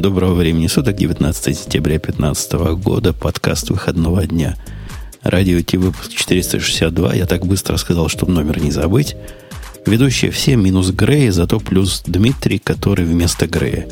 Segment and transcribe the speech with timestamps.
[0.00, 2.52] Доброго времени суток, 19 сентября 2015
[2.82, 4.56] года, подкаст выходного дня.
[5.22, 7.16] Радио Ти выпуск 462.
[7.16, 9.14] Я так быстро сказал, чтобы номер не забыть.
[9.84, 13.88] Ведущие все минус Грей, зато плюс Дмитрий, который вместо Грея.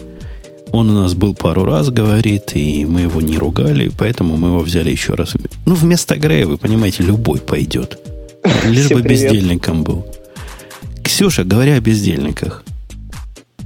[0.72, 4.60] Он у нас был пару раз, говорит, и мы его не ругали, поэтому мы его
[4.60, 5.34] взяли еще раз.
[5.66, 7.98] Ну, вместо Грея, вы понимаете, любой пойдет.
[8.64, 10.06] Лишь бы бездельником был.
[11.04, 12.64] Ксюша, говоря о бездельниках.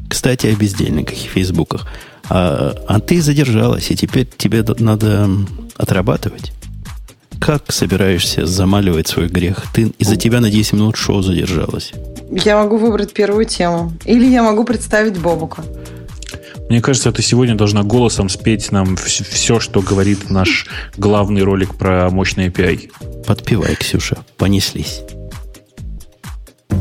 [0.09, 1.86] Кстати, о бездельниках и фейсбуках.
[2.29, 5.29] А, а ты задержалась, и теперь тебе надо
[5.76, 6.53] отрабатывать.
[7.40, 9.64] Как собираешься замаливать свой грех?
[9.75, 11.93] Ты из-за тебя на 10 минут шоу задержалась.
[12.31, 13.93] Я могу выбрать первую тему.
[14.04, 15.64] Или я могу представить Бобука.
[16.68, 22.09] Мне кажется, ты сегодня должна голосом спеть нам все, что говорит наш главный ролик про
[22.11, 22.90] мощный API.
[23.26, 24.18] Подпевай, Ксюша.
[24.39, 25.03] Понеслись.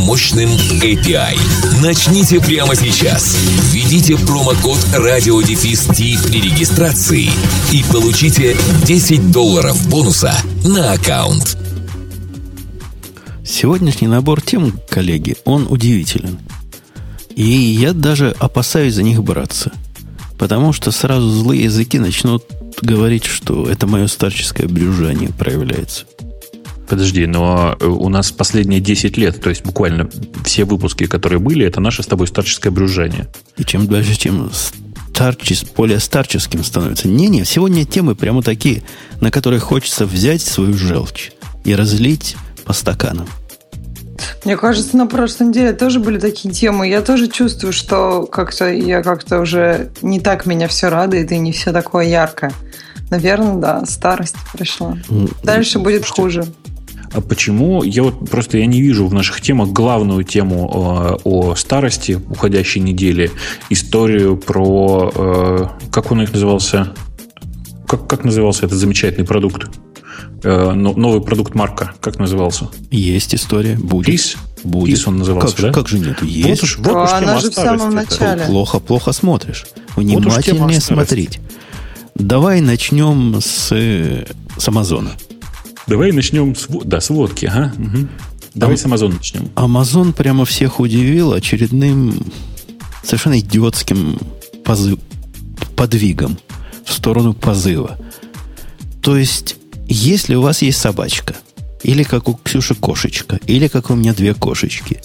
[0.00, 0.50] мощным
[0.82, 1.38] API.
[1.82, 3.36] Начните прямо сейчас.
[3.70, 7.30] Введите промокод радиодефис при регистрации
[7.72, 10.34] и получите 10 долларов бонуса
[10.64, 11.56] на аккаунт.
[13.44, 16.38] Сегодняшний набор тем, коллеги, он удивителен.
[17.36, 19.72] И я даже опасаюсь за них браться.
[20.38, 22.44] Потому что сразу злые языки начнут
[22.80, 26.06] говорить, что это мое старческое брюжание проявляется.
[26.90, 30.10] Подожди, но э, у нас последние 10 лет, то есть буквально
[30.44, 33.28] все выпуски, которые были, это наше с тобой старческое брюжание.
[33.56, 37.06] И чем дальше, тем старчес, более старческим становится.
[37.06, 38.82] Не-не, сегодня темы прямо такие,
[39.20, 41.30] на которые хочется взять свою желчь
[41.62, 43.28] и разлить по стаканам.
[44.44, 46.88] Мне кажется, на прошлой неделе тоже были такие темы.
[46.88, 51.52] Я тоже чувствую, что как-то я как-то уже не так меня все радует и не
[51.52, 52.52] все такое яркое.
[53.10, 54.98] Наверное, да, старость пришла.
[55.44, 56.46] Дальше будет хуже.
[57.12, 57.82] А почему?
[57.82, 62.80] Я вот просто я не вижу в наших темах главную тему э, о старости уходящей
[62.80, 63.32] недели,
[63.68, 66.94] историю про э, как он их назывался,
[67.86, 69.66] как как назывался этот замечательный продукт,
[70.44, 72.68] э, новый продукт марка, как назывался?
[72.92, 74.06] Есть история, будет.
[74.06, 74.36] Пис?
[74.62, 74.94] Будет.
[74.94, 75.72] Пис он назывался, как, да?
[75.72, 76.22] Как же нет?
[76.22, 76.62] Есть.
[76.62, 78.44] Вот уж, вот уж она же в самом начале.
[78.44, 79.66] Плохо, плохо смотришь.
[79.96, 81.40] Внимательнее вот смотреть.
[82.14, 85.12] Давай начнем с, с Амазона.
[85.90, 87.46] Давай начнем с, да, с водки.
[87.46, 87.74] Ага.
[87.76, 88.08] Угу.
[88.54, 89.50] Давай Ам- с Amazon начнем.
[89.56, 92.14] Amazon прямо всех удивил очередным
[93.02, 94.16] совершенно идиотским
[94.64, 95.00] позыв,
[95.74, 96.38] подвигом
[96.84, 97.98] в сторону позыва.
[99.02, 99.56] То есть,
[99.88, 101.34] если у вас есть собачка,
[101.82, 105.00] или как у Ксюши кошечка, или как у меня две кошечки,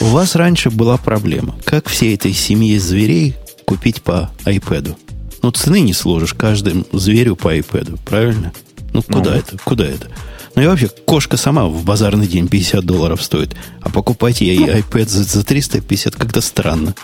[0.00, 1.54] у вас раньше была проблема.
[1.64, 4.96] Как всей этой семьи зверей купить по iPad?
[5.42, 8.52] Ну, цены не сложишь каждому зверю по iPad, правильно?
[8.92, 9.36] Ну, куда ну.
[9.36, 9.56] это?
[9.64, 10.08] Куда это?
[10.54, 15.08] Ну и вообще, кошка сама в базарный день 50 долларов стоит, а покупать ей iPad
[15.08, 16.94] за, за 350 как-то странно.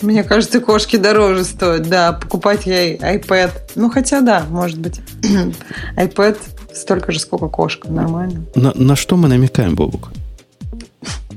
[0.00, 3.52] Мне кажется, кошки дороже стоят, да, покупать ей iPad.
[3.74, 5.00] Ну, хотя да, может быть.
[5.96, 6.38] iPad
[6.74, 8.46] столько же, сколько кошка, нормально.
[8.54, 10.10] На, на что мы намекаем, Бобук?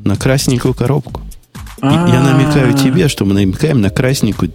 [0.05, 1.21] На красненькую коробку.
[1.81, 4.53] Я намекаю тебе, что мы намекаем на красненькую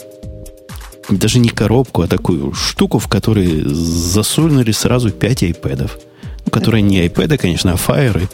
[1.09, 5.99] даже не коробку, а такую штуку, в которой засунули сразу 5 айпэдов.
[6.45, 8.29] Ну, которые не айпэды, конечно, а фаеры.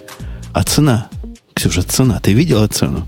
[0.52, 1.08] А цена?
[1.54, 2.20] Ксюша, цена.
[2.20, 3.06] Ты видела цену?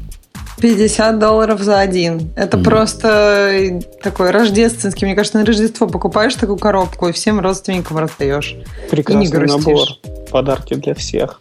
[0.61, 2.31] 50 долларов за один.
[2.35, 2.65] Это mm.
[2.65, 5.07] просто такой рождественский.
[5.07, 8.57] Мне кажется, на Рождество покупаешь такую коробку и всем родственникам раздаешь.
[8.91, 9.89] Прекрасный и не набор.
[10.31, 11.41] Подарки для всех.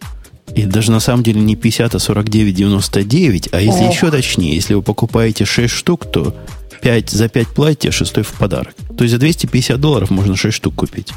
[0.53, 3.49] И даже на самом деле не 50, а 49,99.
[3.51, 3.93] А если Ох.
[3.93, 6.35] еще точнее, если вы покупаете 6 штук, то
[6.85, 8.75] 5, за 5 платья, шестой в подарок.
[8.95, 11.13] То есть за 250 долларов можно 6 штук купить.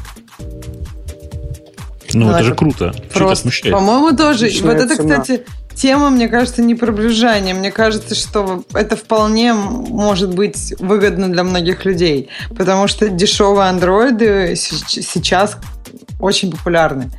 [2.11, 2.91] Ну, ну это же круто.
[3.13, 3.75] Просто, смущает?
[3.75, 4.47] По-моему, тоже.
[4.47, 5.19] Отличная вот это, цена.
[5.19, 5.43] кстати,
[5.75, 6.91] тема, мне кажется, не про.
[6.91, 12.29] Мне кажется, что это вполне может быть выгодно для многих людей.
[12.57, 15.55] Потому что дешевые андроиды сейчас
[16.19, 17.11] очень популярны.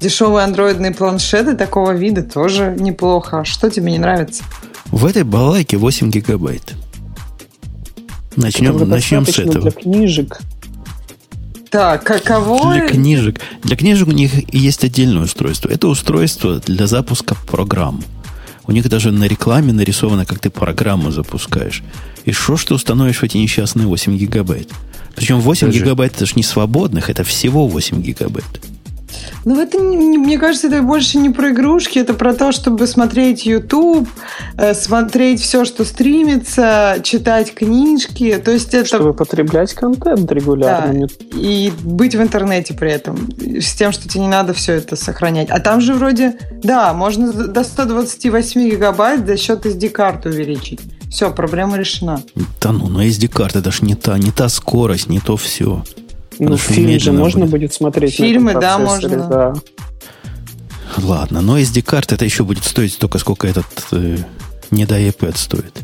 [0.00, 3.40] Дешевые андроидные планшеты такого вида тоже неплохо.
[3.40, 4.42] А что тебе не нравится?
[4.86, 6.74] В этой балайке 8 гигабайт.
[8.40, 9.60] Начнем, начнем с этого.
[9.60, 10.40] Для книжек.
[11.70, 12.72] Так, каково?
[12.72, 13.40] Для книжек.
[13.62, 15.68] Для книжек у них есть отдельное устройство.
[15.68, 18.02] Это устройство для запуска программ.
[18.66, 21.82] У них даже на рекламе нарисовано, как ты программу запускаешь.
[22.24, 24.70] И что ж ты установишь в эти несчастные 8 гигабайт?
[25.14, 25.84] Причем 8 Скажи.
[25.84, 28.60] гигабайт это же не свободных, это всего 8 гигабайт.
[29.44, 34.08] Ну, это, мне кажется, это больше не про игрушки, это про то, чтобы смотреть YouTube,
[34.56, 38.40] э, смотреть все, что стримится, читать книжки.
[38.44, 38.86] То есть это...
[38.86, 41.06] Чтобы потреблять контент регулярно.
[41.06, 43.28] Да, и быть в интернете при этом.
[43.38, 45.50] С тем, что тебе не надо все это сохранять.
[45.50, 50.80] А там же вроде, да, можно до 128 гигабайт за счет SD-карты увеличить.
[51.10, 52.22] Все, проблема решена.
[52.60, 55.82] Да ну, но SD-карта это ж не та, не та скорость, не то все.
[56.40, 59.28] Ну, фильм же можно будет, будет смотреть Фильмы, да, можно.
[59.28, 59.54] Да.
[60.98, 64.18] Ладно, но SD-карта это еще будет стоить столько, сколько этот э,
[64.70, 65.78] не до iPad стоит.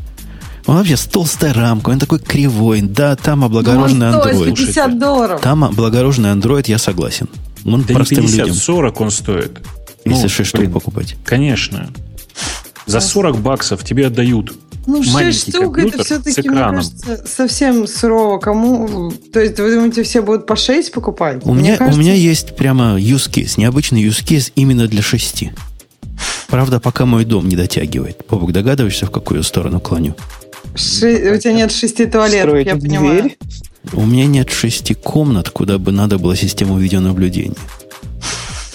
[0.65, 2.81] Он вообще с толстой рамкой, он такой кривой.
[2.81, 4.55] Да, там облагороженный ну, Android.
[4.55, 5.41] 50 долларов.
[5.41, 7.29] Там облагороженный Android, я согласен.
[7.65, 8.55] Он да простым не 50, людям.
[8.55, 9.61] 40 он стоит.
[10.03, 11.15] Если ну, 6 штук покупать.
[11.23, 11.89] Конечно.
[12.85, 14.53] За 40 баксов тебе отдают
[14.87, 18.39] ну, 6 штук это все-таки, мне кажется, совсем сурово.
[18.39, 19.11] Кому?
[19.33, 21.45] То есть, вы думаете, все будут по 6 покупать?
[21.45, 21.99] У, меня, кажется...
[21.99, 25.43] у меня есть прямо use case, необычный use case именно для 6.
[26.47, 28.23] Правда, пока мой дом не дотягивает.
[28.29, 30.15] Бобок, догадываешься, в какую сторону клоню?
[30.75, 31.33] Ши...
[31.35, 32.89] У тебя нет шести туалетов, Строить я дверь?
[32.89, 33.31] понимаю.
[33.93, 37.55] У меня нет шести комнат, куда бы надо было систему видеонаблюдения.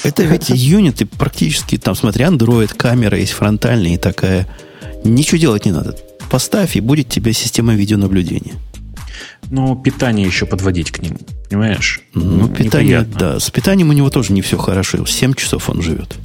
[0.04, 4.46] Это ведь юниты практически, там, смотря Android, камера есть фронтальная и такая
[5.04, 5.96] Ничего делать не надо.
[6.30, 8.54] Поставь, и будет тебе система видеонаблюдения.
[9.50, 11.18] Но питание еще подводить к ним,
[11.48, 12.00] понимаешь?
[12.14, 13.18] Ну, питание, неприятно.
[13.18, 13.40] да.
[13.40, 15.04] С питанием у него тоже не все хорошо.
[15.04, 16.16] 7 часов он живет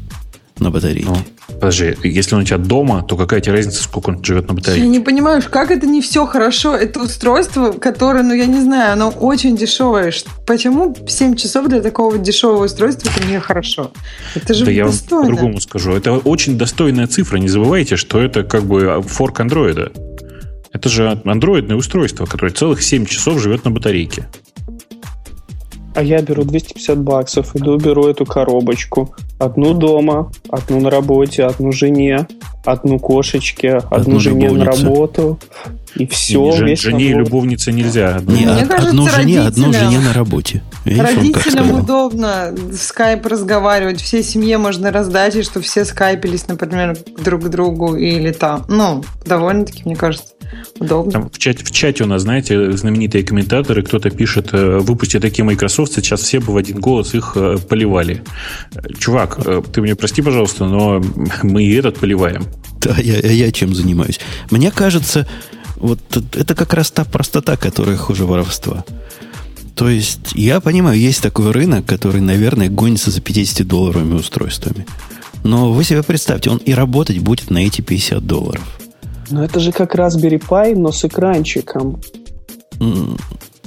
[0.59, 1.07] на батарейке.
[1.07, 1.17] Ну,
[1.55, 4.83] подожди, если он у тебя дома, то какая тебе разница, сколько он живет на батарейке?
[4.83, 6.75] Я не понимаю, как это не все хорошо?
[6.75, 10.13] Это устройство, которое, ну, я не знаю, оно очень дешевое.
[10.45, 13.91] Почему 7 часов для такого дешевого устройства это не хорошо?
[14.35, 15.91] Это же да я по-другому скажу.
[15.91, 17.37] Это очень достойная цифра.
[17.37, 19.91] Не забывайте, что это как бы форк андроида.
[20.73, 24.27] Это же андроидное устройство, которое целых 7 часов живет на батарейке
[25.97, 29.15] а я беру 250 баксов, иду беру эту коробочку.
[29.39, 32.27] Одну дома, одну на работе, одну жене,
[32.63, 34.65] одну кошечке, одну, одну жене любовнице.
[34.65, 35.39] на работу.
[35.95, 36.51] И все.
[36.51, 38.21] Жен, весь жене и любовнице нельзя.
[38.27, 40.61] Не, Мне од, кажется, одну жене, одну жене на работе.
[40.85, 43.99] Видишь, родителям удобно в скайп разговаривать.
[43.99, 48.65] Всей семье можно раздать, и чтобы все скайпились, например, друг к другу или там.
[48.67, 50.36] Ну, довольно-таки, мне кажется.
[50.79, 51.11] Удобно.
[51.11, 55.43] Там в, чате, в чате у нас, знаете, знаменитые комментаторы, кто-то пишет, э, выпусти такие
[55.43, 58.23] Microsoft, сейчас все бы в один голос их э, поливали.
[58.99, 61.01] Чувак, э, ты мне прости, пожалуйста, но
[61.43, 62.45] мы и этот поливаем.
[62.81, 64.19] Да, я, я чем занимаюсь.
[64.51, 65.27] Мне кажется,
[65.77, 65.99] вот
[66.33, 68.85] это как раз та простота, которая хуже воровства.
[69.75, 74.87] То есть, я понимаю, есть такой рынок, который, наверное, гонится за 50-долларовыми устройствами.
[75.43, 78.63] Но вы себе представьте, он и работать будет на эти 50 долларов.
[79.29, 81.99] Ну это же как Raspberry Pi, но с экранчиком.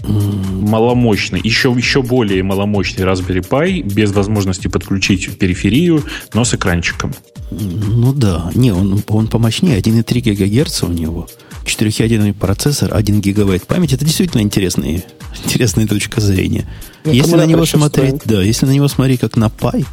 [0.03, 6.03] Маломощный, еще, еще более маломощный Raspberry Pi, без возможности подключить периферию,
[6.33, 7.13] но с экранчиком.
[7.51, 11.29] Ну да, не, он, он помощнее, 1,3 ГГц у него,
[11.65, 15.03] 4-ядерный процессор, 1 гигабайт памяти, это действительно интересная,
[15.45, 16.69] интересная точка зрения.
[17.03, 19.85] Это если на него смотреть, да, если на него смотреть как на Pi,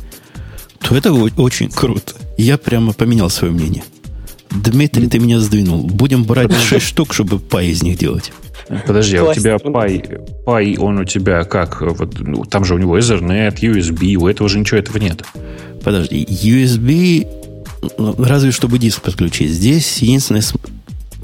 [0.79, 2.13] то это очень круто.
[2.37, 3.83] Я прямо поменял свое мнение.
[4.49, 5.83] Дмитрий, ты меня сдвинул.
[5.83, 8.31] Будем брать 6 штук, чтобы пай из них делать.
[8.85, 10.03] Подожди, а у тебя пай,
[10.45, 11.81] пай, он у тебя как?
[11.81, 15.23] Вот, ну, там же у него Ethernet, USB, у этого же ничего этого нет.
[15.83, 17.27] Подожди, USB,
[17.97, 19.51] ну, разве чтобы диск подключить.
[19.51, 20.43] Здесь единственное...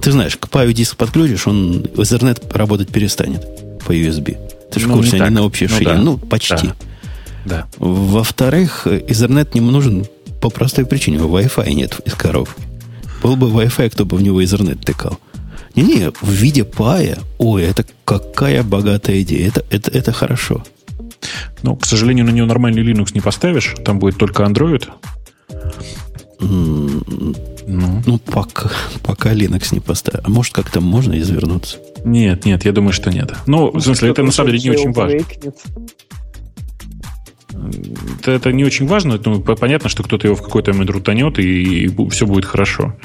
[0.01, 3.45] Ты знаешь, к паю диск подключишь, он Ethernet работать перестанет
[3.85, 4.37] по USB.
[4.71, 5.93] Ты же ну, в курсе, они на общей ну, ширине.
[5.93, 6.01] Да.
[6.01, 6.67] Ну, почти.
[6.67, 6.75] Да.
[7.45, 7.67] да.
[7.77, 10.05] Во-вторых, Ethernet не нужен
[10.41, 11.17] по простой причине.
[11.17, 12.72] Wi-Fi нет из коробки.
[13.23, 15.17] Был бы Wi-Fi, кто бы в него Ethernet тыкал.
[15.75, 19.47] Не-не, в виде пая, ой, это какая богатая идея.
[19.47, 20.63] Это, это, это хорошо.
[21.63, 23.75] Ну, к сожалению, на него нормальный Linux не поставишь.
[23.85, 24.89] Там будет только Android.
[26.39, 28.69] Mm, ну, ну пока,
[29.01, 30.25] пока Linux не поставишь.
[30.25, 31.77] А может, как-то можно извернуться?
[32.03, 33.33] Нет, нет, я думаю, что нет.
[33.47, 35.21] Ну, в смысле, это на самом деле не очень важно
[38.19, 39.19] это, это не очень важно.
[39.23, 42.95] Ну, понятно, что кто-то его в какой-то момент рутанет, и, и все будет хорошо.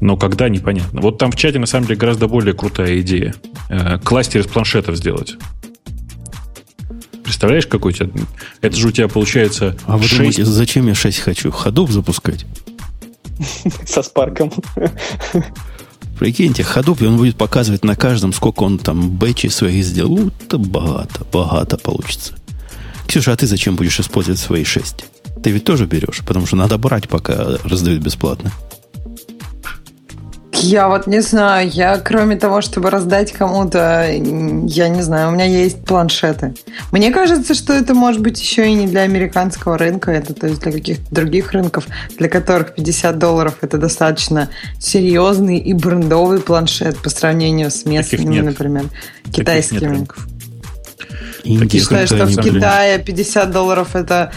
[0.00, 1.00] Но когда, непонятно.
[1.00, 3.34] Вот там в чате, на самом деле, гораздо более крутая идея.
[3.68, 5.36] Э, кластер из планшетов сделать.
[7.22, 8.10] Представляешь, какой у тебя...
[8.60, 10.16] Это же у тебя получается А вы 6...
[10.16, 11.50] думаете, зачем я 6 хочу?
[11.50, 12.44] Ходов запускать?
[13.86, 14.52] Со спарком.
[16.18, 20.30] Прикиньте, Hadoop, он будет показывать на каждом, сколько он там бэчей своих сделал.
[20.44, 22.34] Это богато, богато получится.
[23.10, 25.04] Ксюша, а ты зачем будешь использовать свои 6?
[25.42, 28.52] Ты ведь тоже берешь, потому что надо брать, пока раздают бесплатно.
[30.52, 35.46] Я вот не знаю, я кроме того, чтобы раздать кому-то, я не знаю, у меня
[35.46, 36.54] есть планшеты.
[36.92, 40.60] Мне кажется, что это может быть еще и не для американского рынка, это то есть
[40.60, 47.10] для каких-то других рынков, для которых 50 долларов это достаточно серьезный и брендовый планшет по
[47.10, 48.84] сравнению с местными, например,
[49.32, 50.06] китайскими.
[51.44, 54.32] И Ты считаешь, что в Китае 50 долларов это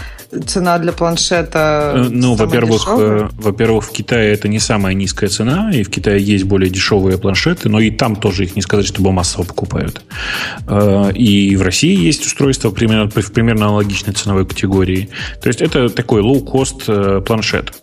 [0.45, 1.93] цена для планшета?
[1.95, 6.22] Э, ну, во-первых, э, во-первых, в Китае это не самая низкая цена, и в Китае
[6.22, 10.01] есть более дешевые планшеты, но и там тоже их не сказать, чтобы массово покупают.
[10.67, 15.10] Э, и в России есть устройства примерно, в примерно аналогичной ценовой категории.
[15.41, 17.74] То есть это такой low-cost планшет.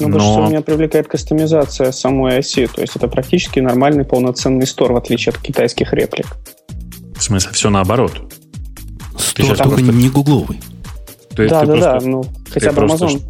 [0.00, 0.20] Ну, Но...
[0.20, 2.66] что меня привлекает кастомизация самой оси.
[2.66, 6.26] То есть это практически нормальный полноценный стор, в отличие от китайских реплик.
[7.18, 8.32] В смысле, все наоборот.
[9.18, 10.60] Стор только не гугловый.
[11.34, 12.06] Ты, да, ты да, просто, да.
[12.06, 12.98] Ну, хотя бы Amazon.
[12.98, 13.20] Просто,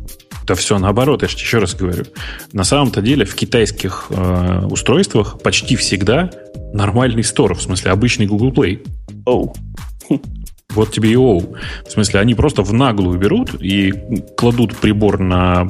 [0.47, 2.05] да все наоборот, я же еще раз говорю.
[2.53, 6.31] На самом-то деле в китайских э, устройствах почти всегда
[6.73, 8.87] нормальный стор, в смысле обычный Google Play.
[9.27, 9.55] Oh.
[10.75, 11.57] Вот тебе и оу.
[11.87, 13.93] В смысле, они просто в наглую берут и
[14.37, 15.67] кладут прибор на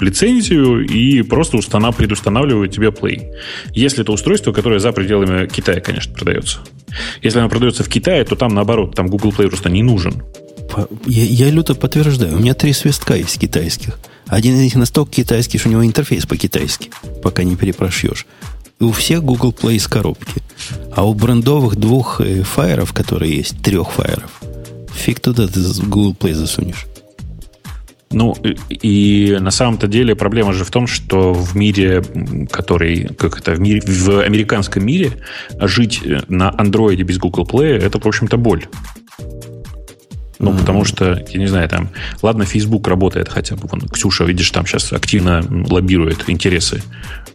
[0.00, 1.96] лицензию и просто установ...
[1.96, 3.32] предустанавливают тебе Play.
[3.74, 6.60] Если это устройство, которое за пределами Китая, конечно, продается.
[7.22, 10.22] Если оно продается в Китае, то там наоборот, там Google Play просто не нужен.
[11.04, 12.36] Я, я люто подтверждаю.
[12.36, 13.98] У меня три свистка есть китайских.
[14.26, 16.90] Один из них настолько китайский, что у него интерфейс по-китайски,
[17.22, 18.26] пока не перепрошьешь.
[18.80, 20.42] И у всех Google Play из коробки.
[20.94, 24.40] А у брендовых двух э, фаеров, которые есть, трех фаеров,
[24.94, 26.86] фиг туда ты Google Play засунешь.
[28.12, 28.34] Ну,
[28.68, 32.02] и на самом-то деле проблема же в том, что в мире,
[32.50, 35.12] который, как это, в, мире, в американском мире,
[35.60, 38.66] жить на андроиде без Google Play, это, в общем-то, боль.
[40.40, 40.58] Ну, mm-hmm.
[40.58, 41.90] потому что, я не знаю, там,
[42.22, 43.68] ладно, Facebook работает хотя бы.
[43.70, 46.82] Вон, Ксюша, видишь, там сейчас активно лоббирует интересы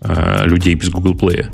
[0.01, 1.47] э, людей без Google Play.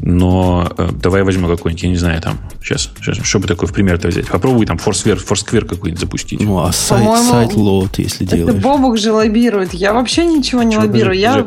[0.00, 3.72] Но э, давай возьмем какой-нибудь, я не знаю, там, сейчас, сейчас что бы такое в
[3.72, 4.28] пример-то взять?
[4.28, 6.40] Попробуй там Foursquare, Foursquare какой-нибудь запустить.
[6.40, 8.56] Ну, а сайт, сайт лот, если это делаешь.
[8.56, 9.74] Это Бобук же лоббирует.
[9.74, 11.18] Я вообще ничего не Чё, лоббирую.
[11.18, 11.46] Я...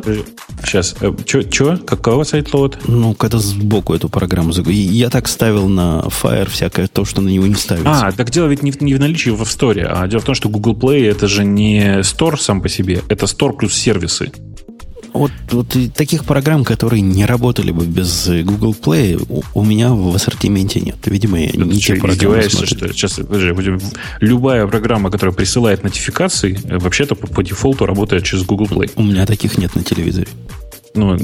[0.64, 2.80] Сейчас, э, что, какого сайт лот?
[2.88, 7.48] Ну, когда сбоку эту программу Я так ставил на Fire всякое то, что на него
[7.48, 8.08] не ставится.
[8.08, 9.86] А, так дело ведь не в, не в наличии в Store.
[9.86, 13.26] А дело в том, что Google Play это же не Store сам по себе, это
[13.26, 14.32] Store плюс сервисы.
[15.16, 20.14] Вот, вот таких программ, которые не работали бы без Google Play, у, у меня в
[20.14, 20.98] ассортименте нет.
[21.06, 22.78] Видимо, я не те программы смотрю.
[22.78, 23.80] что Сейчас, подожди,
[24.20, 28.92] любая программа, которая присылает нотификации, э, вообще-то по, по дефолту работает через Google Play.
[28.96, 30.28] У меня таких нет на телевизоре
[30.96, 31.18] ну,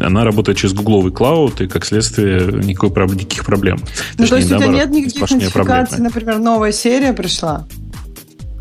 [0.00, 3.78] она работает через гугловый клауд, и, как следствие, никакой, никаких проблем.
[4.18, 6.04] Ну, то есть у тебя нет никаких нотификаций, проблемы.
[6.04, 7.66] например, новая серия пришла?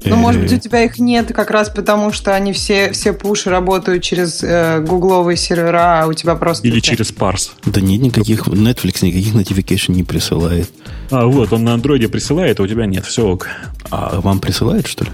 [0.05, 3.49] Ну, может быть, у тебя их нет как раз потому, что они все, все пуши
[3.49, 6.67] работают через э, гугловые сервера, а у тебя просто...
[6.67, 7.53] Или через парс.
[7.65, 10.69] Да нет никаких, Netflix никаких notification не присылает.
[11.11, 13.47] А, вот, он на андроиде присылает, а у тебя нет, все ок.
[13.89, 15.11] А вам присылает, что ли?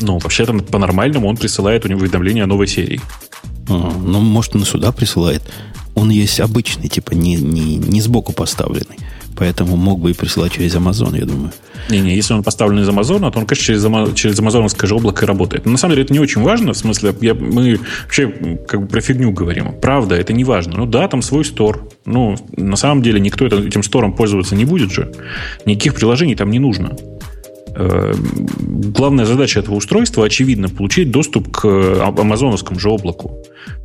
[0.00, 3.00] Ну, вообще-то по-нормальному он присылает у него уведомление о новой серии.
[3.68, 5.42] А, ну, может, он сюда присылает.
[5.94, 8.98] Он есть обычный, типа не, не, не сбоку поставленный.
[9.36, 11.52] Поэтому мог бы и присылать через Amazon, я думаю.
[11.88, 15.28] Не-не, если он поставлен из Amazon, то он, конечно, через, через амазоновское же облако и
[15.28, 15.64] работает.
[15.64, 16.72] Но на самом деле это не очень важно.
[16.72, 18.28] В смысле, я, мы вообще
[18.68, 19.72] как бы про фигню говорим.
[19.80, 20.78] Правда, это не важно.
[20.78, 21.88] Ну да, там свой стор.
[22.04, 25.12] Ну, на самом деле никто этим стором пользоваться не будет же.
[25.66, 26.96] Никаких приложений там не нужно.
[27.74, 28.12] Э,
[28.94, 33.42] главная задача этого устройства, очевидно, получить доступ к амазоновскому же облаку.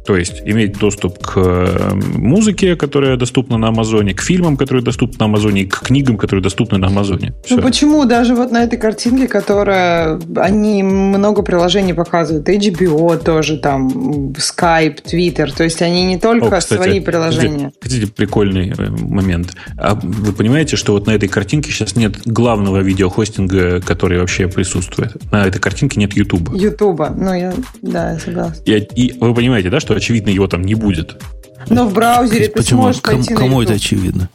[0.07, 5.17] То есть иметь доступ к э, музыке, которая доступна на Амазоне, к фильмам, которые доступны
[5.19, 7.33] на Амазоне, и к книгам, которые доступны на Амазоне.
[7.43, 7.57] Все.
[7.57, 13.89] Ну почему даже вот на этой картинке, которая они много приложений показывают, HBO тоже там,
[14.31, 17.73] Skype, Twitter, то есть они не только О, кстати, свои приложения.
[17.81, 19.55] Хотите прикольный э, момент?
[19.77, 25.31] А вы понимаете, что вот на этой картинке сейчас нет главного видеохостинга, который вообще присутствует?
[25.31, 26.53] На этой картинке нет YouTube.
[26.53, 28.61] YouTube, ну я, да, я согласна.
[28.65, 31.21] И, и вы понимаете, да, что очевидно, его там не будет.
[31.69, 32.83] Но в браузере ты Почему?
[32.83, 34.29] сможешь пойти Кому, кому это очевидно?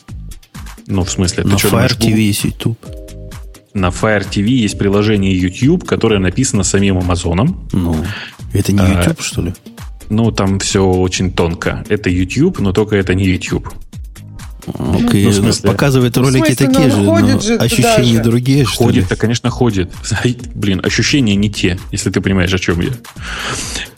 [0.86, 2.78] Ну, в смысле, на ты Fire думаешь, TV есть YouTube.
[3.74, 7.68] На Fire TV есть приложение YouTube, которое написано самим Амазоном.
[7.72, 7.96] Ну,
[8.52, 9.54] это не YouTube, а, что ли?
[10.10, 11.84] Ну, там все очень тонко.
[11.88, 13.72] Это YouTube, но только это не YouTube.
[14.66, 18.22] Окей, ну, смысле, показывает ролики смысле, такие ну, же, но же ощущения же.
[18.22, 19.90] другие, что Ходит, то конечно, ходит.
[20.54, 22.90] Блин, ощущения не те, если ты понимаешь, о чем я.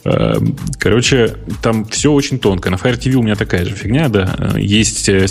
[0.05, 2.69] Эм, короче, там все очень тонко.
[2.69, 4.55] На Fire TV у меня такая же фигня, да.
[4.57, 5.27] Есть э,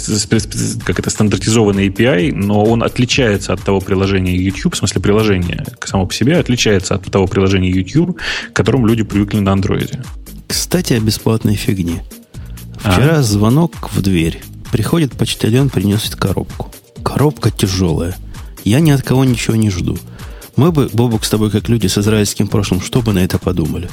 [0.84, 6.06] как это стандартизованный API, но он отличается от того приложения YouTube, в смысле приложение само
[6.06, 8.18] по себе отличается от того приложения YouTube,
[8.52, 10.02] к которому люди привыкли на андроиде.
[10.46, 12.02] Кстати, о бесплатной фигне.
[12.78, 13.22] Вчера а?
[13.22, 14.42] звонок в дверь.
[14.74, 16.68] Приходит почтальон, приносит коробку.
[17.04, 18.16] Коробка тяжелая.
[18.64, 19.96] Я ни от кого ничего не жду.
[20.56, 23.88] Мы бы, Бобок, с тобой, как люди с израильским прошлым, что бы на это подумали?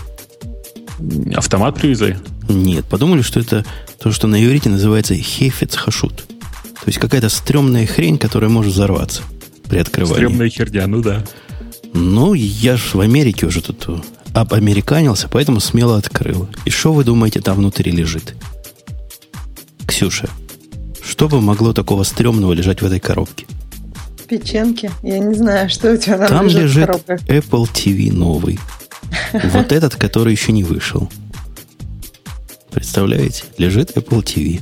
[1.36, 2.18] Автомат привезли?
[2.50, 3.64] Нет, подумали, что это
[4.00, 6.26] то, что на иврите называется хефец хашут.
[6.28, 9.22] То есть какая-то стрёмная хрень, которая может взорваться
[9.70, 10.16] при открывании.
[10.16, 11.24] Стрёмная херня, ну да.
[11.94, 13.88] Ну, я ж в Америке уже тут
[14.34, 16.50] обамериканился, поэтому смело открыл.
[16.66, 18.34] И что вы думаете там внутри лежит?
[19.86, 20.28] Ксюша,
[21.04, 23.46] что бы могло такого стрёмного лежать в этой коробке?
[24.28, 24.90] Печенки.
[25.04, 26.88] Я не знаю, что у тебя там, там лежит.
[26.88, 26.90] лежит
[27.28, 28.60] Apple TV новый.
[29.34, 31.10] Вот этот, который еще не вышел.
[32.72, 33.44] Представляете?
[33.58, 34.62] Лежит Apple TV.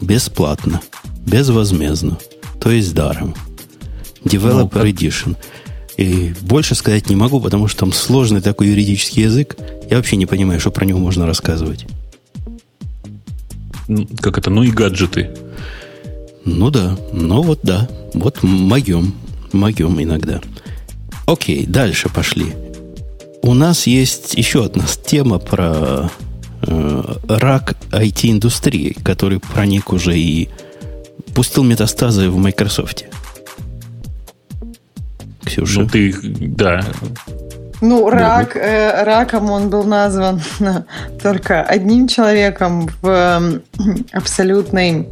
[0.00, 0.80] Бесплатно.
[1.26, 2.18] Безвозмездно.
[2.60, 3.34] То есть даром.
[4.24, 5.36] Developer ну, Edition.
[5.96, 9.56] И больше сказать не могу, потому что там сложный такой юридический язык.
[9.90, 11.86] Я вообще не понимаю, что про него можно рассказывать.
[14.20, 14.50] Как это?
[14.50, 15.30] Ну и гаджеты.
[16.44, 16.96] Ну да.
[17.12, 17.88] Ну вот да.
[18.12, 19.14] Вот моем.
[19.52, 20.40] Моем иногда.
[21.26, 22.52] Окей, дальше пошли.
[23.42, 26.10] У нас есть еще одна тема про
[26.62, 30.48] э, рак IT-индустрии, который проник уже и
[31.34, 33.04] пустил метастазы в Microsoft.
[35.44, 35.80] Ксюша.
[35.80, 36.84] Ну, ты, да.
[37.80, 40.40] Ну, рак, э, раком он был назван
[41.22, 43.60] только одним человеком в э,
[44.12, 45.10] абсолютной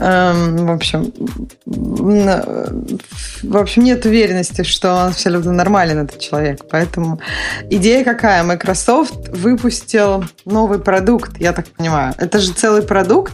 [0.00, 1.12] эм, в общем,
[3.42, 6.64] в общем, нет уверенности, что он абсолютно нормален, этот человек.
[6.70, 7.20] Поэтому
[7.70, 8.42] идея какая?
[8.42, 12.14] Microsoft выпустил новый продукт, я так понимаю.
[12.18, 13.32] Это же целый продукт,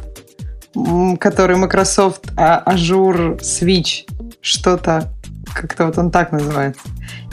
[1.20, 4.04] который Microsoft Azure Switch,
[4.40, 5.10] что-то
[5.54, 6.82] как-то вот он так называется.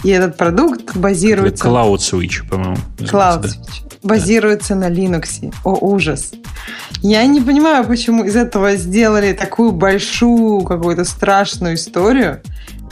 [0.04, 1.66] И этот продукт базируется...
[1.66, 2.78] Cloud Switch, по-моему.
[2.98, 3.44] Cloud.
[3.44, 3.85] Switch.
[4.06, 5.54] Базируется на Linux.
[5.64, 6.32] О, ужас.
[7.02, 12.42] Я не понимаю, почему из этого сделали такую большую, какую-то страшную историю,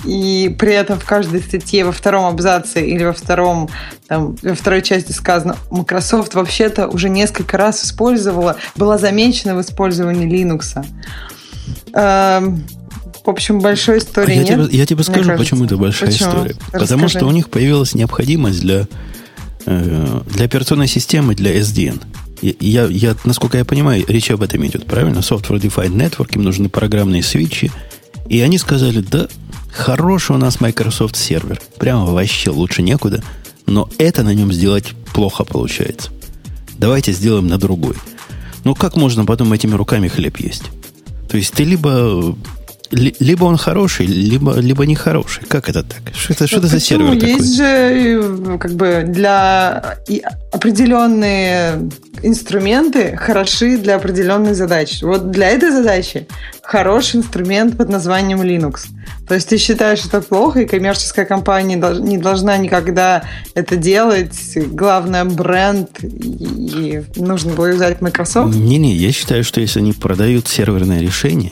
[0.05, 3.69] и при этом в каждой статье во втором абзаце или во втором
[4.07, 10.27] там, во второй части сказано, Microsoft вообще-то уже несколько раз использовала, была замечена в использовании
[10.27, 10.85] Linux.
[11.93, 12.65] Эм,
[13.23, 14.67] в общем, большой истории а я нет.
[14.67, 15.37] Тебе, я тебе скажу, кажется.
[15.37, 16.29] почему это большая почему?
[16.29, 16.55] история.
[16.71, 16.83] Расскажи.
[16.83, 18.87] Потому что у них появилась необходимость для,
[19.65, 22.01] для операционной системы, для SDN.
[22.41, 25.19] Я, я, насколько я понимаю, речь об этом идет, правильно?
[25.19, 27.71] Software Defined Network, им нужны программные свечи.
[28.27, 29.27] И они сказали, да,
[29.71, 31.61] хороший у нас Microsoft сервер.
[31.77, 33.23] Прямо вообще лучше некуда.
[33.65, 36.11] Но это на нем сделать плохо получается.
[36.77, 37.95] Давайте сделаем на другой.
[38.65, 40.63] Ну, как можно потом этими руками хлеб есть?
[41.29, 42.35] То есть ты либо
[42.93, 45.43] либо он хороший, либо, либо не хороший.
[45.47, 46.01] Как это так?
[46.13, 47.29] Что это, что это за сервер такой?
[47.29, 49.97] Есть же э, как бы для
[50.51, 51.89] определенные
[52.21, 55.03] инструменты хороши для определенной задачи.
[55.03, 56.27] Вот для этой задачи
[56.61, 58.87] хороший инструмент под названием Linux.
[59.27, 63.23] То есть ты считаешь это плохо, и коммерческая компания не должна никогда
[63.55, 64.37] это делать.
[64.55, 68.55] Главное, бренд, и нужно было взять Microsoft?
[68.55, 71.51] Не-не, я считаю, что если они продают серверное решение,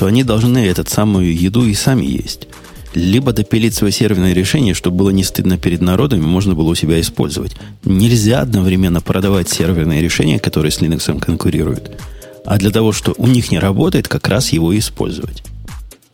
[0.00, 2.48] то они должны эту самую еду и сами есть.
[2.94, 6.74] Либо допилить свое серверное решение, чтобы было не стыдно перед народом, и можно было у
[6.74, 7.54] себя использовать.
[7.84, 12.00] Нельзя одновременно продавать серверное решение, которое с Linux конкурирует,
[12.46, 15.42] а для того, что у них не работает, как раз его использовать.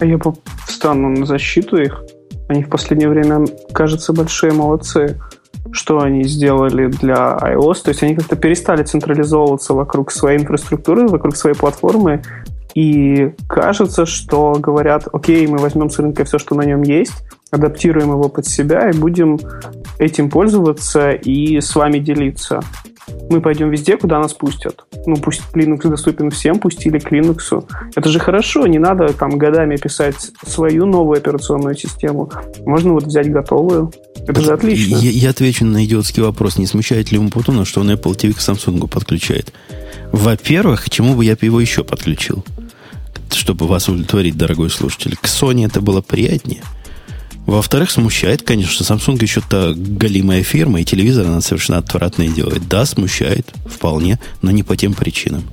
[0.00, 0.18] А я
[0.66, 2.02] встану на защиту их.
[2.48, 5.16] Они в последнее время, кажется, большие молодцы
[5.72, 7.82] что они сделали для iOS.
[7.82, 12.22] То есть они как-то перестали централизовываться вокруг своей инфраструктуры, вокруг своей платформы
[12.76, 17.14] и кажется, что говорят, окей, мы возьмем с рынка все, что на нем есть,
[17.50, 19.38] адаптируем его под себя и будем
[19.98, 22.60] этим пользоваться и с вами делиться.
[23.30, 24.84] Мы пойдем везде, куда нас пустят.
[25.06, 27.66] Ну, пусть Linux доступен всем, пустили к Linux.
[27.94, 32.30] Это же хорошо, не надо там годами писать свою новую операционную систему.
[32.66, 33.90] Можно вот взять готовую.
[34.28, 34.96] Это же отлично.
[34.96, 36.58] Я, я отвечу на идиотский вопрос.
[36.58, 39.54] Не смущает ли Умпутуна, что он Apple TV к Samsung подключает?
[40.12, 42.44] Во-первых, к чему бы я его еще подключил?
[43.34, 45.16] Чтобы вас удовлетворить, дорогой слушатель.
[45.16, 46.62] К Sony это было приятнее.
[47.46, 52.68] Во-вторых, смущает, конечно, Samsung еще та галимая фирма, и телевизор она совершенно отвратные делает.
[52.68, 55.44] Да, смущает, вполне, но не по тем причинам.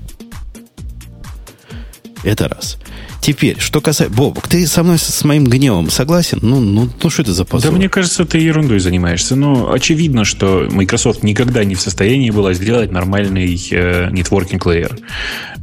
[2.24, 2.78] Это раз.
[3.22, 4.16] Теперь, что касается...
[4.16, 6.40] Бобок, ты со мной с моим гневом согласен?
[6.42, 7.72] Ну, ну, ну что это за позор?
[7.72, 9.36] Да мне кажется, ты ерундой занимаешься.
[9.36, 15.00] Ну, очевидно, что Microsoft никогда не в состоянии была сделать нормальный э, networking layer.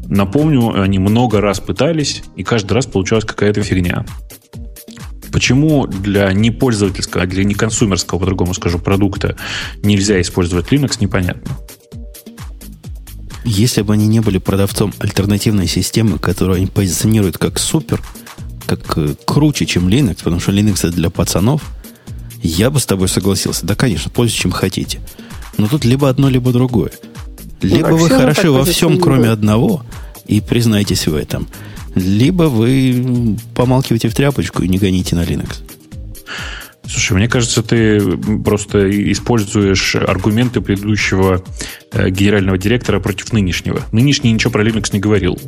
[0.06, 4.04] Напомню, они много раз пытались, и каждый раз получалась какая-то фигня.
[5.32, 9.36] Почему для непользовательского, для неконсумерского, по-другому скажу, продукта
[9.82, 11.56] нельзя использовать Linux, непонятно.
[13.44, 18.02] Если бы они не были продавцом альтернативной системы, которую они позиционируют как супер,
[18.66, 21.62] как э, круче, чем Linux, потому что Linux это для пацанов,
[22.42, 23.66] я бы с тобой согласился.
[23.66, 25.00] Да, конечно, пользуйтесь чем хотите.
[25.56, 26.92] Но тут либо одно, либо другое.
[27.62, 29.84] Либо ну, вы хороши во всем, кроме одного,
[30.26, 31.48] и признайтесь в этом.
[31.94, 35.58] Либо вы помалкиваете в тряпочку и не гоните на Linux.
[36.86, 38.00] Слушай, мне кажется, ты
[38.44, 41.44] просто используешь аргументы предыдущего
[41.92, 43.82] э, генерального директора против нынешнего.
[43.92, 45.38] Нынешний ничего про Linux не говорил.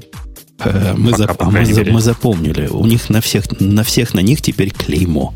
[0.61, 2.66] Э, мы, пока, зап- мы, за- мы запомнили.
[2.68, 5.35] У них на всех, на всех на них теперь клеймо.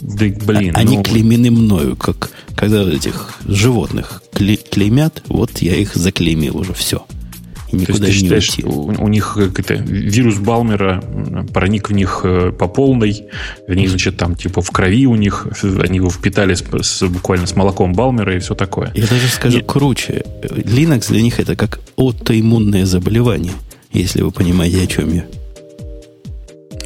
[0.00, 0.72] Да, блин.
[0.74, 1.02] Они ну...
[1.02, 7.06] клеймены мною, как когда этих животных клеймят, вот я их заклеймил уже, все.
[7.72, 8.64] И никуда То есть ты не считаешь, уйти.
[8.64, 11.02] У, у них как это, вирус Балмера
[11.52, 13.26] проник в них э, по полной,
[13.68, 17.56] они, значит, там типа в крови у них, они его впитали с, с, буквально с
[17.56, 18.90] молоком Балмера и все такое.
[18.94, 19.66] Я даже скажу Нет.
[19.66, 20.24] круче.
[20.42, 23.52] Linux для них это как аутоиммунное заболевание,
[23.92, 25.24] если вы понимаете, о чем я.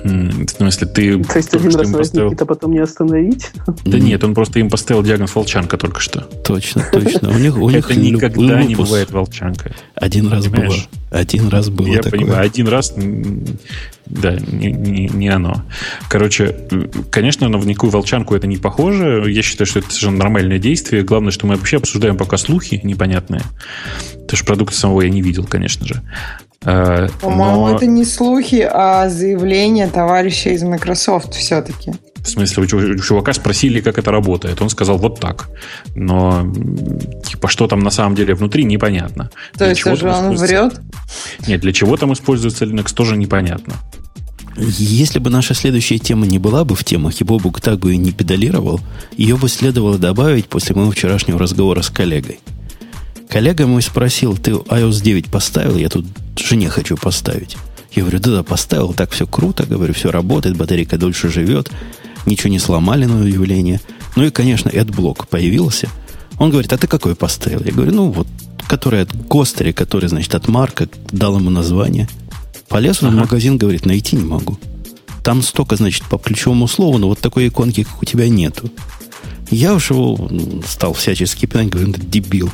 [0.05, 1.25] В смысле, ты...
[1.25, 2.27] То есть один раз поставил...
[2.27, 3.51] Никита потом не остановить?
[3.87, 6.21] Да нет, он просто им поставил диагноз волчанка только что.
[6.21, 7.31] Точно, точно.
[7.31, 9.75] У них, у них Это никогда не бывает волчанка.
[9.95, 10.75] Один раз было.
[11.11, 12.93] Один раз было Я понимаю, один раз
[14.07, 15.63] да, не, не, не оно.
[16.11, 16.55] Короче,
[17.11, 19.25] конечно, на никакую волчанку это не похоже.
[19.29, 21.03] Я считаю, что это совершенно нормальное действие.
[21.03, 23.43] Главное, что мы вообще обсуждаем пока слухи непонятные.
[24.13, 26.03] Потому что продукта самого я не видел, конечно же.
[26.65, 27.77] Э, По-моему, но...
[27.77, 31.93] это не слухи, а заявление товарища из Microsoft все-таки.
[32.23, 34.61] В смысле, у чувака спросили, как это работает.
[34.63, 35.51] Он сказал вот так.
[35.95, 36.51] Но,
[37.23, 39.31] типа, что там на самом деле внутри, непонятно.
[39.59, 40.81] То есть же он врет?
[41.47, 43.75] Нет, для чего там используется Linux, тоже непонятно.
[44.57, 47.99] Если бы наша следующая тема не была бы в темах, и Бобук так бы и
[47.99, 48.81] не педалировал,
[49.17, 52.41] ее бы следовало добавить после моего вчерашнего разговора с коллегой.
[53.29, 55.77] Коллега мой спросил, ты iOS 9 поставил?
[55.77, 57.57] Я тут жене хочу поставить.
[57.93, 61.71] Я говорю, да-да, поставил, так все круто, говорю, все работает, батарейка дольше живет,
[62.27, 63.81] ничего не сломали на удивление.
[64.17, 65.89] Ну и, конечно, AdBlock появился.
[66.39, 67.63] Он говорит, а ты какой поставил?
[67.65, 68.27] Я говорю, ну вот,
[68.67, 72.09] который от Гостери, который, значит, от Марка, дал ему название.
[72.69, 73.11] Полез ага.
[73.11, 74.59] в магазин, говорит, найти не могу.
[75.23, 78.71] Там столько, значит, по ключевому слову, но вот такой иконки, как у тебя, нету.
[79.51, 80.29] Я уж его
[80.67, 82.51] стал всячески пинать, говорю, ну, дебил.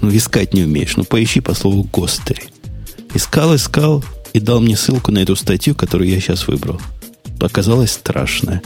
[0.00, 0.96] Ну, искать не умеешь.
[0.96, 2.44] Ну, поищи по слову Гостери.
[3.14, 6.80] Искал, искал и дал мне ссылку на эту статью, которую я сейчас выбрал.
[7.40, 8.62] Оказалось страшная.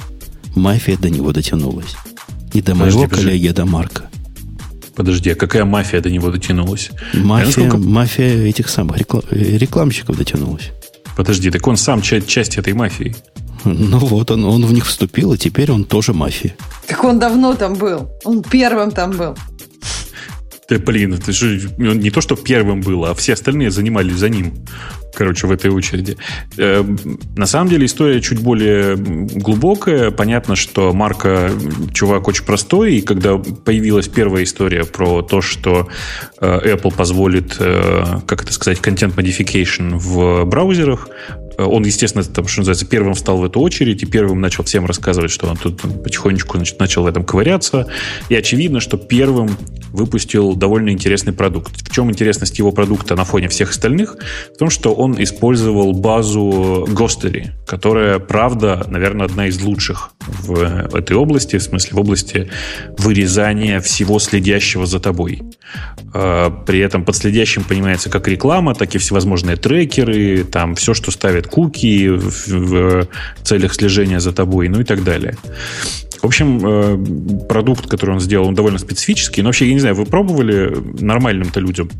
[0.55, 1.94] Мафия до него дотянулась.
[2.52, 3.24] И до подожди, моего подожди.
[3.26, 4.11] коллеги, до Марка.
[4.94, 6.90] Подожди, а какая мафия до него дотянулась?
[7.14, 7.78] Мафия, насколько...
[7.78, 9.22] мафия этих самых реклам...
[9.31, 10.70] рекламщиков дотянулась.
[11.16, 13.16] Подожди, так он сам часть, часть этой мафии.
[13.64, 16.55] Ну вот, он, он в них вступил, и теперь он тоже мафия.
[16.87, 18.11] Так он давно там был.
[18.24, 19.37] Он первым там был.
[20.68, 24.55] Да блин, это же не то, что первым было, а все остальные занимались за ним.
[25.14, 26.16] Короче, в этой очереди.
[26.57, 26.83] Э,
[27.37, 30.11] на самом деле история чуть более глубокая.
[30.11, 31.51] Понятно, что Марка
[31.92, 35.88] чувак очень простой, и когда появилась первая история про то, что
[36.40, 41.09] э, Apple позволит, э, как это сказать, content modification в браузерах,
[41.58, 45.30] он, естественно, там, что называется, первым встал в эту очередь и первым начал всем рассказывать,
[45.30, 47.86] что он тут потихонечку значит, начал в этом ковыряться.
[48.28, 49.56] И очевидно, что первым
[49.92, 51.88] выпустил довольно интересный продукт.
[51.88, 54.16] В чем интересность его продукта на фоне всех остальных?
[54.54, 61.16] В том, что он использовал базу Ghostery, которая, правда, наверное, одна из лучших в этой
[61.16, 62.50] области, в смысле в области
[62.98, 65.42] вырезания всего следящего за тобой.
[66.14, 71.10] А, при этом под следящим понимается как реклама, так и всевозможные трекеры, там все, что
[71.10, 73.07] ставит куки в
[73.42, 75.37] целях слежения за тобой, ну и так далее.
[76.22, 79.42] В общем, э, продукт, который он сделал, он довольно специфический.
[79.42, 81.90] Но вообще, я не знаю, вы пробовали нормальным-то людям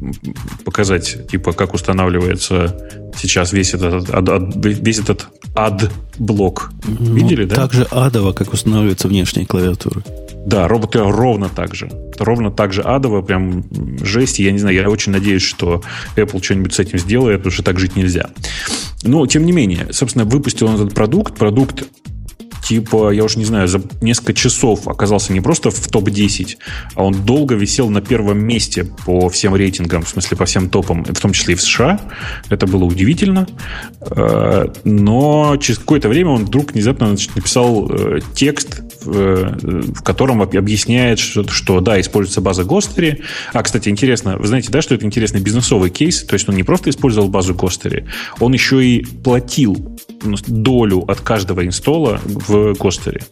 [0.65, 2.77] показать, типа, как устанавливается
[3.17, 5.27] сейчас весь этот, ад, весь этот
[5.57, 6.71] ад-блок?
[6.87, 7.57] Ну, Видели, да?
[7.57, 10.05] Так же адово, как устанавливается внешняя клавиатура.
[10.47, 11.91] Да, роботы ровно так же.
[12.19, 13.65] Ровно так же адово, прям
[14.03, 14.39] жесть.
[14.39, 15.83] Я не знаю, я очень надеюсь, что
[16.17, 18.31] Apple что-нибудь с этим сделает, потому что так жить нельзя.
[19.03, 21.37] Но, тем не менее, собственно, выпустил он этот продукт.
[21.37, 21.85] Продукт
[22.63, 26.57] типа, я уже не знаю, за несколько часов оказался не просто в топ-10,
[26.95, 31.05] а он долго висел на первом месте по всем рейтингам, в смысле по всем топам,
[31.05, 32.01] в том числе и в США.
[32.49, 33.47] Это было удивительно.
[34.01, 41.47] Э, но через какое-то время он вдруг внезапно написал э, текст, в котором объясняет, что,
[41.49, 43.23] что да, используется база Гостери.
[43.53, 46.63] А, кстати, интересно, вы знаете, да, что это интересный бизнесовый кейс, то есть он не
[46.63, 48.07] просто использовал базу Гостери,
[48.41, 49.99] он еще и платил
[50.47, 53.23] долю от каждого инстола в Гостере.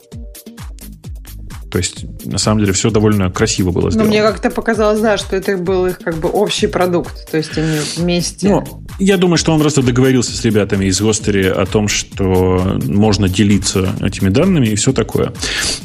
[1.70, 4.10] То есть, на самом деле, все довольно красиво было сделано.
[4.10, 7.30] Но мне как-то показалось, да, что это был их как бы общий продукт.
[7.30, 8.48] То есть они вместе...
[8.48, 13.28] Ну, я думаю, что он просто договорился с ребятами из Гостери о том, что можно
[13.28, 15.32] делиться этими данными и все такое.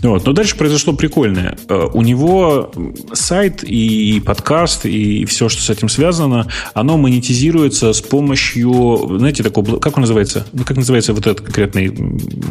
[0.02, 0.26] Вот.
[0.26, 1.58] Но дальше произошло прикольное.
[1.70, 2.72] Э, у него
[3.14, 9.80] сайт и подкаст, и все, что с этим связано, оно монетизируется с помощью, знаете, такого,
[9.80, 10.46] как он называется?
[10.52, 11.88] Ну, как называется вот этот конкретный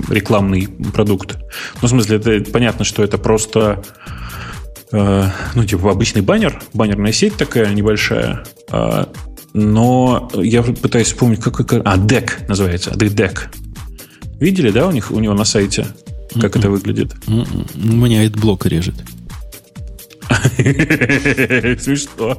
[0.08, 1.36] рекламный продукт?
[1.82, 3.84] Ну, в смысле, это понятно, что это просто
[4.92, 5.24] э,
[5.54, 9.04] ну, типа обычный баннер, баннерная сеть такая небольшая, э,
[9.54, 11.64] но я пытаюсь вспомнить, какой...
[11.84, 13.38] А, DEC называется, DEC.
[14.40, 15.86] Видели, да, у них у него на сайте,
[16.40, 16.58] как Mm-mm.
[16.58, 17.14] это выглядит?
[17.26, 17.70] Mm-mm.
[17.74, 18.96] Меня этот блок режет.
[21.80, 22.36] Смешно.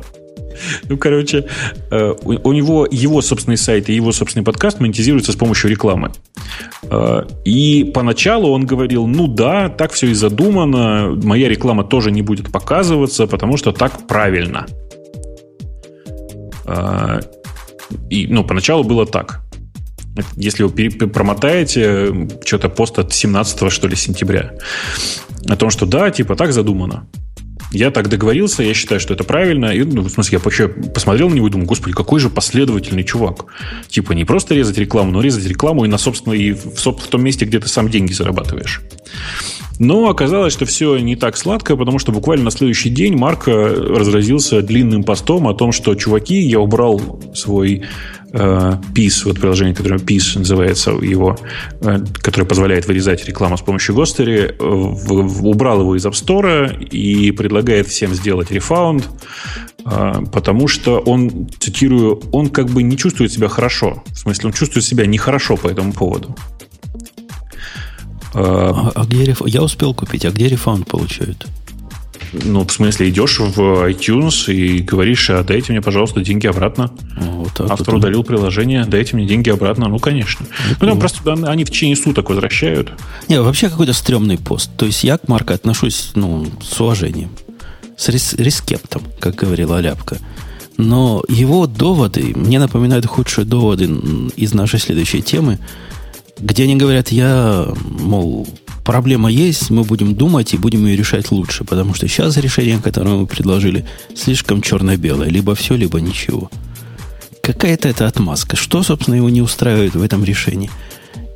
[0.90, 1.48] Ну, короче,
[1.92, 6.12] э, у него его собственный сайт и его собственный подкаст монетизируются с помощью рекламы.
[6.84, 12.22] Э, и поначалу он говорил, ну да, так все и задумано, моя реклама тоже не
[12.22, 14.66] будет показываться, потому что так правильно.
[18.10, 19.42] И, ну, поначалу было так.
[20.38, 24.54] Если вы промотаете, что-то пост от 17 что ли, сентября,
[25.48, 27.08] о том, что да, типа так задумано.
[27.72, 29.66] Я так договорился, я считаю, что это правильно.
[29.66, 33.04] И, ну, в смысле, я вообще посмотрел на него и думаю, господи, какой же последовательный
[33.04, 33.46] чувак.
[33.90, 37.24] Типа не просто резать рекламу, но резать рекламу и, на, собственно, и в, в том
[37.24, 38.82] месте, где ты сам деньги зарабатываешь.
[39.80, 44.62] Но оказалось, что все не так сладко, потому что буквально на следующий день Марк разразился
[44.62, 47.84] длинным постом о том, что, чуваки, я убрал свой
[48.32, 51.38] э, PIS, вот приложение, которое PIS называется его,
[51.82, 57.88] э, которое позволяет вырезать рекламу с помощью Гостери, убрал его из App Store и предлагает
[57.88, 59.10] всем сделать рефаунд,
[59.86, 64.04] э, потому что он, цитирую, он как бы не чувствует себя хорошо.
[64.12, 66.36] В смысле, он чувствует себя нехорошо по этому поводу.
[68.36, 69.42] А, а где реф...
[69.46, 71.48] Я успел купить, а где рефаунд получают?
[72.34, 76.92] Ну, в смысле, идешь в iTunes и говоришь, а дайте мне, пожалуйста, деньги обратно.
[77.18, 78.00] Вот так Автор вот.
[78.00, 79.88] удалил приложение, дайте мне деньги обратно.
[79.88, 80.46] Ну, конечно.
[80.72, 82.92] Это ну, там просто они в течение суток возвращают.
[83.30, 84.70] Не, вообще какой-то стрёмный пост.
[84.76, 87.30] То есть я к Марку отношусь, ну, с уважением.
[87.96, 90.18] С рес- рескептом, как говорила Ляпка.
[90.78, 93.86] Но его доводы мне напоминают худшие доводы
[94.36, 95.60] из нашей следующей темы–
[96.38, 98.48] где они говорят, я, мол,
[98.84, 103.16] проблема есть, мы будем думать и будем ее решать лучше, потому что сейчас решение, которое
[103.16, 106.50] мы предложили, слишком черно-белое, либо все, либо ничего.
[107.42, 108.56] Какая-то это отмазка.
[108.56, 110.70] Что, собственно, его не устраивает в этом решении?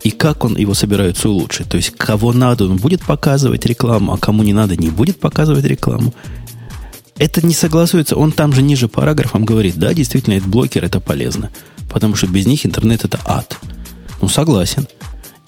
[0.03, 1.69] И как он его собирается улучшить?
[1.69, 5.65] То есть, кого надо, он будет показывать рекламу, а кому не надо, не будет показывать
[5.65, 6.13] рекламу.
[7.17, 8.15] Это не согласуется.
[8.15, 11.51] Он там же ниже параграфом говорит, да, действительно, этот блокер это полезно.
[11.89, 13.59] Потому что без них интернет это ад.
[14.21, 14.87] Ну, согласен.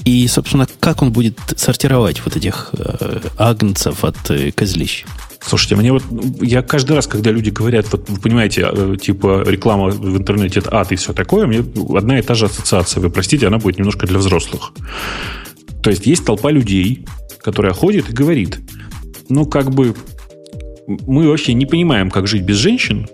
[0.03, 5.05] И, собственно, как он будет сортировать вот этих э, агнцев от э, козлищ?
[5.39, 6.03] Слушайте, мне вот
[6.41, 10.75] я каждый раз, когда люди говорят, вот вы понимаете, э, типа реклама в интернете это
[10.75, 11.63] ад и все такое, мне
[11.95, 13.01] одна и та же ассоциация.
[13.01, 14.73] Вы простите, она будет немножко для взрослых.
[15.83, 17.05] То есть есть толпа людей,
[17.39, 18.59] которая ходит и говорит,
[19.29, 19.95] ну как бы
[20.87, 23.07] мы вообще не понимаем, как жить без женщин,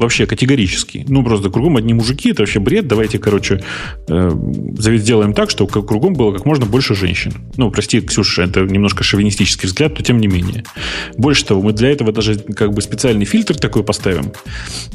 [0.00, 1.04] вообще категорически.
[1.08, 2.88] Ну, просто кругом одни мужики, это вообще бред.
[2.88, 3.62] Давайте, короче,
[4.08, 4.30] э,
[4.78, 7.34] сделаем так, что кругом было как можно больше женщин.
[7.56, 10.64] Ну, прости, Ксюша, это немножко шовинистический взгляд, но тем не менее.
[11.18, 14.32] Больше того, мы для этого даже как бы специальный фильтр такой поставим,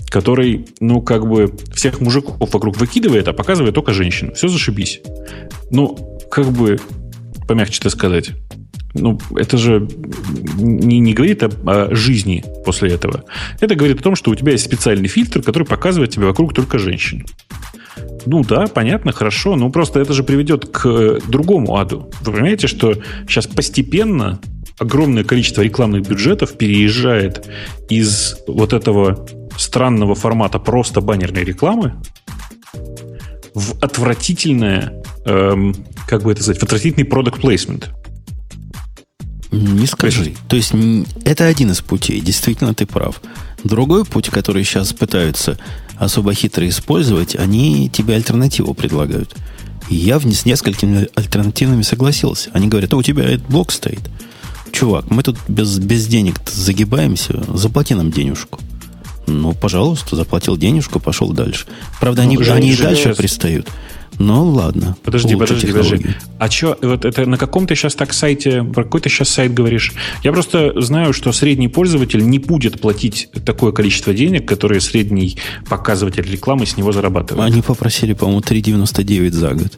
[0.09, 4.33] который, ну, как бы всех мужиков вокруг выкидывает, а показывает только женщин.
[4.33, 5.01] Все зашибись.
[5.69, 6.79] Ну, как бы,
[7.47, 8.31] помягче-то сказать
[8.95, 9.87] ну, это же
[10.57, 13.25] не, не говорит о, о жизни после этого.
[13.59, 16.79] Это говорит о том, что у тебя есть специальный фильтр, который показывает тебе вокруг только
[16.79, 17.25] женщин.
[18.25, 22.09] Ну да, понятно, хорошо, но просто это же приведет к э, другому аду.
[22.21, 22.95] Вы понимаете, что
[23.27, 24.39] сейчас постепенно
[24.79, 27.47] огромное количество рекламных бюджетов переезжает
[27.89, 29.27] из вот этого
[29.57, 31.95] странного формата просто баннерной рекламы
[33.53, 35.75] в отвратительное, эм,
[36.07, 37.89] как бы это сказать, в отвратительный продукт плейсмент.
[39.55, 40.35] Не скажи.
[40.49, 40.73] То есть
[41.23, 42.19] это один из путей.
[42.19, 43.21] Действительно, ты прав.
[43.63, 45.57] Другой путь, который сейчас пытаются
[45.97, 49.33] особо хитро использовать, они тебе альтернативу предлагают.
[49.89, 52.49] И я с несколькими альтернативными согласился.
[52.53, 54.01] Они говорят, а у тебя этот блок стоит.
[54.71, 58.59] Чувак, мы тут без, без денег загибаемся, заплати нам денежку.
[59.27, 61.65] Ну, пожалуйста, заплатил денежку, пошел дальше.
[61.99, 63.69] Правда, ну, они, они и дальше пристают.
[64.19, 64.95] Ну, ладно.
[65.03, 65.97] Подожди, подожди, технологии.
[65.97, 66.15] подожди.
[66.39, 69.53] А что, вот это на каком ты сейчас так сайте, про какой ты сейчас сайт
[69.53, 69.93] говоришь?
[70.23, 75.37] Я просто знаю, что средний пользователь не будет платить такое количество денег, которое средний
[75.69, 77.51] показыватель рекламы с него зарабатывает.
[77.51, 79.77] Они попросили, по-моему, 3,99 за год.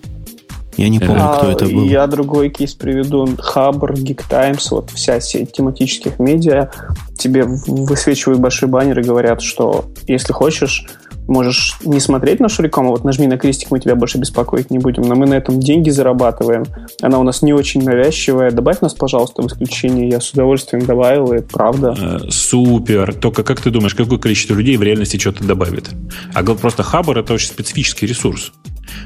[0.77, 1.85] Я не помню, а, кто это был.
[1.85, 3.27] Я другой кейс приведу.
[3.39, 6.69] Хабр, Geek Times, вот вся сеть тематических медиа
[7.17, 10.85] тебе высвечивают большой баннер и говорят, что если хочешь,
[11.27, 15.03] можешь не смотреть нашу рекламу, вот нажми на крестик, мы тебя больше беспокоить не будем,
[15.03, 16.65] но мы на этом деньги зарабатываем.
[17.01, 18.51] Она у нас не очень навязчивая.
[18.51, 20.09] Добавь нас, пожалуйста, в исключение.
[20.09, 21.95] Я с удовольствием добавил, и правда.
[21.99, 23.13] Э, супер.
[23.13, 25.89] Только как ты думаешь, какое количество людей в реальности что-то добавит?
[26.33, 28.51] А просто Хабр— это очень специфический ресурс.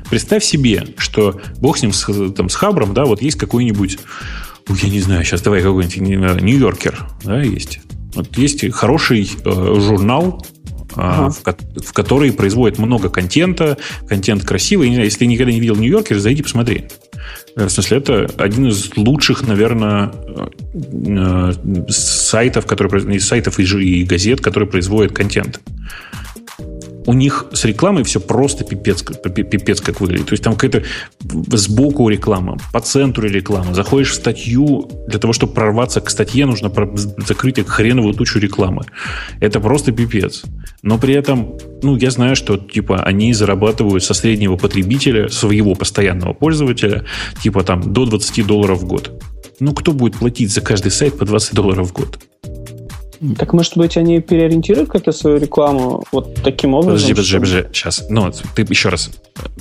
[0.10, 3.98] Представь себе, что бог с ним, с, там, с Хабром, да, вот есть какой-нибудь,
[4.70, 7.80] я не знаю, сейчас давай какой-нибудь Нью-Йоркер, да, есть.
[8.14, 10.46] Вот есть хороший э, журнал,
[10.96, 11.30] ага.
[11.30, 13.78] в, в который производят много контента,
[14.08, 14.90] контент красивый.
[14.90, 16.86] Не знаю, если ты никогда не видел Нью-Йоркер, зайди посмотри.
[17.56, 20.12] Э, в смысле, это один из лучших, наверное,
[20.74, 21.54] э,
[21.90, 25.60] сайтов, которые, сайтов и газет, которые производят контент
[27.06, 30.28] у них с рекламой все просто пипец, пипец как выглядит.
[30.28, 30.84] То есть там какая-то
[31.58, 33.74] сбоку реклама, по центру реклама.
[33.74, 36.72] Заходишь в статью, для того, чтобы прорваться к статье, нужно
[37.18, 38.86] закрыть хреновую тучу рекламы.
[39.40, 40.44] Это просто пипец.
[40.84, 46.34] Но при этом, ну, я знаю, что, типа, они зарабатывают со среднего потребителя, своего постоянного
[46.34, 47.06] пользователя,
[47.42, 49.12] типа, там, до 20 долларов в год.
[49.60, 52.20] Ну, кто будет платить за каждый сайт по 20 долларов в год?
[53.38, 56.94] Так, может быть, они переориентируют как-то свою рекламу вот таким образом?
[56.94, 57.64] Подожди, подожди, подожди.
[57.72, 58.06] Сейчас.
[58.10, 59.12] Ну, ты еще раз.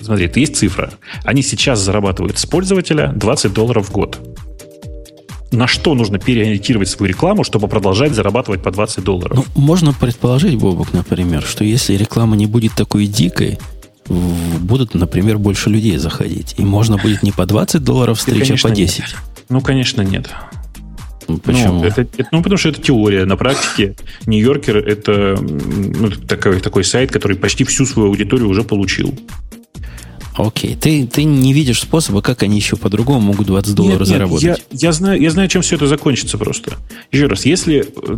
[0.01, 0.91] Смотри, ты есть цифра.
[1.25, 4.19] Они сейчас зарабатывают с пользователя 20 долларов в год.
[5.53, 9.37] На что нужно переориентировать свою рекламу, чтобы продолжать зарабатывать по 20 долларов?
[9.37, 13.59] Ну, можно предположить, Бобок, например, что если реклама не будет такой дикой,
[14.07, 16.55] будут, например, больше людей заходить.
[16.57, 18.99] И можно будет не по 20 долларов встреча, а по 10.
[19.01, 19.17] Нет.
[19.49, 20.31] Ну, конечно, нет.
[21.39, 21.81] Почему?
[21.81, 23.25] Ну, это, это, ну, потому что это теория.
[23.25, 23.95] На практике
[24.27, 29.15] Нью-Йоркер это ну, такой, такой сайт, который почти всю свою аудиторию уже получил.
[30.47, 30.77] Окей.
[30.77, 34.45] Ты, ты не видишь способа, как они еще по-другому могут 20 долларов нет, нет, заработать?
[34.45, 36.77] Я, я, знаю, я знаю, чем все это закончится просто.
[37.11, 38.17] Еще раз, если э,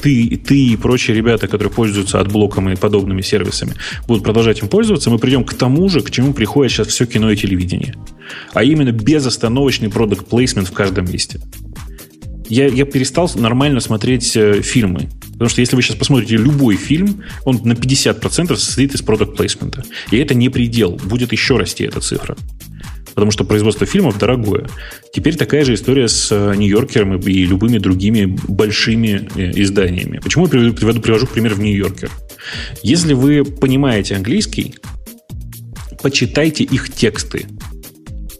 [0.00, 3.74] ты, ты и прочие ребята, которые пользуются отблоком и подобными сервисами,
[4.06, 7.30] будут продолжать им пользоваться, мы придем к тому же, к чему приходит сейчас все кино
[7.30, 7.94] и телевидение.
[8.52, 11.40] А именно безостановочный продукт плейсмент в каждом месте
[12.48, 15.08] я, я перестал нормально смотреть э, фильмы.
[15.32, 19.84] Потому что если вы сейчас посмотрите любой фильм, он на 50% состоит из продукт плейсмента.
[20.10, 20.92] И это не предел.
[20.92, 22.36] Будет еще расти эта цифра.
[23.14, 24.66] Потому что производство фильмов дорогое.
[25.12, 30.18] Теперь такая же история с э, Нью-Йоркером и любыми другими большими э, изданиями.
[30.18, 32.10] Почему я приведу, привожу пример в Нью-Йоркер?
[32.82, 34.74] Если вы понимаете английский,
[36.02, 37.46] почитайте их тексты.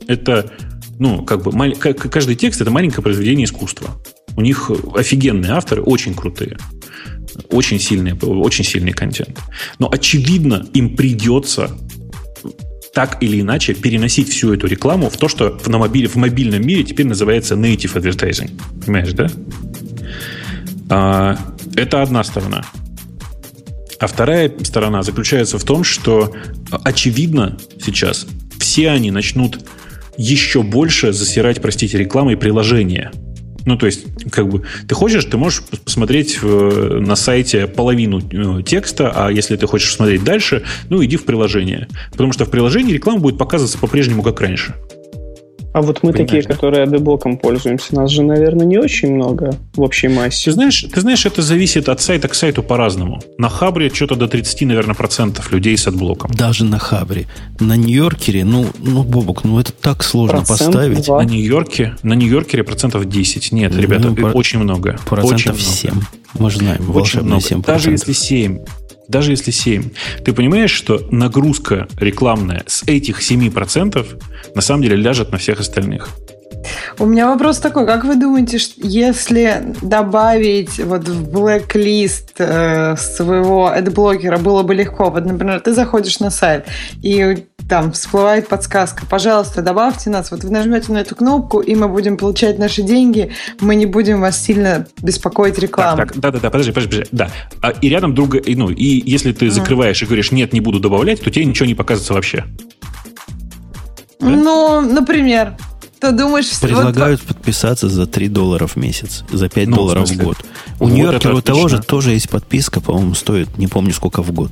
[0.06, 0.52] Это
[0.98, 3.90] ну, как бы, каждый текст это маленькое произведение искусства.
[4.36, 6.58] У них офигенные авторы, очень крутые.
[7.50, 9.38] Очень сильный, очень сильный контент.
[9.78, 11.70] Но, очевидно, им придется
[12.94, 16.84] так или иначе переносить всю эту рекламу в то, что на мобиле, в мобильном мире
[16.84, 18.52] теперь называется native advertising.
[18.84, 19.28] Понимаешь, да?
[20.88, 21.38] А,
[21.74, 22.64] это одна сторона.
[23.98, 26.34] А вторая сторона заключается в том, что
[26.84, 28.26] очевидно сейчас
[28.58, 29.58] все они начнут
[30.16, 33.12] еще больше засирать, простите, рекламой приложения.
[33.66, 38.62] Ну, то есть, как бы, ты хочешь, ты можешь посмотреть в, на сайте половину э,
[38.62, 41.88] текста, а если ты хочешь смотреть дальше, ну, иди в приложение.
[42.12, 44.74] Потому что в приложении реклама будет показываться по-прежнему, как раньше.
[45.74, 46.54] А вот мы Понимаешь, такие, да?
[46.54, 50.44] которые адблоком пользуемся, нас же, наверное, не очень много в общей массе.
[50.44, 53.20] Ты знаешь, ты знаешь, это зависит от сайта к сайту по-разному.
[53.38, 56.30] На Хабре что-то до 30, наверное, процентов людей с адблоком.
[56.30, 57.26] Даже на Хабре.
[57.58, 61.06] На Нью-Йоркере, ну, ну, Бобок, ну это так сложно Процент поставить.
[61.06, 61.22] 2.
[61.24, 63.50] На Нью-Йорке, на Нью-Йоркере процентов 10.
[63.50, 64.96] Нет, ну, ребята, ну, очень много.
[65.04, 65.90] Процентов очень 7.
[66.38, 67.42] Мы же знаем, очень много.
[67.42, 67.64] 7%.
[67.64, 68.58] Даже если 7,
[69.08, 69.90] даже если 7,
[70.24, 74.06] ты понимаешь, что нагрузка рекламная с этих 7%
[74.54, 76.08] на самом деле ляжет на всех остальных.
[76.98, 84.38] У меня вопрос такой, как вы думаете, если добавить вот в блэк-лист э, своего адблокера
[84.38, 85.10] было бы легко?
[85.10, 86.66] Вот, например, ты заходишь на сайт,
[87.02, 91.88] и там всплывает подсказка, пожалуйста, добавьте нас, вот вы нажмете на эту кнопку, и мы
[91.88, 95.96] будем получать наши деньги, мы не будем вас сильно беспокоить рекламой.
[95.96, 97.30] Так, так, да-да-да, подожди, подожди, подожди, да.
[97.62, 101.22] А, и рядом друга, ну, и если ты закрываешь и говоришь, нет, не буду добавлять,
[101.22, 102.44] то тебе ничего не показывается вообще.
[104.20, 104.26] Да?
[104.28, 105.56] Ну, например.
[106.00, 107.36] Ты думаешь, Предлагают вот...
[107.36, 110.36] подписаться за 3 доллара в месяц, за 5 ну, долларов в, в год.
[110.78, 114.50] У вот Нью-Йоркера того же тоже есть подписка, по-моему, стоит, не помню сколько в год.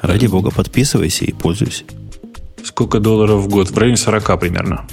[0.00, 1.84] Ради бога, подписывайся и пользуйся.
[2.64, 3.70] Сколько долларов в год?
[3.70, 4.86] В районе 40 примерно.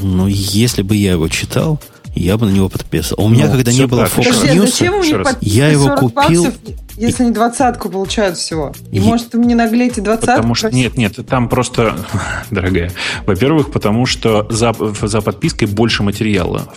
[0.00, 1.80] Ну, если бы я его читал,
[2.14, 3.16] я бы на него подписал.
[3.24, 4.12] У меня, Ну, когда не было так.
[4.12, 6.54] Fox Подожди, а News, зачем у них Я его 40 купил- баксов,
[6.96, 8.72] если они двадцатку получают всего?
[8.90, 10.36] И, И- может, им не наглеть и двадцатку?
[10.36, 11.96] Потому что нет, нет, там просто,
[12.50, 12.92] дорогая.
[13.26, 16.68] Во-первых, потому что за, за подпиской больше материала.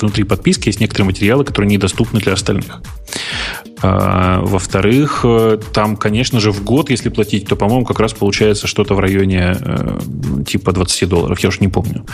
[0.00, 2.80] Внутри подписки есть некоторые материалы, которые недоступны для остальных.
[3.84, 8.68] А, во-вторых, э, там, конечно же, в год, если платить, то, по-моему, как раз получается
[8.68, 9.98] что-то в районе э,
[10.46, 11.40] типа 20 долларов.
[11.40, 12.06] Я уж не помню.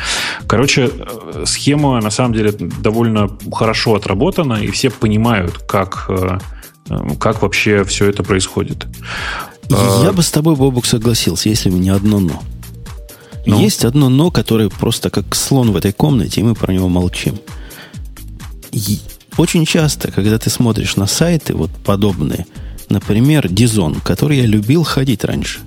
[0.46, 6.08] Короче, э, схема на самом деле довольно хорошо отработана, и все понимают, как,
[7.20, 8.86] как вообще все это происходит.
[9.70, 12.42] А- я бы с тобой, Бобук, согласился, если бы не одно «но».
[13.46, 13.60] Ну?
[13.60, 17.38] Есть одно «но», которое просто как слон в этой комнате, и мы про него молчим.
[18.72, 18.98] И
[19.36, 22.46] очень часто, когда ты смотришь на сайты вот подобные,
[22.88, 25.60] например, Дизон, который я любил ходить раньше,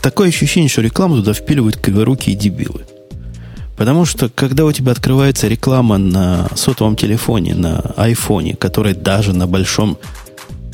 [0.00, 2.86] такое ощущение, что рекламу туда впиливают криворуки и дебилы.
[3.76, 9.46] Потому что, когда у тебя открывается реклама на сотовом телефоне, на айфоне, который даже на
[9.46, 9.98] большом...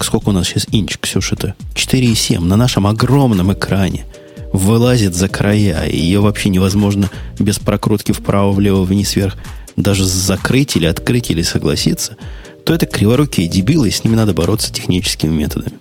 [0.01, 1.55] Сколько у нас сейчас инч, Ксюша-то?
[1.75, 2.41] 4,7.
[2.41, 4.05] На нашем огромном экране
[4.53, 9.37] вылазит за края, и ее вообще невозможно без прокрутки вправо, влево, вниз, вверх
[9.83, 12.17] даже закрыть или открыть или согласиться,
[12.65, 15.79] то это криворукие дебилы, и с ними надо бороться техническими методами.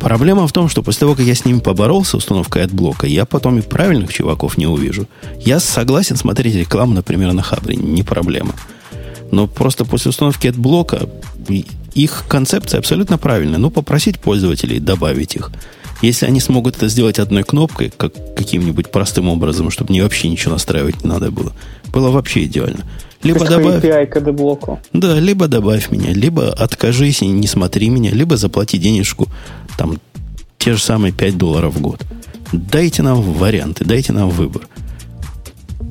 [0.00, 3.26] Проблема в том, что после того, как я с ними поборолся установкой от блока, я
[3.26, 5.06] потом и правильных чуваков не увижу.
[5.38, 8.54] Я согласен смотреть рекламу, например, на Хабре, не проблема.
[9.30, 11.08] Но просто после установки от блока
[11.94, 13.58] их концепция абсолютно правильная.
[13.58, 15.50] Ну, попросить пользователей добавить их.
[16.00, 20.52] Если они смогут это сделать одной кнопкой, как каким-нибудь простым образом, чтобы мне вообще ничего
[20.52, 21.52] настраивать не надо было,
[21.92, 22.86] было вообще идеально.
[23.22, 24.80] Либо добавь, API к блоку.
[24.92, 29.28] да, либо добавь меня, либо откажись и не смотри меня, либо заплати денежку,
[29.76, 29.98] там,
[30.58, 32.02] те же самые 5 долларов в год.
[32.52, 34.66] Дайте нам варианты, дайте нам выбор.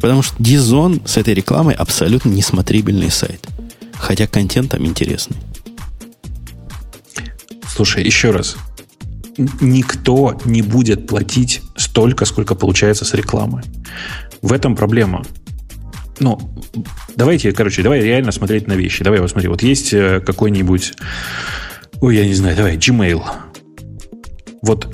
[0.02, 3.48] Потому что Дизон с этой рекламой абсолютно несмотрибельный сайт.
[3.94, 5.38] Хотя контент там интересный.
[7.68, 8.56] Слушай, еще раз.
[9.62, 13.62] Никто не будет платить столько, сколько получается с рекламы.
[14.42, 15.24] В этом проблема.
[16.20, 16.40] Ну,
[17.16, 19.04] давайте, короче, давай реально смотреть на вещи.
[19.04, 20.94] Давай, вот смотри, вот есть э, какой-нибудь,
[22.02, 23.22] ой, я не знаю, давай, Gmail.
[24.62, 24.94] Вот,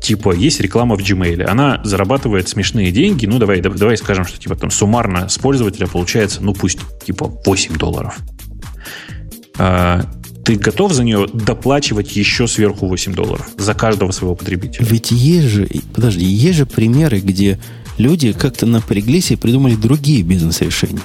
[0.00, 1.44] типа, есть реклама в Gmail.
[1.44, 3.26] Она зарабатывает смешные деньги.
[3.26, 7.32] Ну, давай, да- давай скажем, что, типа, там суммарно с пользователя получается, ну, пусть, типа,
[7.46, 8.18] 8 долларов.
[9.58, 10.02] А,
[10.44, 14.84] ты готов за нее доплачивать еще сверху 8 долларов за каждого своего потребителя?
[14.84, 17.60] Ведь есть же, подожди, есть же примеры, где
[17.98, 21.02] люди как-то напряглись и придумали другие бизнес-решения.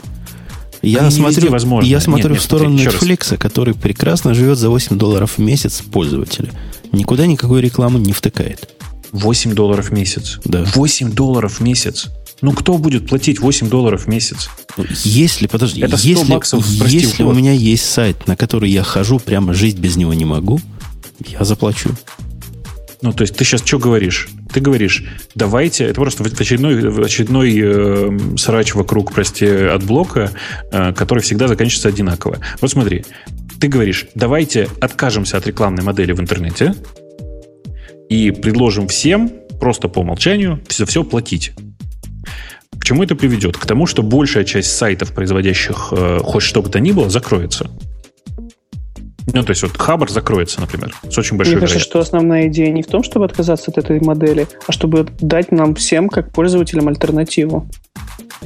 [0.81, 1.87] Я Они смотрю, возможны.
[1.87, 3.19] я Нет, смотрю нет, в сторону смотри, еще раз.
[3.19, 6.51] Netflix, который прекрасно живет за 8 долларов в месяц пользователя.
[6.91, 8.69] Никуда никакой рекламы не втыкает.
[9.11, 10.39] 8 долларов в месяц.
[10.45, 10.65] Да.
[10.75, 12.07] 8 долларов в месяц.
[12.41, 14.49] Ну, кто будет платить 8 долларов в месяц?
[14.77, 18.69] Ну, Если, подожди, Это 100 если, баксов, прости, если у меня есть сайт, на который
[18.69, 20.61] я хожу, прямо жить без него не могу,
[21.25, 21.89] я заплачу.
[23.01, 24.29] Ну, то есть ты сейчас что говоришь?
[24.51, 25.03] Ты говоришь,
[25.35, 30.31] давайте, это просто в очередной, очередной э, срач вокруг, прости, от блока,
[30.71, 32.39] э, который всегда заканчивается одинаково.
[32.61, 33.05] Вот смотри,
[33.59, 36.75] ты говоришь, давайте откажемся от рекламной модели в интернете
[38.09, 41.53] и предложим всем просто по умолчанию все, все платить.
[42.79, 43.57] К чему это приведет?
[43.57, 47.69] К тому, что большая часть сайтов, производящих э, хоть что бы то ни было, закроется.
[49.33, 52.71] Ну, то есть вот Хабр закроется, например, с очень большой Мне кажется, что основная идея
[52.71, 56.87] не в том, чтобы отказаться от этой модели, а чтобы дать нам всем, как пользователям,
[56.87, 57.69] альтернативу.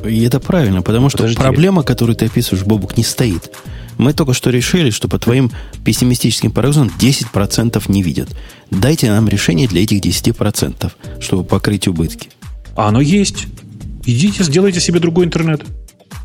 [0.03, 1.37] И это правильно, потому что Подожди.
[1.37, 3.51] проблема, которую ты описываешь, Бобук, не стоит.
[3.97, 5.51] Мы только что решили, что по твоим
[5.85, 8.29] пессимистическим прогнозам 10% не видят.
[8.71, 12.29] Дайте нам решение для этих 10%, чтобы покрыть убытки.
[12.75, 13.45] А оно есть.
[14.05, 15.61] Идите, сделайте себе другой интернет.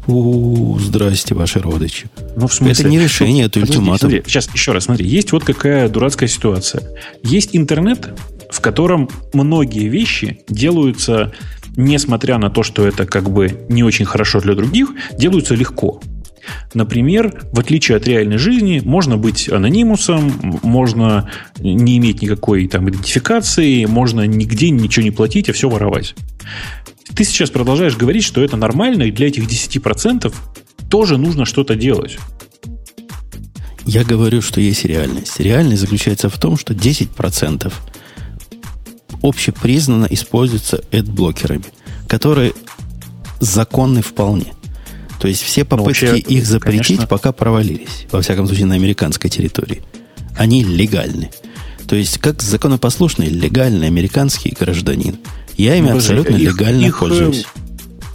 [0.07, 2.07] У, здрасте, ваши родичи.
[2.36, 2.72] Ну, в смысле?
[2.72, 4.11] Это не решение, это ультиматум.
[4.11, 5.07] смотри, сейчас еще раз смотри.
[5.07, 6.82] Есть вот какая дурацкая ситуация.
[7.22, 8.11] Есть интернет,
[8.50, 11.32] в котором многие вещи делаются,
[11.76, 16.00] несмотря на то, что это как бы не очень хорошо для других, делаются легко.
[16.74, 21.28] Например, в отличие от реальной жизни, можно быть анонимусом, можно
[21.59, 26.14] не иметь никакой там идентификации, можно нигде ничего не платить, а все воровать.
[27.16, 30.34] Ты сейчас продолжаешь говорить, что это нормально, и для этих 10%
[30.90, 32.18] тоже нужно что-то делать.
[33.86, 35.40] Я говорю, что есть реальность.
[35.40, 37.72] Реальность заключается в том, что 10%
[39.22, 41.64] общепризнанно используются эдблокерами,
[42.06, 42.52] которые
[43.40, 44.52] законны вполне.
[45.18, 47.06] То есть все попытки вообще, их запретить конечно.
[47.06, 48.06] пока провалились.
[48.10, 49.82] Во всяком случае, на американской территории.
[50.36, 51.30] Они легальны.
[51.88, 55.16] То есть, как законопослушный, легальный американский гражданин.
[55.57, 57.46] Я ими подожди, абсолютно их- легально их, э, пользуюсь.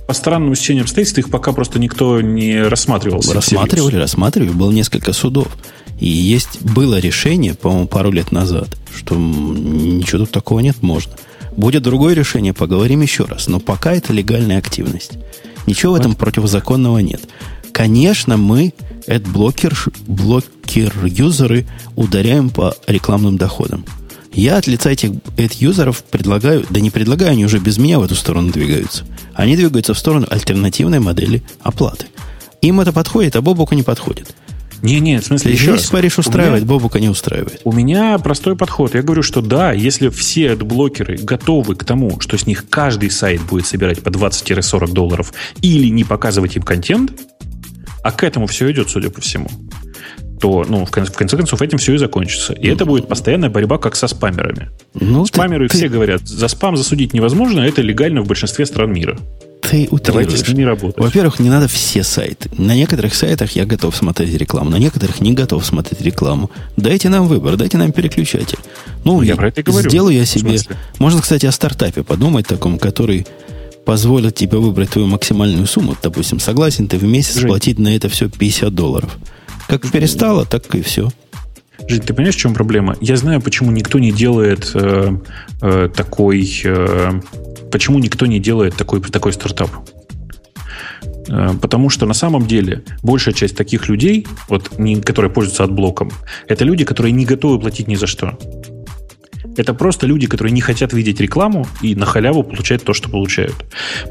[0.08, 3.22] по странным стечениям обстоятельств их пока просто никто не рассматривал.
[3.34, 4.50] Рассматривали, рассматривали.
[4.50, 5.48] Было несколько судов.
[6.00, 11.14] И есть было решение, по-моему, пару лет назад, что ничего тут такого нет, можно.
[11.56, 13.48] Будет другое решение, поговорим еще раз.
[13.48, 15.14] Но пока это легальная активность.
[15.68, 17.22] Ничего в этом противозаконного нет.
[17.72, 18.74] Конечно, мы
[19.28, 19.78] блокер,
[20.08, 23.86] блокер-юзеры ударяем по рекламным доходам.
[24.34, 25.12] Я от лица этих
[25.62, 29.04] юзеров предлагаю, да не предлагаю, они уже без меня в эту сторону двигаются.
[29.34, 32.08] Они двигаются в сторону альтернативной модели оплаты.
[32.62, 34.36] Им это подходит, а Бобуку не подходит.
[34.82, 35.88] Не-не, в смысле, еще раз.
[35.88, 37.62] Париж устраивает, меня, Бобука не устраивает.
[37.66, 38.96] У меня простой подход.
[38.96, 43.42] Я говорю, что да, если все блокеры готовы к тому, что с них каждый сайт
[43.42, 47.14] будет собирать по 20-40 долларов или не показывать им контент,
[48.04, 49.50] а к этому все идет, судя по всему,
[50.42, 52.54] то, ну, в конце, в конце концов, этим все и закончится.
[52.54, 54.70] И это будет постоянная борьба, как со спамерами.
[54.96, 55.94] Ну, Спамеры ты, все ты...
[55.94, 59.18] говорят, за спам засудить невозможно, а это легально в большинстве стран мира.
[59.62, 60.98] Ты Давайте с ними работать.
[60.98, 62.50] Во-первых, не надо все сайты.
[62.58, 66.50] На некоторых сайтах я готов смотреть рекламу, на некоторых не готов смотреть рекламу.
[66.76, 68.58] Дайте нам выбор, дайте нам переключатель.
[69.06, 69.88] Ну, я про это и говорю.
[69.88, 70.58] Сделаю я себе...
[70.98, 73.28] Можно, кстати, о стартапе подумать таком, который
[73.86, 75.96] позволит тебе выбрать твою максимальную сумму.
[76.02, 77.48] Допустим, согласен ты в месяц Жень.
[77.48, 79.18] платить на это все 50 долларов.
[79.68, 81.10] Как перестало, так и все.
[81.88, 82.96] Жень, ты понимаешь, в чем проблема?
[83.02, 85.18] Я знаю, почему никто не делает э,
[85.62, 86.62] э, такой...
[86.64, 87.20] Э,
[87.72, 89.72] почему никто не делает такой, такой стартап.
[91.28, 96.12] Э, потому что на самом деле большая часть таких людей, вот, не, которые пользуются отблоком,
[96.48, 98.38] это люди, которые не готовы платить ни за что.
[99.58, 103.56] Это просто люди, которые не хотят видеть рекламу и на халяву получать то, что получают.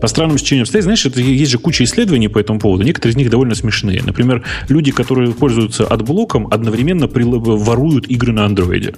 [0.00, 2.84] По странным стечениям обстоятельств, знаешь, это, есть же куча исследований по этому поводу.
[2.84, 4.02] Некоторые из них довольно смешные.
[4.02, 8.94] Например, люди, которые пользуются отблоком, одновременно воруют игры на андроиде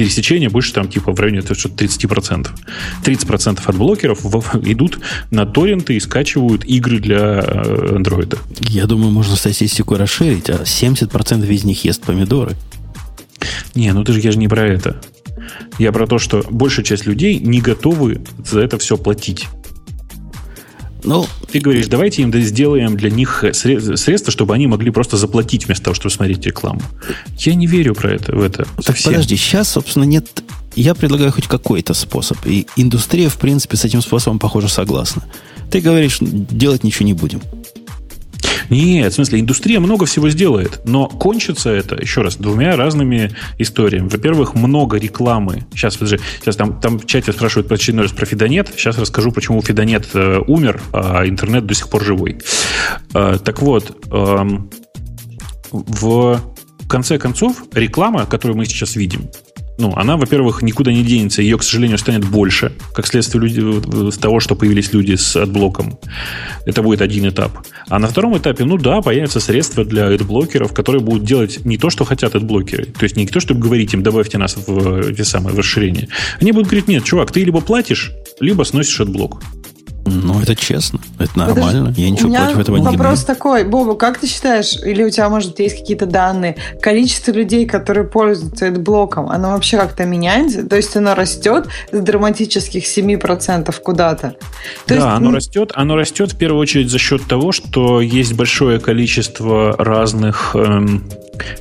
[0.00, 2.48] пересечение больше там типа в районе 30%.
[3.04, 4.24] 30% от блокеров
[4.64, 4.98] идут
[5.30, 8.38] на торренты и скачивают игры для андроида.
[8.60, 12.56] Я думаю, можно статистику расширить, а 70% из них ест помидоры.
[13.74, 15.02] Не, ну ты же я же не про это.
[15.78, 19.46] Я про то, что большая часть людей не готовы за это все платить.
[21.02, 25.84] Ну, ты говоришь, давайте им сделаем для них средства, чтобы они могли просто заплатить вместо
[25.84, 26.82] того, чтобы смотреть рекламу.
[27.38, 28.66] Я не верю про это, в это.
[28.80, 29.12] Совсем.
[29.12, 30.44] Подожди, сейчас, собственно, нет...
[30.76, 32.38] Я предлагаю хоть какой-то способ.
[32.44, 35.24] И индустрия, в принципе, с этим способом, похоже, согласна.
[35.70, 37.40] Ты говоришь, делать ничего не будем.
[38.70, 44.08] Нет, в смысле, индустрия много всего сделает, но кончится это, еще раз, двумя разными историями.
[44.08, 45.66] Во-первых, много рекламы.
[45.74, 48.68] Сейчас, подожди, сейчас там, там в чате спрашивают про очередной раз про Фидонет.
[48.76, 52.38] Сейчас расскажу, почему Фидонет э, умер, а интернет до сих пор живой.
[53.12, 54.46] Э, так вот, э,
[55.72, 56.40] в
[56.88, 59.30] конце концов, реклама, которую мы сейчас видим,
[59.80, 64.18] ну, она, во-первых, никуда не денется, ее, к сожалению, станет больше, как следствие люди, с
[64.18, 65.98] того, что появились люди с отблоком.
[66.66, 67.58] Это будет один этап.
[67.88, 71.90] А на втором этапе, ну да, появятся средства для адблокеров, которые будут делать не то,
[71.90, 72.84] что хотят адблокеры.
[72.84, 76.08] То есть не то, чтобы говорить им, добавьте нас в эти самые в расширение.
[76.40, 79.42] Они будут говорить, нет, чувак, ты либо платишь, либо сносишь адблок.
[80.10, 81.80] Ну, это честно, это нормально.
[81.80, 82.98] Подожди, Я ничего против этого не имею.
[82.98, 87.66] Вопрос такой, Бобук, как ты считаешь, или у тебя, может, есть какие-то данные, количество людей,
[87.66, 90.66] которые пользуются адблоком, оно вообще как-то меняется?
[90.66, 94.30] То есть оно растет с драматических 7% куда-то?
[94.86, 95.06] То да, есть...
[95.06, 95.72] оно растет.
[95.74, 101.08] Оно растет в первую очередь за счет того, что есть большое количество разных эм,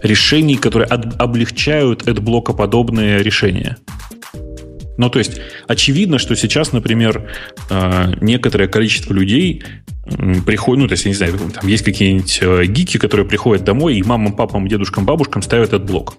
[0.01, 3.77] решений, которые облегчают блокоподобные решения.
[4.99, 7.31] Ну, то есть, очевидно, что сейчас, например,
[7.69, 9.63] э, некоторое количество людей
[10.45, 13.95] приходят, ну, то есть, я не знаю, там есть какие-нибудь э, гики, которые приходят домой
[13.95, 16.17] и мамам, папам, дедушкам, бабушкам ставят этот блок.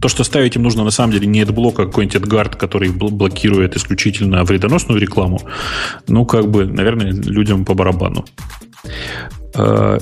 [0.00, 3.74] То, что ставить им нужно на самом деле не блок, а какой-нибудь AdGuard, который блокирует
[3.74, 5.40] исключительно вредоносную рекламу,
[6.06, 8.24] ну, как бы, наверное, людям по барабану.
[9.56, 9.98] Э,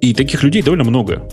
[0.00, 1.28] и таких людей довольно много.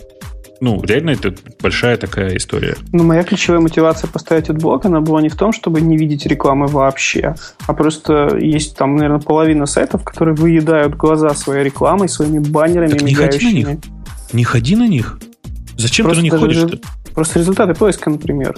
[0.60, 2.76] Ну, реально это большая такая история.
[2.92, 6.26] Ну, моя ключевая мотивация поставить этот блок, она была не в том, чтобы не видеть
[6.26, 7.34] рекламы вообще,
[7.66, 13.02] а просто есть там, наверное, половина сайтов, которые выедают глаза своей рекламой, своими баннерами, так
[13.02, 13.78] не ходи на них.
[14.32, 15.18] Не ходи на них.
[15.76, 16.58] Зачем просто ты на них ходишь?
[16.58, 16.84] -то?
[17.14, 18.56] Просто результаты поиска, например.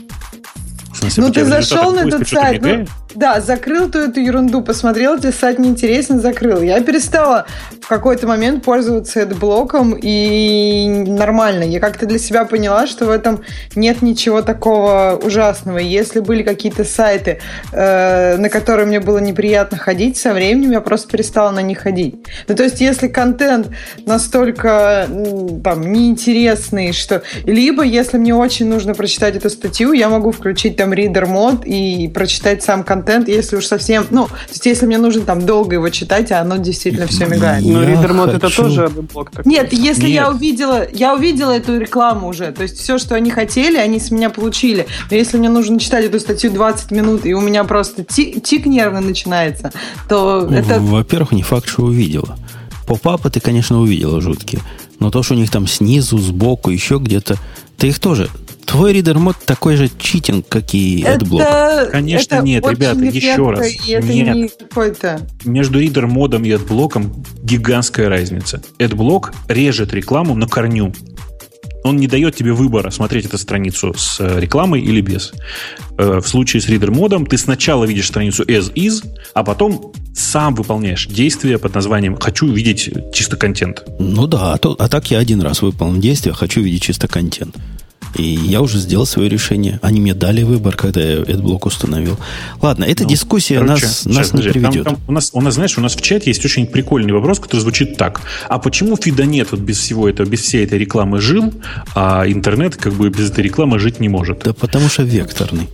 [1.01, 2.85] Смысле, ну, ты зашел на этот сайт, ну,
[3.15, 6.61] да, закрыл ту эту ерунду, посмотрел, тебе сайт неинтересен, закрыл.
[6.63, 7.47] Я перестала
[7.81, 11.65] в какой-то момент пользоваться блоком и нормально.
[11.65, 13.43] Я как-то для себя поняла, что в этом
[13.75, 15.79] нет ничего такого ужасного.
[15.79, 17.41] Если были какие-то сайты,
[17.73, 22.17] э, на которые мне было неприятно ходить, со временем я просто перестала на них ходить.
[22.47, 23.69] Ну, то есть, если контент
[24.07, 25.09] настолько
[25.65, 27.23] там неинтересный, что...
[27.45, 31.65] Либо, если мне очень нужно прочитать эту статью, я могу включить там сам ридер мод
[31.65, 35.75] и прочитать сам контент, если уж совсем, ну, то есть если мне нужно там долго
[35.75, 37.65] его читать, а оно действительно все мигает.
[37.65, 39.51] Но ридер мод это тоже блок такой.
[39.51, 40.15] Нет, если Нет.
[40.15, 44.11] я увидела, я увидела эту рекламу уже, то есть все, что они хотели, они с
[44.11, 44.87] меня получили.
[45.11, 48.67] Но если мне нужно читать эту статью 20 минут, и у меня просто тик, тик
[48.67, 49.73] нервный начинается,
[50.09, 50.81] то это...
[50.81, 52.37] Во-первых, не факт, что увидела.
[52.87, 54.63] Поп-апы ты, конечно, увидела жуткие.
[54.99, 57.37] Но то, что у них там снизу, сбоку, еще где-то,
[57.81, 58.29] ты их тоже
[58.71, 61.91] Твой ридер мод такой же читинг, как и AdBlock.
[61.91, 63.67] Конечно, это нет, ребята, еще раз.
[63.89, 64.37] Это нет.
[64.37, 65.27] Не какой-то...
[65.45, 67.05] Между ридер модом и AdBlock
[67.43, 68.63] гигантская разница.
[68.79, 70.93] AdBlock режет рекламу на корню.
[71.85, 75.33] Он не дает тебе выбора, смотреть эту страницу с э, рекламой или без.
[75.99, 79.05] Э, в случае с ридер модом ты сначала видишь страницу as is,
[79.35, 83.85] а потом сам выполняешь действие под названием «хочу видеть чисто контент».
[83.99, 87.57] Ну да, а, то, а так я один раз выполнил действие «хочу видеть чисто контент».
[88.17, 89.79] И я уже сделал свое решение.
[89.83, 92.19] Они мне дали выбор, когда я этот блок установил.
[92.61, 94.85] Ладно, эта ну, дискуссия короче, нас, сейчас, нас не подожди, приведет.
[94.85, 97.39] Там, там у, нас, у нас, знаешь, у нас в чате есть очень прикольный вопрос,
[97.39, 98.21] который звучит так.
[98.49, 101.53] А почему Фидонет вот без всего этого, без всей этой рекламы жил,
[101.95, 104.43] а интернет как бы без этой рекламы жить не может?
[104.45, 105.69] Да потому что векторный.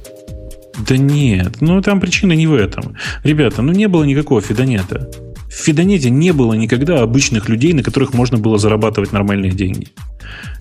[0.88, 2.96] Да нет, ну там причина не в этом.
[3.24, 5.08] Ребята, ну не было никакого Фидонета.
[5.48, 9.88] В Фидонете не было никогда обычных людей, на которых можно было зарабатывать нормальные деньги.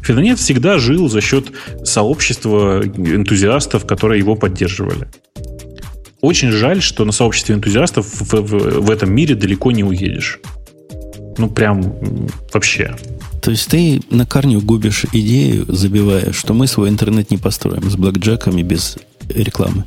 [0.01, 1.51] Фидонет всегда жил за счет
[1.83, 5.07] сообщества энтузиастов, которые его поддерживали.
[6.21, 10.39] Очень жаль, что на сообществе энтузиастов в, в, в этом мире далеко не уедешь.
[11.37, 11.97] Ну, прям
[12.53, 12.95] вообще.
[13.41, 17.95] То есть ты на корню губишь идею, забивая, что мы свой интернет не построим с
[17.95, 18.97] блэкджеками без
[19.29, 19.85] рекламы.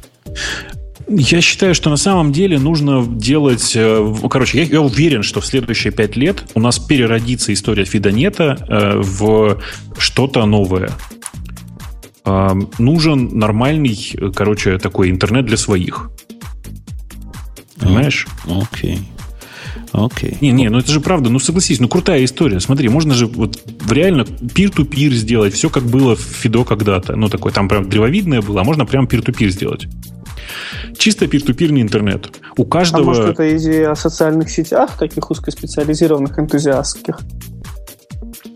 [1.08, 3.72] Я считаю, что на самом деле нужно делать...
[3.74, 8.58] Э, короче, я, я уверен, что в следующие пять лет у нас переродится история Фидонета
[8.68, 9.58] э, в
[9.96, 10.90] что-то новое.
[12.26, 13.98] Э, нужен нормальный,
[14.34, 16.10] короче, такой интернет для своих.
[17.80, 18.26] Понимаешь?
[18.44, 18.98] Окей.
[19.92, 20.36] Окей.
[20.42, 22.60] Не, не, ну это же правда, ну согласись, ну крутая история.
[22.60, 27.16] Смотри, можно же вот реально пир-ту-пир сделать, все как было в Фидо когда-то.
[27.16, 29.88] Ну, такой там прям древовидное было, а можно прям пир-ту-пир сделать.
[30.96, 32.30] Чисто пир-ту-пирный интернет.
[32.56, 33.02] У каждого...
[33.02, 37.18] А может, это идея о социальных сетях, таких узкоспециализированных, энтузиастских?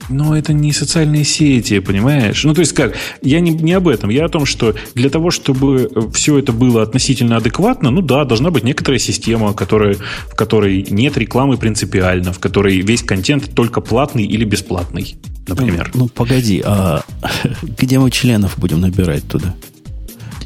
[0.08, 2.44] Но это не социальные сети, понимаешь?
[2.44, 2.94] Ну, то есть как?
[3.22, 4.10] Я не, не об этом.
[4.10, 8.50] Я о том, что для того, чтобы все это было относительно адекватно, ну да, должна
[8.50, 9.96] быть некоторая система, которая,
[10.28, 15.16] в которой нет рекламы принципиально, в которой весь контент только платный или бесплатный,
[15.46, 15.90] например.
[15.94, 17.02] Ну, ну погоди, а
[17.62, 19.54] где мы членов будем набирать туда?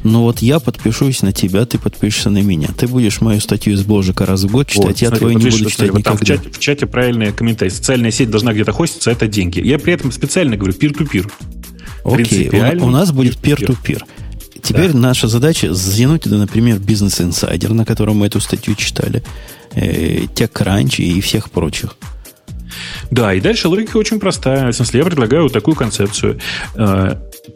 [0.07, 2.69] Ну вот я подпишусь на тебя, ты подпишешься на меня.
[2.69, 5.69] Ты будешь мою статью из Божика раз в год читать, вот, я твою не буду
[5.69, 6.09] читать смотри, никогда.
[6.09, 7.69] Там в чате, в чате правильные комментарии.
[7.69, 9.59] Социальная сеть должна где-то хоститься, это деньги.
[9.59, 11.29] Я при этом специально говорю пир-ту-пир.
[12.05, 14.05] Окей, у, у нас будет пир-ту-пир.
[14.63, 14.97] Теперь да.
[14.97, 19.23] наша задача затянуть туда, например, бизнес инсайдер, на котором мы эту статью читали,
[19.73, 21.97] э, TechCrunch и всех прочих.
[23.11, 24.71] Да, и дальше логика очень простая.
[24.71, 26.39] В смысле, я предлагаю вот такую концепцию.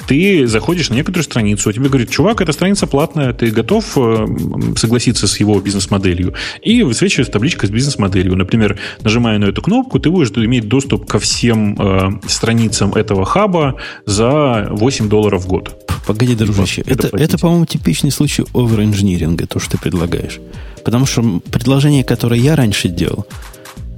[0.08, 4.28] Ты заходишь на некоторую страницу, а тебе говорит, чувак, эта страница платная, ты готов э,
[4.76, 6.34] согласиться с его бизнес-моделью?
[6.62, 8.36] И высвечивается табличка с бизнес-моделью.
[8.36, 13.76] Например, нажимая на эту кнопку, ты будешь иметь доступ ко всем э, страницам этого хаба
[14.06, 15.78] за 8 долларов в год.
[16.08, 20.40] Погоди, дружище, это, это, это по-моему, типичный случай оверинжиниринга, то, что ты предлагаешь.
[20.84, 23.28] Потому что предложение, которое я раньше делал,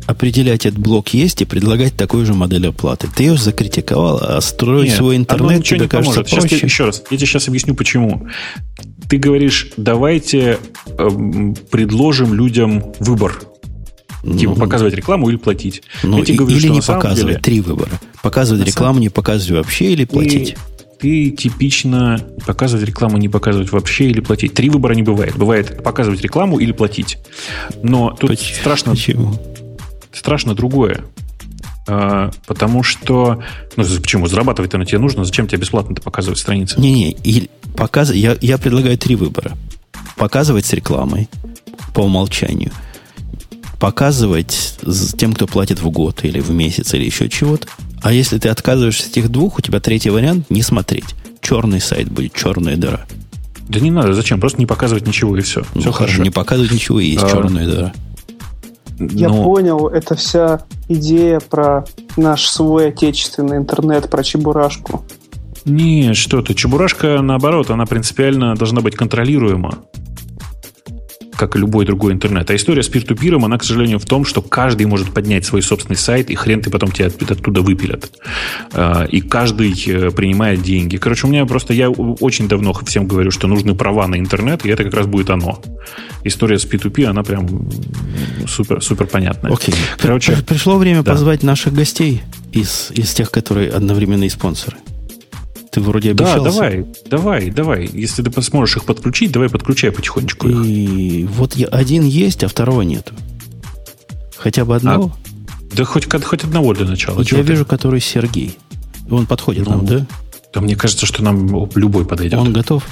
[0.05, 3.07] определять этот блок есть и предлагать такую же модель оплаты.
[3.15, 6.29] Ты ее закритиковал, а строить Нет, свой интернет тебе кажется поможет.
[6.29, 6.47] проще.
[6.47, 8.27] Сейчас я, еще раз, я тебе сейчас объясню, почему.
[9.09, 11.09] Ты говоришь, давайте э,
[11.71, 13.39] предложим людям выбор.
[14.23, 15.83] Ну, типа показывать рекламу или платить.
[16.01, 17.27] Ну, и, говорю, или не показывать.
[17.27, 17.91] Деле, Три выбора.
[18.21, 20.55] Показывать рекламу, не показывать вообще или платить.
[20.99, 24.53] Ты, ты типично показывать рекламу, не показывать вообще или платить.
[24.53, 25.35] Три выбора не бывает.
[25.35, 27.17] Бывает показывать рекламу или платить.
[27.81, 28.55] Но тут Почему?
[28.61, 28.91] страшно...
[28.91, 29.52] Почему?
[30.13, 31.03] Страшно другое.
[31.87, 33.43] А, потому что...
[33.75, 34.27] Ну, почему?
[34.27, 35.25] Зарабатывать-то на тебе нужно.
[35.25, 36.79] Зачем тебе бесплатно-то показывать страницы?
[36.79, 38.11] Не-не, показ...
[38.11, 39.57] я, я предлагаю три выбора.
[40.15, 41.29] Показывать с рекламой
[41.93, 42.71] по умолчанию.
[43.79, 47.67] Показывать с тем, кто платит в год или в месяц или еще чего-то.
[48.01, 51.15] А если ты отказываешься от этих двух, у тебя третий вариант– не смотреть.
[51.41, 53.05] Черный сайт будет, черная дыра.
[53.67, 54.39] Да не надо, зачем?
[54.39, 55.63] Просто не показывать ничего и все.
[55.73, 56.21] Ну, все хорошо.
[56.21, 57.93] Не показывать ничего и есть а, черная дыра.
[59.11, 59.43] Я Но...
[59.43, 61.85] понял, это вся идея про
[62.17, 65.03] наш свой отечественный интернет, про чебурашку.
[65.65, 69.79] Не, что ты, чебурашка, наоборот, она принципиально должна быть контролируема.
[71.35, 72.49] Как и любой другой интернет.
[72.49, 75.97] А история с пир-ту-пиром, она, к сожалению, в том, что каждый может поднять свой собственный
[75.97, 78.11] сайт, и хрен ты потом тебя оттуда выпилят.
[78.73, 80.97] А, и каждый э, принимает деньги.
[80.97, 84.69] Короче, у меня просто, я очень давно всем говорю, что нужны права на интернет, и
[84.69, 85.61] это как раз будет оно.
[86.23, 87.69] История с P2P, она прям
[88.47, 89.51] супер, супер понятная.
[89.51, 89.75] Окей.
[89.97, 91.11] Короче, пришло время да.
[91.11, 92.21] позвать наших гостей
[92.51, 94.77] из, из тех, которые одновременные спонсоры.
[95.73, 96.43] Ты вроде обещался.
[96.43, 97.89] Да, давай, давай, давай.
[97.91, 100.65] Если ты сможешь их подключить, давай подключай потихонечку их.
[100.67, 103.15] И вот один есть, а второго нету.
[104.37, 105.05] Хотя бы одного.
[105.05, 107.15] А, да хоть, хоть одного для начала.
[107.15, 107.43] Вот я ты?
[107.43, 108.55] вижу, который Сергей.
[109.09, 110.05] Он подходит ну, нам, да?
[110.53, 112.37] Да мне кажется, что нам любой подойдет.
[112.37, 112.85] Он готов?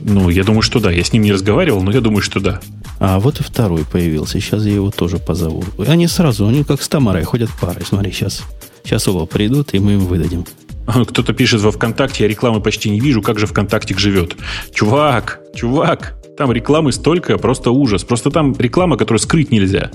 [0.00, 0.90] Ну, я думаю, что да.
[0.90, 2.60] Я с ним не разговаривал, но я думаю, что да.
[2.98, 4.40] А вот и второй появился.
[4.40, 5.62] Сейчас я его тоже позову.
[5.86, 7.84] Они сразу, они как с Тамарой ходят парой.
[7.86, 8.42] Смотри, сейчас,
[8.82, 10.44] сейчас оба придут, и мы им выдадим.
[10.86, 14.36] Кто-то пишет во ВКонтакте, я рекламы почти не вижу, как же ВКонтактик живет.
[14.72, 18.04] Чувак, чувак, там рекламы столько, просто ужас.
[18.04, 19.90] Просто там реклама, которую скрыть нельзя.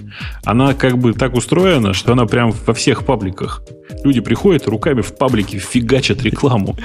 [0.45, 3.63] Она как бы так устроена, что она прям во всех пабликах.
[4.03, 6.75] Люди приходят руками в паблике фигачат рекламу.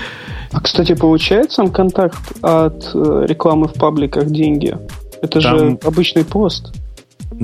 [0.53, 4.77] А, кстати, получает сам контакт от э, рекламы в пабликах деньги?
[5.21, 5.59] Это там...
[5.59, 6.73] же обычный пост.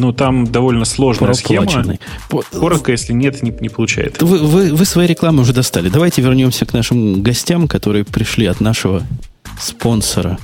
[0.01, 1.67] Ну, там довольно сложная схема.
[2.53, 4.23] Коротко, если нет, не, не получает.
[4.23, 5.89] Вы, вы, вы свои рекламы уже достали.
[5.89, 9.03] Давайте вернемся к нашим гостям, которые пришли от нашего
[9.61, 10.39] спонсора.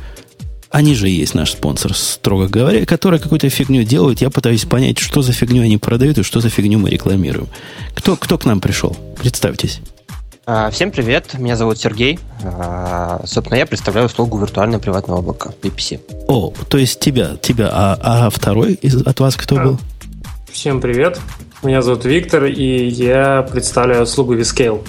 [0.70, 4.20] Они же есть наш спонсор, строго говоря, который какую-то фигню делают.
[4.20, 7.46] Я пытаюсь понять, что за фигню они продают и что за фигню мы рекламируем.
[7.94, 8.96] Кто, кто к нам пришел?
[9.20, 9.80] Представьтесь.
[10.46, 12.18] А, всем привет, меня зовут Сергей.
[12.42, 16.00] А, собственно, я представляю услугу виртуальное приватное облако, VPC.
[16.28, 19.80] О, то есть тебя, тебя, а, а второй из, от вас кто был?
[20.52, 21.18] Всем привет,
[21.62, 24.86] меня зовут Виктор, и я представляю услугу Vscale.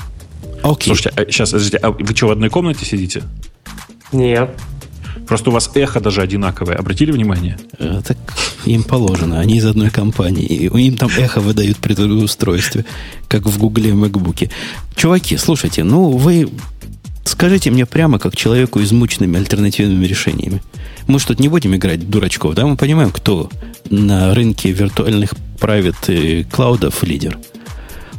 [0.61, 0.93] Окей.
[0.93, 3.23] Слушайте, а, сейчас, подождите, а вы что, в одной комнате сидите?
[4.11, 4.49] Нет.
[5.27, 6.75] Просто у вас эхо даже одинаковое.
[6.75, 7.57] Обратили внимание?
[7.79, 8.17] Э, так
[8.65, 9.39] им положено.
[9.39, 10.45] Они из одной компании.
[10.45, 12.85] И им там эхо выдают при устройстве,
[13.27, 14.51] как в Гугле Макбуке.
[14.95, 16.49] Чуваки, слушайте, ну вы
[17.23, 20.61] скажите мне прямо, как человеку измученными альтернативными решениями.
[21.07, 22.65] Мы что, не будем играть дурачков, да?
[22.65, 23.49] Мы понимаем, кто
[23.89, 27.37] на рынке виртуальных private клаудов лидер.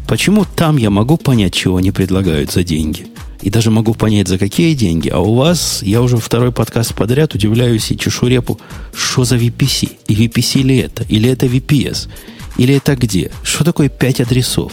[0.07, 3.07] Почему там я могу понять, чего они предлагают за деньги?
[3.43, 5.09] И даже могу понять, за какие деньги.
[5.09, 8.59] А у вас, я уже второй подкаст подряд удивляюсь и чешу репу,
[8.95, 9.91] что за VPC?
[10.09, 11.05] И VPC ли это?
[11.05, 12.09] Или это VPS?
[12.57, 13.31] Или это где?
[13.43, 14.73] Что такое пять адресов?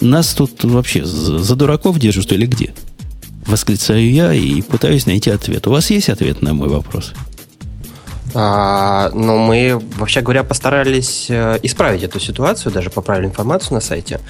[0.00, 2.74] Нас тут вообще за, дураков держат, что ли, где?
[3.46, 5.66] Восклицаю я и пытаюсь найти ответ.
[5.66, 7.14] У вас есть ответ на мой вопрос?
[8.34, 14.20] А, ну, мы, вообще говоря, постарались э, исправить эту ситуацию, даже поправили информацию на сайте.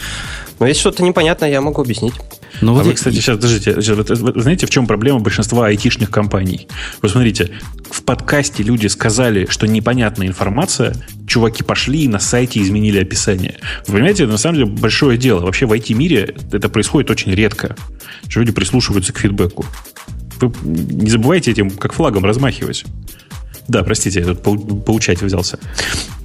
[0.61, 2.15] Но если что-то непонятное, я могу объяснить.
[2.61, 6.69] Ну, вот а вы, кстати, сейчас, подождите, вы знаете, в чем проблема большинства айтишных компаний?
[7.03, 7.51] Вы смотрите,
[7.91, 10.95] в подкасте люди сказали, что непонятная информация,
[11.27, 13.57] чуваки пошли и на сайте изменили описание.
[13.87, 15.41] Вы понимаете, это на самом деле большое дело.
[15.41, 17.77] Вообще в IT-мире это происходит очень редко,
[18.29, 19.67] что люди прислушиваются к фидбэку.
[20.41, 22.85] Вы не забывайте этим как флагом размахивать.
[23.69, 25.59] Да, простите, я тут поучать взялся.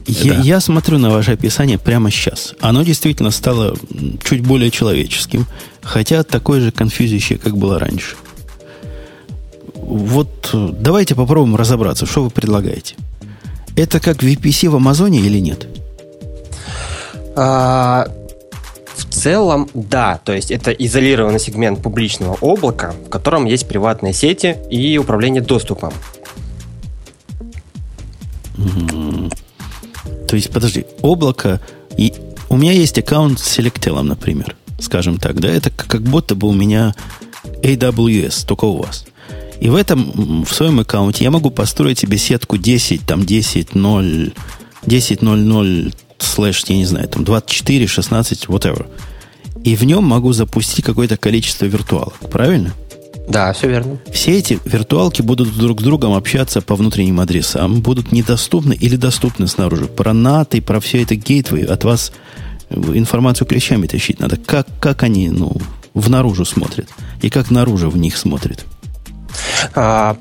[0.07, 2.55] Я, я смотрю на ваше описание прямо сейчас.
[2.59, 3.75] Оно действительно стало
[4.23, 5.45] чуть более человеческим,
[5.81, 8.15] хотя такое же конфьюзище, как было раньше.
[9.73, 12.95] Вот давайте попробуем разобраться, что вы предлагаете.
[13.75, 15.67] Это как VPC в Амазоне или нет?
[17.35, 18.07] А,
[18.95, 20.19] в целом, да.
[20.23, 25.93] То есть это изолированный сегмент публичного облака, в котором есть приватные сети и управление доступом.
[30.31, 31.59] То есть, подожди, облако...
[31.97, 32.13] И
[32.47, 36.53] у меня есть аккаунт с Selectel, например, скажем так, да, это как будто бы у
[36.53, 36.95] меня
[37.43, 39.03] AWS, только у вас.
[39.59, 44.33] И в этом, в своем аккаунте я могу построить себе сетку 10, там 10, 0,
[44.85, 48.87] 10, 0, 0, слэш, я не знаю, там 24, 16, whatever.
[49.65, 52.73] И в нем могу запустить какое-то количество виртуалок, правильно?
[53.27, 53.97] Да, все верно.
[54.11, 59.47] Все эти виртуалки будут друг с другом общаться по внутренним адресам, будут недоступны или доступны
[59.47, 59.85] снаружи.
[59.85, 62.11] Про NAT и про все это гейтвей от вас
[62.69, 64.37] информацию клещами тащить надо.
[64.37, 65.55] Как, как они ну,
[65.93, 66.89] в наружу смотрят
[67.21, 68.65] и как наружу в них смотрят.
[69.75, 70.17] А,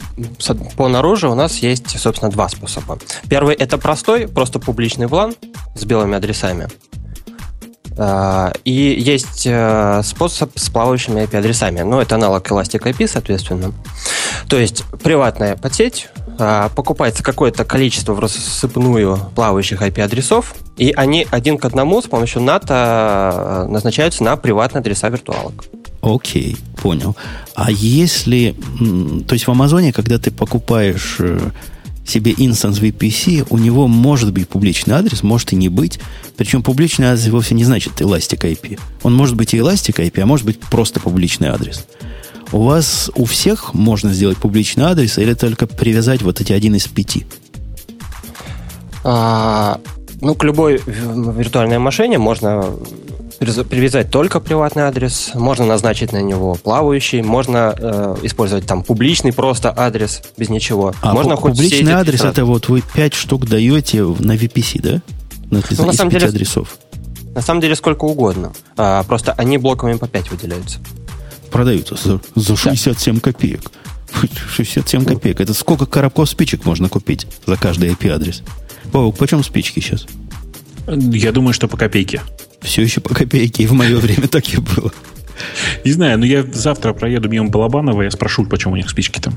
[0.76, 2.98] по наружу у нас есть, собственно, два способа.
[3.28, 5.36] Первый это простой, просто публичный VLAN
[5.74, 6.68] с белыми адресами.
[7.98, 11.80] А, и есть э, способ с плавающими IP-адресами.
[11.80, 13.72] Ну, это аналог Elastic IP, соответственно.
[14.48, 21.58] То есть приватная подсеть, а, покупается какое-то количество в рассыпную плавающих IP-адресов, и они один
[21.58, 25.64] к одному с помощью NAT э, назначаются на приватные адреса виртуалок.
[26.00, 27.14] Окей, понял.
[27.54, 28.54] А если...
[29.28, 31.38] То есть в Амазоне, когда ты покупаешь э,
[32.06, 36.00] себе инстанс VPC, у него может быть публичный адрес, может и не быть.
[36.36, 38.80] Причем публичный адрес вовсе не значит Elastic IP.
[39.02, 41.86] Он может быть и Elastic IP, а может быть просто публичный адрес.
[42.52, 46.88] У вас у всех можно сделать публичный адрес или только привязать вот эти один из
[46.88, 47.26] пяти?
[49.04, 49.80] А,
[50.20, 52.64] ну, к любой виртуальной машине можно
[53.40, 59.72] привязать только приватный адрес, можно назначить на него плавающий, можно э, использовать там публичный просто
[59.74, 60.94] адрес без ничего.
[61.00, 65.02] А можно хоть публичный адрес это вот вы 5 штук даете на VPC, да?
[65.50, 66.78] На, ну, на самом деле, адресов.
[67.34, 68.52] На самом деле сколько угодно.
[68.76, 70.78] А, просто они блоками по 5 выделяются.
[71.50, 73.20] Продаются за, за 67 да.
[73.20, 73.72] копеек.
[74.54, 75.40] 67 копеек.
[75.40, 78.42] Это сколько коробков спичек можно купить за каждый IP-адрес?
[78.92, 80.06] Вовок, почем спички сейчас?
[80.86, 82.20] Я думаю, что по копейке.
[82.60, 84.92] Все еще по копейке, и в мое время так и было.
[85.84, 89.34] Не знаю, но я завтра проеду мимо Балабанова, я спрошу, почему у них спички там.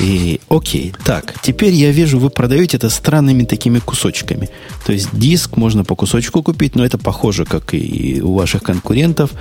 [0.00, 4.48] И, окей, так, теперь я вижу, вы продаете это странными такими кусочками.
[4.86, 9.32] То есть диск можно по кусочку купить, но это похоже, как и у ваших конкурентов.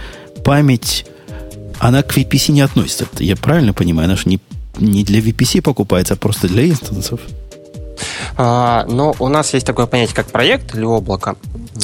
[0.43, 1.05] Память,
[1.77, 3.05] она к VPC не относится.
[3.19, 4.07] Я правильно понимаю?
[4.07, 4.39] Она же не,
[4.79, 7.19] не для VPC покупается, а просто для инстансов.
[8.35, 11.35] А, но у нас есть такое понятие, как проект или облако.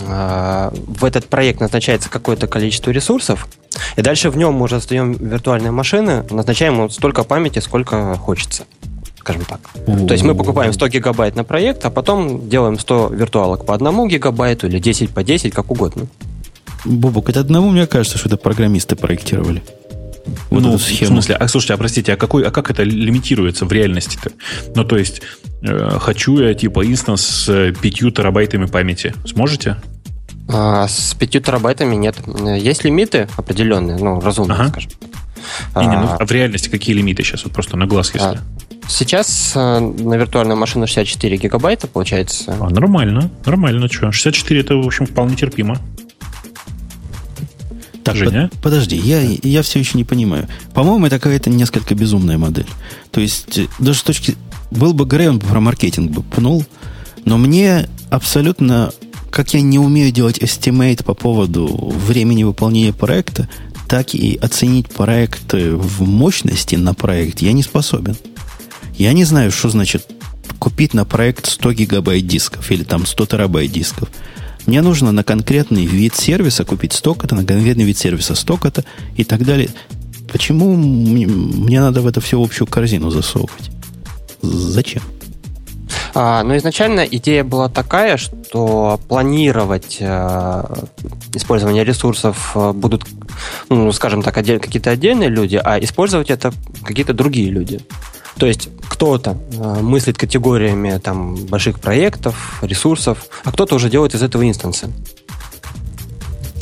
[0.07, 3.47] А, в этот проект назначается какое-то количество ресурсов,
[3.95, 8.65] и дальше в нем мы уже создаем виртуальные машины, назначаем столько памяти, сколько хочется
[9.23, 9.61] скажем так.
[9.85, 14.07] То есть мы покупаем 100 гигабайт на проект, а потом делаем 100 виртуалок по 1
[14.09, 16.07] гигабайту или 10 по 10, как угодно.
[16.83, 19.63] Бобок, это одному, мне кажется, что это программисты проектировали.
[20.49, 21.05] Вот ну, эту схему.
[21.05, 24.31] В смысле, а слушайте, а простите, а какой, а как это лимитируется в реальности-то?
[24.75, 25.21] Ну, то есть,
[25.99, 29.14] хочу я типа инстанс с пятью терабайтами памяти.
[29.26, 29.78] Сможете?
[30.47, 32.18] А, с пятью терабайтами нет.
[32.57, 34.70] Есть лимиты определенные, ну, разумные, ага.
[34.70, 34.91] скажем.
[35.76, 37.43] Не, не, ну, а в реальности какие лимиты сейчас?
[37.43, 38.28] Вот просто на глаз, если.
[38.28, 38.38] А,
[38.88, 42.55] сейчас э, на виртуальную машину 64 гигабайта получается.
[42.59, 44.11] А, нормально, нормально, что.
[44.11, 45.78] 64 это, в общем, вполне терпимо.
[48.03, 48.49] Так, Женя?
[48.51, 50.47] Под, подожди, я, я все еще не понимаю.
[50.74, 52.68] По-моему, это какая-то несколько безумная модель.
[53.11, 54.36] То есть, э, даже с точки...
[54.76, 56.65] Был бы Грей, он бы про маркетинг бы пнул,
[57.26, 58.91] но мне абсолютно...
[59.30, 61.65] Как я не умею делать estimate по поводу
[62.05, 63.49] времени выполнения проекта,
[63.88, 68.15] так и оценить проект в мощности на проект я не способен.
[68.95, 70.05] Я не знаю, что значит
[70.59, 74.09] купить на проект 100 гигабайт дисков или там 100 терабайт дисков.
[74.67, 78.86] Мне нужно на конкретный вид сервиса купить столько-то, на конкретный вид сервиса столько-то
[79.17, 79.69] и так далее.
[80.32, 83.71] Почему мне, мне надо в это все общую корзину засовывать?
[84.43, 85.01] Зачем?
[86.15, 90.63] А, ну, изначально идея была такая, что планировать э,
[91.33, 93.03] использование ресурсов э, будут,
[93.69, 97.79] ну, скажем так, отдель, какие-то отдельные люди, а использовать это какие-то другие люди.
[98.37, 104.21] То есть кто-то э, мыслит категориями там, больших проектов, ресурсов, а кто-то уже делает из
[104.21, 104.89] этого инстансы.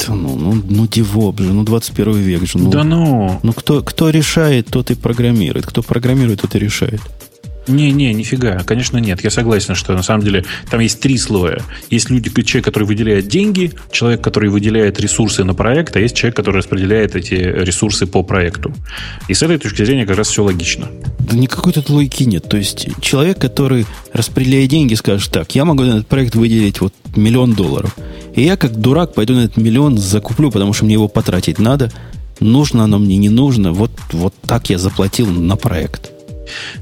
[0.07, 2.57] Да ну, ну, ну, девоп же, ну, 21 век же.
[2.57, 3.39] Ну, да ну.
[3.43, 5.65] Ну, кто, кто решает, тот и программирует.
[5.65, 7.01] Кто программирует, тот и решает.
[7.72, 9.24] Не-не, нифига, конечно нет.
[9.24, 11.61] Я согласен, что на самом деле там есть три слоя.
[11.89, 16.36] Есть люди, человек, который выделяет деньги, человек, который выделяет ресурсы на проект, а есть человек,
[16.36, 18.74] который распределяет эти ресурсы по проекту.
[19.28, 20.88] И с этой точки зрения как раз все логично.
[21.19, 22.47] Да никакой тут логики нет.
[22.49, 26.93] То есть человек, который распределяет деньги, скажет так, я могу на этот проект выделить вот
[27.15, 27.95] миллион долларов.
[28.36, 31.91] И я как дурак пойду на этот миллион закуплю, потому что мне его потратить надо.
[32.39, 33.72] Нужно оно мне, не нужно.
[33.72, 36.11] Вот, вот так я заплатил на проект.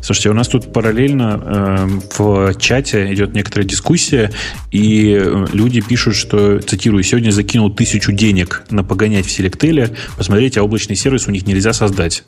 [0.01, 4.32] Слушайте, у нас тут параллельно э, в чате идет некоторая дискуссия,
[4.72, 10.57] и э, люди пишут, что, цитирую, сегодня закинул тысячу денег на погонять в Селектеле, посмотреть,
[10.57, 12.24] а облачный сервис у них нельзя создать.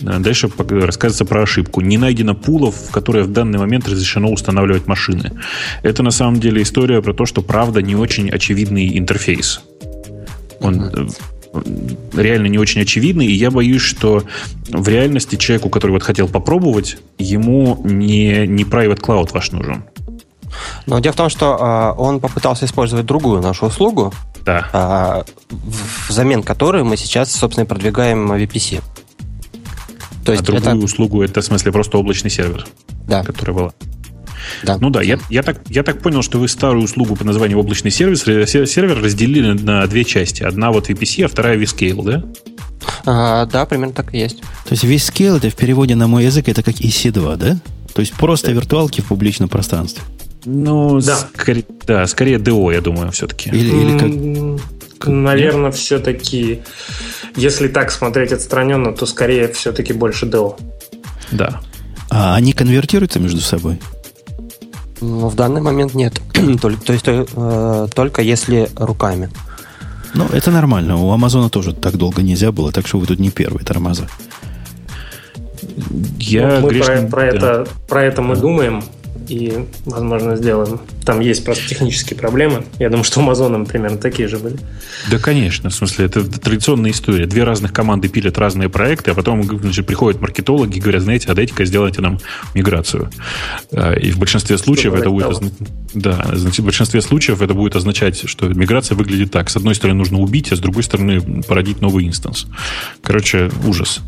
[0.00, 1.80] Э, дальше рассказывается про ошибку.
[1.80, 5.32] Не найдено пулов, в которые в данный момент разрешено устанавливать машины.
[5.82, 9.60] Это на самом деле история про то, что правда не очень очевидный интерфейс.
[10.60, 11.06] Он э,
[12.12, 14.22] реально не очень очевидный, и я боюсь, что
[14.68, 19.84] в реальности человеку, который вот хотел попробовать, ему не, не private cloud ваш нужен.
[20.86, 24.12] Но дело в том, что э, он попытался использовать другую нашу услугу,
[24.44, 24.68] да.
[24.72, 25.56] э,
[26.08, 28.82] взамен которой мы сейчас, собственно, продвигаем VPC.
[30.24, 30.84] То есть а другую это...
[30.84, 32.66] услугу это в смысле просто облачный сервер,
[33.06, 33.22] да.
[33.22, 33.72] который была.
[34.62, 34.78] Да.
[34.80, 37.90] Ну да, я, я, так, я так понял, что вы старую услугу по названию облачный
[37.90, 40.42] сервис, сервер разделили на две части.
[40.42, 42.24] Одна вот VPC, а вторая vScale, да?
[43.04, 44.40] А, да, примерно так и есть.
[44.40, 47.58] То есть vScale это в переводе на мой язык это как EC2, да?
[47.94, 48.52] То есть просто да.
[48.52, 50.02] виртуалки в публичном пространстве.
[50.44, 51.16] Ну, да.
[51.34, 53.50] Скорее, да, скорее DO, я думаю, все-таки.
[53.50, 55.08] Или, или как, как...
[55.08, 56.62] Наверное, все-таки,
[57.34, 60.56] если так смотреть отстраненно, то скорее все-таки больше DO.
[61.32, 61.60] Да.
[62.10, 63.80] А они конвертируются между собой?
[65.00, 66.20] Ну, в данный момент нет.
[66.60, 69.28] только, то есть э, только если руками.
[70.14, 70.96] Ну, это нормально.
[70.96, 74.08] У Амазона тоже так долго нельзя было, так что вы тут не первый тормоза.
[76.18, 77.36] Я ну, мы грешный, про, про, да.
[77.36, 78.82] это, про это мы думаем
[79.28, 80.80] и, возможно, сделаем.
[81.04, 82.64] Там есть просто технические проблемы.
[82.78, 84.58] Я думаю, что у Amazon примерно такие же были.
[85.10, 85.70] Да, конечно.
[85.70, 87.26] В смысле, это традиционная история.
[87.26, 91.34] Две разных команды пилят разные проекты, а потом значит, приходят маркетологи и говорят, знаете, а
[91.34, 92.18] дайте-ка сделайте нам
[92.54, 93.10] миграцию.
[93.72, 95.26] А, и в большинстве случаев это будет...
[95.94, 99.48] Да, значит, в большинстве случаев это будет означать, что миграция выглядит так.
[99.48, 102.46] С одной стороны, нужно убить, а с другой стороны, породить новый инстанс.
[103.02, 104.00] Короче, ужас.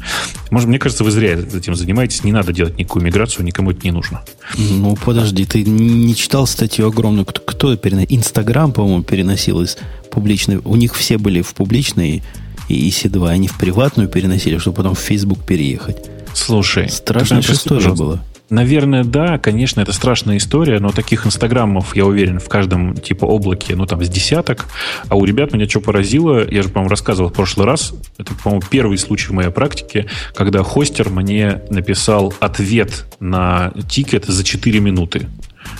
[0.50, 2.24] Может, мне кажется, вы зря этим занимаетесь.
[2.24, 4.22] Не надо делать никакую миграцию, никому это не нужно.
[4.56, 7.24] Ну, подожди, ты не читал статью огромную?
[7.24, 8.18] Кто, кто переносил?
[8.18, 9.78] Инстаграм, по-моему, переносил из
[10.10, 10.58] публичной.
[10.58, 12.22] У них все были в публичной
[12.68, 13.26] и EC2.
[13.26, 15.96] Они в приватную переносили, чтобы потом в Facebook переехать.
[16.34, 18.22] Слушай, страшная история была.
[18.50, 23.76] Наверное, да, конечно, это страшная история, но таких инстаграмов, я уверен, в каждом типа облаке,
[23.76, 24.66] ну там с десяток.
[25.08, 28.62] А у ребят меня что поразило, я же, по-моему, рассказывал в прошлый раз, это, по-моему,
[28.70, 35.28] первый случай в моей практике, когда хостер мне написал ответ на тикет за 4 минуты.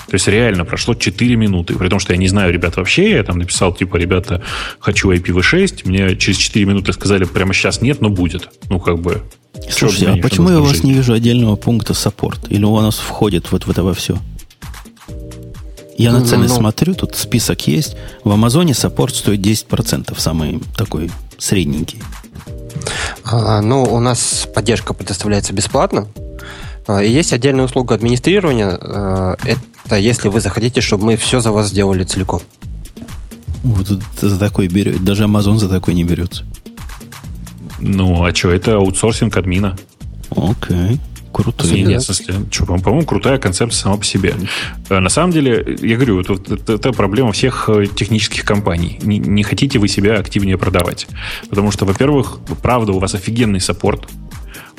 [0.09, 1.75] То есть реально прошло 4 минуты.
[1.75, 3.12] При том, что я не знаю ребят вообще.
[3.12, 4.43] Я там написал, типа, ребята,
[4.79, 5.83] хочу IPv6.
[5.85, 8.51] Мне через 4 минуты сказали, прямо сейчас нет, но будет.
[8.69, 9.23] Ну, как бы,
[9.71, 12.41] Слушайте, а почему я у вас не вижу отдельного пункта support?
[12.51, 14.19] Или у нас входит вот в это во все?
[15.97, 17.97] Я на цены ну, смотрю, тут список есть.
[18.23, 22.01] В Амазоне support стоит 10%, самый такой средненький.
[23.25, 26.07] А, ну, у нас поддержка предоставляется бесплатно.
[26.87, 28.79] А, и есть отдельная услуга администрирования.
[28.81, 32.43] А, это если вы захотите, чтобы мы все за вас сделали целиком.
[33.65, 35.05] Вот за такой берет.
[35.05, 36.45] Даже Amazon за такой не берется.
[37.81, 39.76] Ну, а что, это аутсорсинг админа.
[40.31, 41.01] Окей.
[41.33, 41.66] Круто.
[41.68, 44.35] Нет, в смысле, что, по-моему, крутая концепция сама по себе.
[44.89, 48.99] Э, на самом деле, я говорю, это, это, это проблема всех э, технических компаний.
[49.03, 51.07] Не, не хотите вы себя активнее продавать.
[51.51, 54.09] Потому что, во-первых, правда, у вас офигенный саппорт.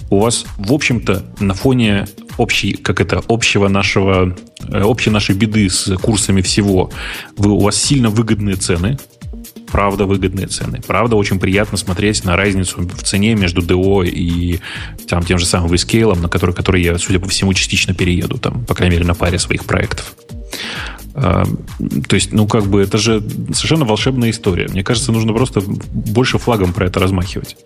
[0.10, 4.36] У вас, в общем-то, на фоне общей, как это, общего нашего,
[4.68, 6.92] э, общей нашей беды с курсами всего,
[7.38, 8.98] вы, у вас сильно выгодные цены
[9.72, 10.82] правда выгодные цены.
[10.86, 14.60] Правда, очень приятно смотреть на разницу в цене между DO и
[15.08, 18.66] там, тем же самым Vscale, на который, который я, судя по всему, частично перееду, там,
[18.66, 20.16] по крайней мере, на паре своих проектов.
[21.16, 21.44] А,
[22.08, 23.22] то есть, ну, как бы, это же
[23.54, 24.68] совершенно волшебная история.
[24.68, 27.58] Мне кажется, нужно просто больше флагом про это размахивать.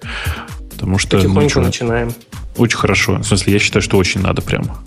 [0.72, 1.18] Потому что...
[1.18, 2.14] Потихоньку ну, начинаем.
[2.58, 3.18] Очень хорошо.
[3.18, 4.84] В смысле, я считаю, что очень надо прямо.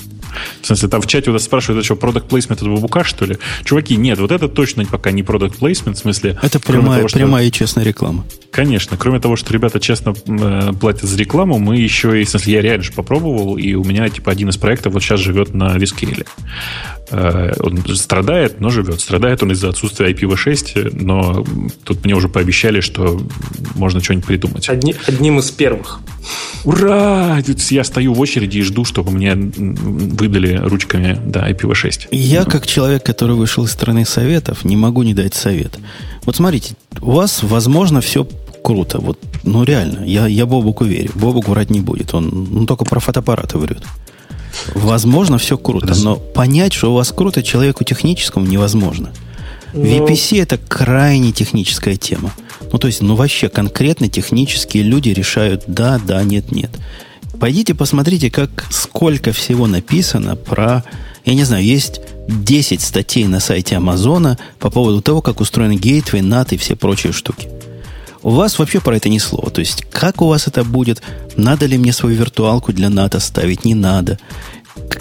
[0.63, 3.25] В смысле, там в чате у нас спрашивают, это что, product placement это бабука, что
[3.25, 3.39] ли?
[3.65, 6.39] Чуваки, нет, вот это точно пока не product placement, в смысле...
[6.43, 7.19] Это прямая, того, что...
[7.19, 8.25] прямая и честная реклама.
[8.51, 12.55] Конечно, кроме того, что ребята честно э, платят за рекламу, мы еще и, в смысле,
[12.55, 15.77] я реально же попробовал, и у меня, типа, один из проектов вот сейчас живет на
[15.77, 16.25] Вискейле.
[17.11, 19.01] Э, он страдает, но живет.
[19.01, 21.45] Страдает он из-за отсутствия IPv6, но
[21.85, 23.21] тут мне уже пообещали, что
[23.75, 24.69] можно что-нибудь придумать.
[24.69, 26.01] Одни, одним из первых.
[26.65, 27.39] Ура!
[27.71, 32.09] Я стою в очереди и жду, чтобы мне выдали ручками да, IPv6.
[32.11, 35.79] Я, как человек, который вышел из страны советов, не могу не дать совет.
[36.25, 38.27] Вот смотрите, у вас, возможно, все
[38.65, 38.99] круто.
[38.99, 41.13] Вот, ну, реально, я, я Бобуку верю.
[41.15, 42.13] Бобук врать не будет.
[42.15, 43.85] Он, он только про фотоаппараты врет.
[44.75, 49.13] Возможно, все круто, но понять, что у вас круто, человеку техническому невозможно.
[49.73, 49.83] Но...
[49.83, 50.07] Ну.
[50.07, 52.33] VPC это крайне техническая тема.
[52.73, 56.71] Ну, то есть, ну, вообще конкретно технические люди решают да, да, нет, нет.
[57.39, 60.85] Пойдите посмотрите, как сколько всего написано про...
[61.25, 66.21] Я не знаю, есть 10 статей на сайте Амазона по поводу того, как устроен гейтвей,
[66.21, 67.49] NAT и все прочие штуки.
[68.27, 69.51] У вас вообще про это ни слова.
[69.51, 71.01] То есть, как у вас это будет?
[71.37, 73.65] Надо ли мне свою виртуалку для НАТО ставить?
[73.65, 74.19] Не надо.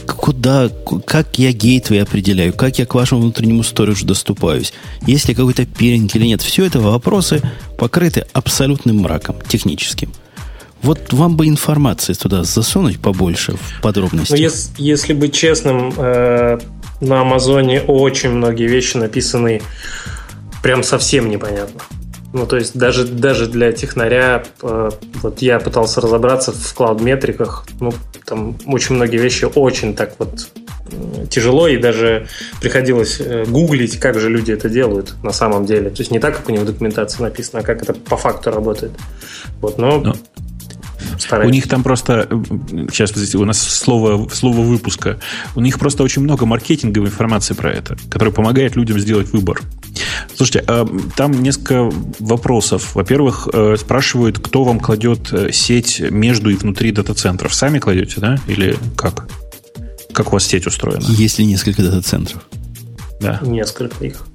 [0.05, 0.69] Куда,
[1.07, 4.73] как я гейтвей определяю, как я к вашему внутреннему сториджу доступаюсь,
[5.07, 6.43] есть ли какой-то пиринг или нет.
[6.43, 7.41] Все это вопросы
[7.79, 10.11] покрыты абсолютным мраком техническим.
[10.83, 14.33] Вот вам бы информации туда засунуть побольше в подробности.
[14.33, 16.59] Но если, если быть честным, э,
[17.01, 19.63] на Амазоне очень многие вещи написаны
[20.61, 21.81] прям совсем непонятно.
[22.35, 24.89] Ну, то есть даже, даже для технаря, э,
[25.23, 27.93] вот я пытался разобраться в клауд-метриках, ну,
[28.25, 30.49] там очень многие вещи очень так вот
[31.29, 32.27] тяжело, и даже
[32.59, 35.89] приходилось э, гуглить, как же люди это делают на самом деле.
[35.89, 38.51] То есть не так, как у них в документации написано, а как это по факту
[38.51, 38.91] работает.
[39.61, 40.01] Вот, но...
[40.01, 40.15] но
[41.31, 42.27] у них там просто,
[42.91, 45.19] сейчас у нас слово, слово выпуска,
[45.55, 49.61] у них просто очень много маркетинговой информации про это, которая помогает людям сделать выбор.
[50.35, 51.89] Слушайте, а, там несколько
[52.19, 52.95] вопросов.
[52.95, 57.53] Во-первых, э, спрашивают, кто вам кладет э, сеть между и внутри дата-центров.
[57.53, 58.37] Сами кладете, да?
[58.47, 59.27] Или как?
[60.13, 61.05] Как у вас сеть устроена?
[61.07, 62.41] Есть ли несколько дата-центров?
[63.21, 63.39] Да.
[63.43, 64.25] Несколько их.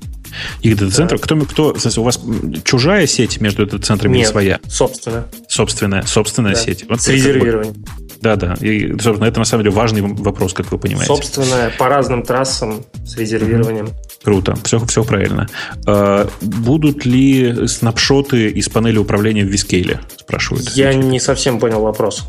[0.63, 1.21] Их дата-центров?
[1.21, 1.25] Да.
[1.25, 2.21] Кто, кто, у вас
[2.65, 4.61] чужая сеть между дата-центрами или своя?
[4.69, 5.27] собственная.
[5.49, 6.61] Собственная, собственная да.
[6.61, 6.85] сеть.
[6.89, 7.85] Вот С резервированием.
[8.21, 8.55] Да, да.
[8.61, 11.07] И, собственно, это на самом деле важный вопрос, как вы понимаете.
[11.07, 13.91] Собственная, по разным трассам с резервированием.
[14.23, 15.49] Круто, все, все правильно.
[15.87, 20.01] А, будут ли снапшоты из панели управления в Вискейле?
[20.19, 20.69] Спрашивают.
[20.71, 22.27] Я не совсем понял вопрос.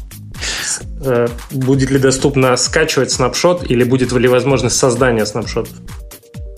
[1.04, 5.74] Э, будет ли доступно скачивать снапшот или будет ли возможность создания снапшотов?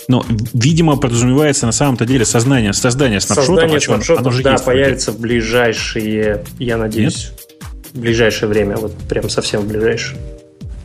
[0.08, 3.48] Но, видимо, подразумевается на самом-то деле создание, создание снапшота.
[3.48, 7.72] Создание снапшота, да, появится в ближайшие, я надеюсь, Нет?
[7.94, 10.18] в ближайшее время, вот прям совсем в ближайшее.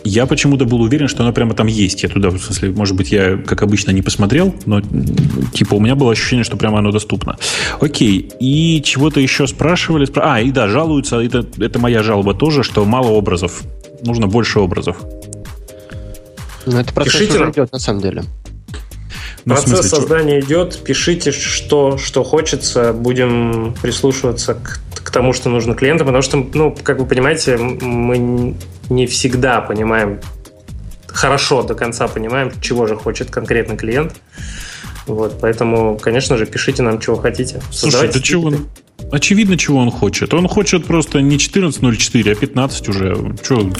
[0.04, 2.02] Я почему-то был уверен, что оно прямо там есть.
[2.02, 4.80] Я туда, в смысле, может быть, я, как обычно, не посмотрел, но
[5.52, 7.36] типа у меня было ощущение, что прямо оно доступно.
[7.80, 8.30] Окей.
[8.40, 10.08] И чего-то еще спрашивали.
[10.16, 13.62] А, и да, жалуются, это, это моя жалоба тоже, что мало образов.
[14.02, 14.96] Нужно больше образов.
[16.64, 18.24] Ну, это процесс Пишите уже идет, на самом деле.
[19.48, 20.48] Ну, Процесс смысле, создания что?
[20.50, 20.82] идет.
[20.84, 22.92] Пишите, что, что хочется.
[22.92, 28.54] Будем прислушиваться к, к тому, что нужно клиентам, потому что, ну, как вы понимаете, мы
[28.90, 30.20] не всегда понимаем,
[31.06, 34.16] хорошо до конца понимаем, чего же хочет конкретный клиент.
[35.08, 37.60] Вот, поэтому, конечно же, пишите нам, чего хотите.
[37.70, 38.66] Слушай, да чего он...
[39.10, 40.34] Очевидно, чего он хочет.
[40.34, 43.34] Он хочет просто не 14.04, а 15 уже.
[43.42, 43.70] Что,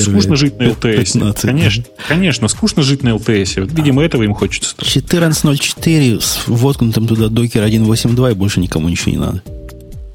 [0.00, 0.98] скучно жить на LTS.
[0.98, 1.42] 15.
[1.42, 3.62] Конечно, конечно, скучно жить на LTS.
[3.62, 4.76] Вот, видимо, этого им хочется.
[4.76, 9.42] 14.04 с воткнутым туда докер 1.8.2 и больше никому ничего не надо.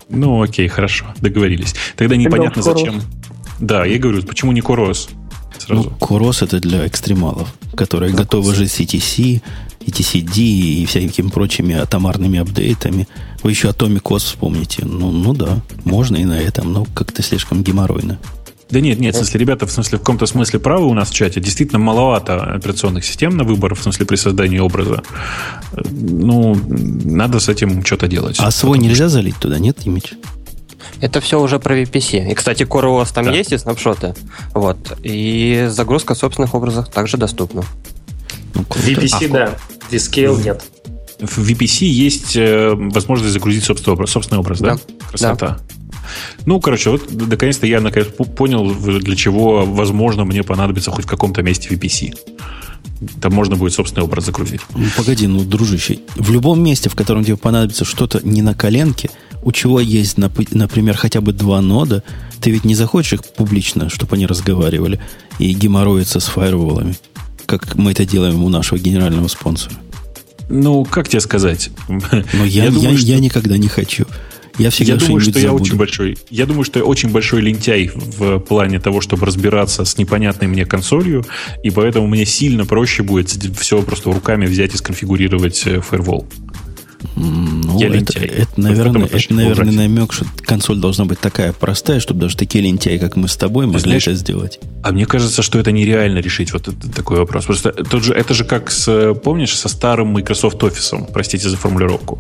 [0.09, 1.75] Ну, окей, хорошо, договорились.
[1.97, 3.01] Тогда непонятно, зачем...
[3.59, 5.09] Да, я говорю, почему не Курос?
[5.57, 5.83] Сразу.
[5.83, 8.79] Ну, Курос это для экстремалов, которые ну, готовы жить с
[9.85, 13.07] ETC, ETCD и всякими прочими атомарными апдейтами.
[13.41, 14.85] Вы еще Atomic OS вспомните.
[14.85, 18.19] Ну, ну да, можно и на этом, но как-то слишком геморройно.
[18.69, 21.13] Да нет, нет, в смысле, ребята, в смысле, в каком-то смысле правы у нас в
[21.13, 21.39] чате.
[21.39, 25.03] Действительно маловато операционных систем на выбор, в смысле, при создании образа.
[25.73, 28.37] Ну, надо с этим что-то делать.
[28.39, 30.13] А свой нельзя залить туда, нет, имидж?
[31.01, 32.31] Это все уже про VPC.
[32.31, 33.31] И, кстати, CoreOS там да.
[33.31, 34.15] есть и снапшоты.
[34.53, 34.97] Вот.
[35.03, 37.63] И загрузка собственных образов также доступна.
[38.53, 39.57] Ну, VPC, а, да.
[39.97, 40.63] Vscale нет.
[41.19, 44.75] В VPC есть э, возможность загрузить собственный образ, собственный образ да?
[44.75, 44.79] да?
[45.09, 45.47] Красота.
[45.47, 45.59] Да.
[46.45, 51.41] Ну, короче, вот наконец-то я наконец понял, для чего, возможно, мне понадобится хоть в каком-то
[51.41, 52.13] месте VPC.
[53.21, 54.61] Там можно будет собственный образ загрузить.
[54.75, 59.09] Ну, погоди, ну, дружище, в любом месте, в котором тебе понадобится что-то не на коленке,
[59.41, 62.03] у чего есть, например, хотя бы два нода,
[62.39, 65.01] ты ведь не захочешь их публично, чтобы они разговаривали
[65.39, 66.95] и геморроиться с фаерволами,
[67.59, 69.75] как мы это делаем у нашего генерального спонсора.
[70.49, 71.69] Ну, как тебе сказать?
[71.87, 73.07] Но я, я, думаю, я, что...
[73.07, 74.05] я никогда не хочу.
[74.59, 75.47] Я всегда я думаю, что забуду.
[75.47, 76.17] я очень большой.
[76.29, 80.65] Я думаю, что я очень большой лентяй в плане того, чтобы разбираться с непонятной мне
[80.65, 81.25] консолью,
[81.63, 83.29] и поэтому мне сильно проще будет
[83.59, 86.27] все просто руками взять и сконфигурировать э, firewall.
[87.15, 92.21] Ну, я это, это, наверное, это, наверное намек, что консоль должна быть такая простая, чтобы
[92.21, 94.59] даже такие лентяи, как мы с тобой, могли знаешь, это сделать.
[94.83, 97.45] А мне кажется, что это нереально решить вот этот, такой вопрос.
[97.45, 102.19] Просто тот же, это же как с, помнишь, со старым Microsoft Office, простите за формулировку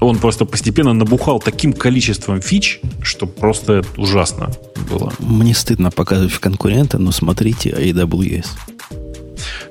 [0.00, 4.50] он просто постепенно набухал таким количеством фич, что просто ужасно
[4.90, 5.12] было.
[5.18, 8.46] Мне стыдно показывать в конкурента, но смотрите AWS.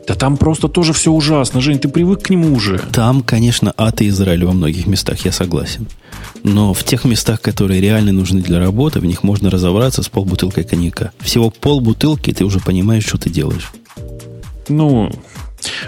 [0.08, 1.62] Да там просто тоже все ужасно.
[1.62, 2.80] Жень, ты привык к нему уже.
[2.92, 5.88] Там, конечно, ад и Израиль во многих местах, я согласен.
[6.44, 10.64] Но в тех местах, которые реально нужны для работы, в них можно разобраться с полбутылкой
[10.64, 11.12] коньяка.
[11.20, 13.72] Всего полбутылки, и ты уже понимаешь, что ты делаешь.
[14.68, 15.12] Ну,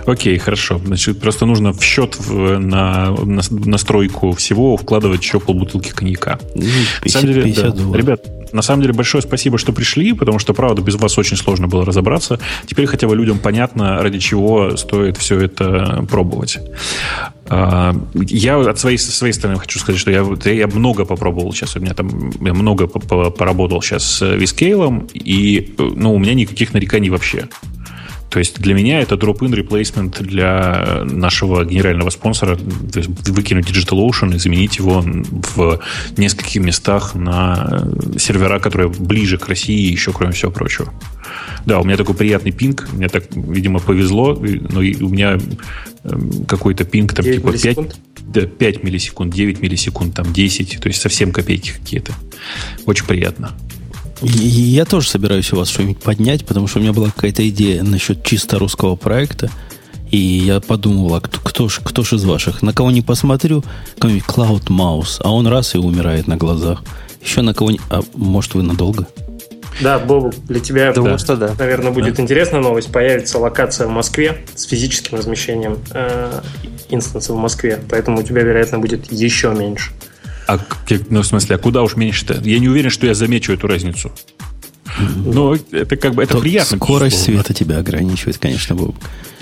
[0.06, 0.80] Окей, хорошо.
[0.84, 6.40] Значит, просто нужно в счет в, на, на настройку всего вкладывать еще полбутылки коньяка.
[6.54, 6.64] 50, ну,
[7.04, 7.98] на самом деле, 50 да.
[7.98, 11.68] Ребят, на самом деле большое спасибо, что пришли, потому что, правда, без вас очень сложно
[11.68, 12.40] было разобраться.
[12.66, 16.60] Теперь хотя бы людям понятно, ради чего стоит все это пробовать.
[17.50, 21.76] А, я от своей, своей стороны хочу сказать, что я, я много попробовал сейчас.
[21.76, 27.10] У меня там я много поработал сейчас с Вискейлом, и ну, у меня никаких нареканий
[27.10, 27.48] вообще.
[28.30, 32.58] То есть для меня это drop-in replacement для нашего генерального спонсора.
[32.58, 35.80] То есть выкинуть DigitalOcean и заменить его в
[36.18, 37.88] нескольких местах на
[38.18, 40.94] сервера, которые ближе к России, еще кроме всего прочего.
[41.66, 42.88] Да, у меня такой приятный пинг.
[42.94, 44.34] Мне так, видимо, повезло.
[44.34, 45.38] Но у меня
[46.04, 47.78] эм, какой-то пинг там типа 5,
[48.22, 50.80] да, 5 миллисекунд, 9 миллисекунд, там 10.
[50.80, 52.14] То есть совсем копейки какие-то.
[52.86, 53.52] Очень приятно.
[54.22, 58.24] Я тоже собираюсь у вас что-нибудь поднять, потому что у меня была какая-то идея насчет
[58.24, 59.52] чисто русского проекта.
[60.10, 62.62] И я подумал, а кто, кто, ж, кто ж из ваших?
[62.62, 63.64] На кого не посмотрю,
[63.96, 66.82] какой-нибудь Cloud Mouse, а он раз и умирает на глазах.
[67.22, 67.86] Еще на кого-нибудь...
[67.90, 69.08] А может, вы надолго?
[69.82, 71.18] Да, Бобу, для тебя, Думаю, да.
[71.20, 71.54] что да.
[71.60, 72.24] наверное, будет да.
[72.24, 72.92] интересная новость.
[72.92, 76.42] Появится локация в Москве с физическим размещением э,
[76.90, 79.92] инстанса в Москве, поэтому у тебя, вероятно, будет еще меньше.
[80.48, 80.60] А,
[81.10, 82.42] ну, в смысле, а куда уж меньше-то?
[82.44, 84.12] Я не уверен, что я замечу эту разницу.
[85.26, 86.78] Но это как бы это То приятно.
[86.78, 88.96] Скорость света тебя ограничивает, конечно, Боб.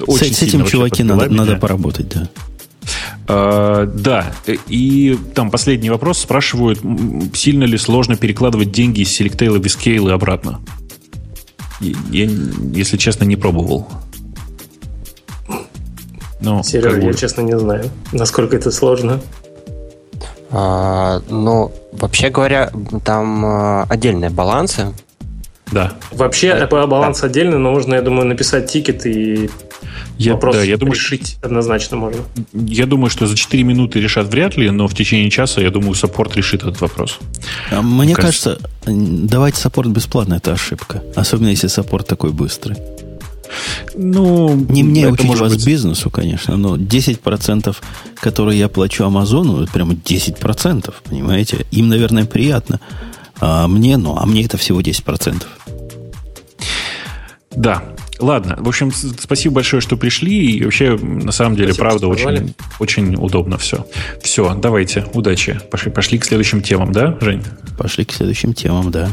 [0.06, 2.30] Очень с, с этим, чуваки, надо, надо поработать, да.
[3.27, 4.32] Uh, да,
[4.68, 6.80] и там последний вопрос спрашивают,
[7.34, 10.61] сильно ли сложно перекладывать деньги из Selectail в Scale и обратно.
[11.80, 12.30] Я,
[12.73, 13.88] если честно, не пробовал.
[16.40, 19.19] Но, Серега, я честно не знаю, насколько это сложно.
[20.57, 22.72] А, ну, вообще говоря,
[23.03, 24.94] там а, отдельные балансы.
[25.69, 25.91] Да.
[26.14, 27.27] Вообще баланс да.
[27.27, 29.49] отдельный, но можно, я думаю, написать ticket и
[30.18, 32.22] я, вопрос да, я думаю, решить однозначно можно.
[32.53, 35.94] Я думаю, что за 4 минуты решат вряд ли, но в течение часа, я думаю,
[35.94, 37.19] support решит этот вопрос.
[37.69, 41.03] А мне кажется, кажется, давать support бесплатно– это ошибка.
[41.15, 42.77] Особенно, если support такой быстрый.
[43.96, 45.66] Ну, не мне учить вас быть...
[45.66, 47.76] бизнесу, конечно, но 10%,
[48.16, 51.66] которые я плачу Амазону, это прямо 10%, понимаете?
[51.72, 52.80] Им, наверное, приятно.
[53.40, 55.44] А мне, ну, а мне это всего 10%.
[57.56, 57.84] Да,
[58.20, 60.52] Ладно, в общем, спасибо большое, что пришли.
[60.52, 63.86] И вообще, на самом деле, спасибо, правда, очень, очень удобно все.
[64.22, 65.60] Все, давайте, удачи.
[65.70, 67.44] Пошли, пошли к следующим темам, да, Жень?
[67.78, 69.10] Пошли к следующим темам, да.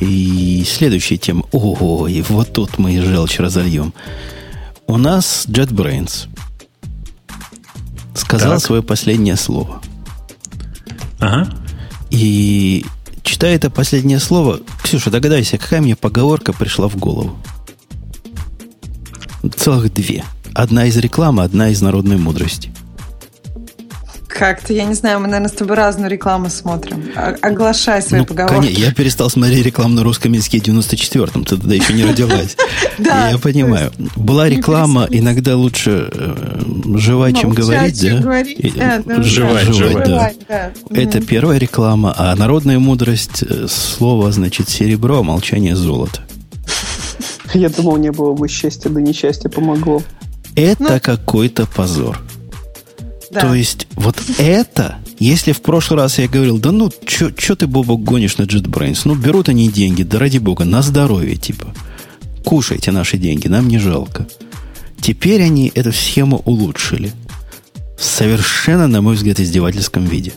[0.00, 1.44] И следующая тема.
[1.52, 3.92] Ой, вот тут мы и желчь разольем.
[4.86, 6.28] У нас JetBrains
[8.14, 8.62] сказал так.
[8.62, 9.82] свое последнее слово.
[11.18, 11.52] Ага.
[12.10, 12.86] И
[13.22, 17.36] читая это последнее слово, Ксюша, догадайся, какая мне поговорка пришла в голову?
[19.56, 20.24] Целых две.
[20.54, 22.72] Одна из рекламы, одна из народной мудрости.
[24.28, 27.02] Как-то, я не знаю, мы, наверное, с тобой разную рекламу смотрим.
[27.40, 28.54] Оглашай свои ну, поговорки.
[28.60, 32.56] Конечно, я перестал смотреть рекламу на русском языке в 94-м, ты тогда еще не родилась.
[32.98, 33.30] Да.
[33.30, 33.92] Я понимаю.
[34.16, 36.62] Была реклама, иногда лучше э,
[36.96, 39.22] жевать, чем говорить, да?
[39.22, 40.72] Жевать, жевать, да.
[40.90, 46.22] Это первая реклама, а народная мудрость, э, слово, значит, серебро, молчание золото.
[47.54, 50.02] Я думал, не было бы счастья, да несчастье помогло.
[50.56, 52.20] Это ну, какой-то позор.
[53.30, 53.40] Да.
[53.40, 58.02] То есть, вот это, если в прошлый раз я говорил, да ну, что ты, Бобок,
[58.02, 59.00] гонишь на JetBrains?
[59.04, 61.74] Ну, берут они деньги, да ради бога, на здоровье, типа.
[62.44, 64.26] Кушайте наши деньги, нам не жалко.
[65.00, 67.12] Теперь они эту схему улучшили.
[67.98, 70.32] Совершенно, на мой взгляд, издевательском виде.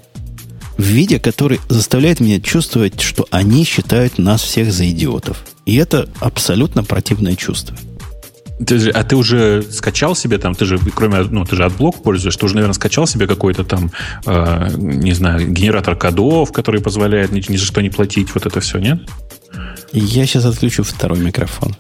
[0.78, 5.46] В виде, который заставляет меня чувствовать, что они считают нас всех за идиотов.
[5.66, 7.78] И это абсолютно противное чувство.
[8.66, 12.04] Ты же, а ты уже скачал себе там, ты же, кроме, ну, ты же AdBlock
[12.04, 13.92] пользуешься, ты уже, наверное, скачал себе какой-то там,
[14.26, 18.60] э, не знаю, генератор кодов, который позволяет ни, ни за что не платить, вот это
[18.60, 19.00] все, нет?
[19.94, 21.76] Я сейчас отключу второй микрофон.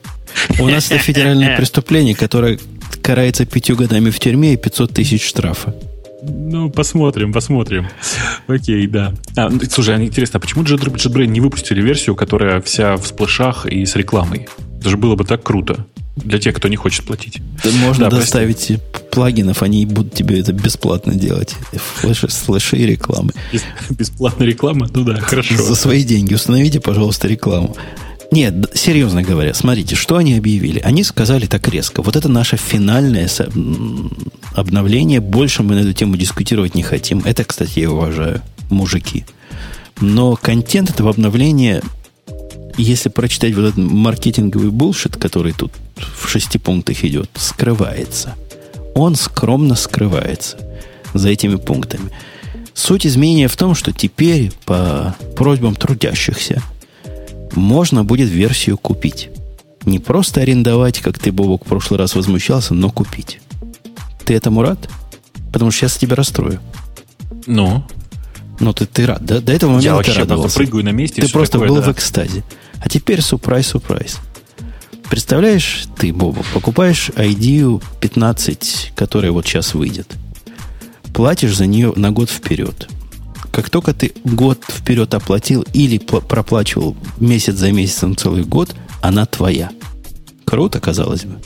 [0.59, 2.59] У нас это федеральное преступление, которое
[3.01, 5.73] карается пятью годами в тюрьме и 500 тысяч штрафа.
[6.23, 7.87] Ну, посмотрим, посмотрим.
[8.47, 9.13] Окей, да.
[9.35, 13.65] А, ну, слушай, а интересно, а почему JetBrains не выпустили версию, которая вся в сплэшах
[13.65, 14.47] и с рекламой?
[14.79, 15.85] Это же было бы так круто.
[16.17, 17.41] Для тех, кто не хочет платить.
[17.63, 18.79] Да можно да, доставить прости.
[19.11, 21.55] плагинов, они будут тебе это бесплатно делать.
[21.95, 23.31] Флеши, слэши и рекламы.
[23.89, 24.89] Бесплатная реклама?
[24.93, 25.55] Ну да, хорошо.
[25.55, 27.75] За свои деньги установите, пожалуйста, рекламу.
[28.31, 30.79] Нет, серьезно говоря, смотрите, что они объявили?
[30.79, 32.01] Они сказали так резко.
[32.01, 33.29] Вот это наше финальное
[34.53, 35.19] обновление.
[35.19, 37.19] Больше мы на эту тему дискутировать не хотим.
[37.25, 38.41] Это, кстати, я уважаю.
[38.69, 39.25] Мужики.
[39.99, 41.81] Но контент этого обновления
[42.77, 45.71] если прочитать вот этот маркетинговый булшит, который тут
[46.17, 48.35] в шести пунктах идет, скрывается.
[48.95, 50.57] Он скромно скрывается
[51.13, 52.11] за этими пунктами.
[52.73, 56.61] Суть изменения в том, что теперь по просьбам трудящихся
[57.53, 59.29] можно будет версию купить.
[59.85, 63.39] Не просто арендовать, как ты, Бобок, в прошлый раз возмущался, но купить.
[64.25, 64.89] Ты этому рад?
[65.51, 66.59] Потому что сейчас тебя расстрою.
[67.47, 67.83] Ну?
[68.61, 69.25] Ну, ты, ты рад.
[69.25, 70.55] До, до этого момента Я вообще радовался.
[70.55, 71.21] прыгаю на месте.
[71.21, 71.81] Ты просто такое, был да.
[71.81, 72.43] в экстазе.
[72.79, 74.19] А теперь сюрприз-сюрприз.
[75.09, 80.15] Представляешь, ты, Боба, покупаешь ID 15, которая вот сейчас выйдет.
[81.11, 82.87] Платишь за нее на год вперед.
[83.51, 89.71] Как только ты год вперед оплатил или проплачивал месяц за месяцем целый год, она твоя.
[90.45, 91.39] Круто, казалось бы.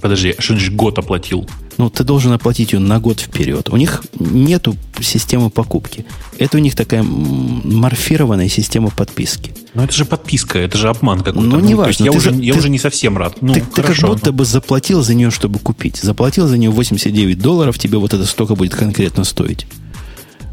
[0.00, 1.48] Подожди, что значит год оплатил?
[1.78, 3.68] Ну, ты должен оплатить ее на год вперед.
[3.70, 6.06] У них нету системы покупки.
[6.38, 9.52] Это у них такая морфированная система подписки.
[9.74, 11.46] Ну, это же подписка, это же обман какой-то.
[11.46, 12.04] Ну, не ну, важно.
[12.04, 13.42] Я, уже, ты, я уже не совсем рад.
[13.42, 14.36] Ну, ты, хорошо, ты как будто ну.
[14.38, 15.98] бы заплатил за нее, чтобы купить.
[15.98, 19.66] Заплатил за нее 89 долларов, тебе вот это столько будет конкретно стоить.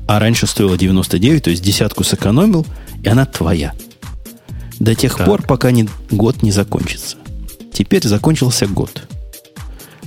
[0.08, 2.66] А раньше стоило 99, то есть десятку сэкономил,
[3.02, 3.74] и она твоя.
[4.80, 5.26] До тех так.
[5.26, 7.16] пор, пока не, год не закончится.
[7.72, 9.08] Теперь закончился год.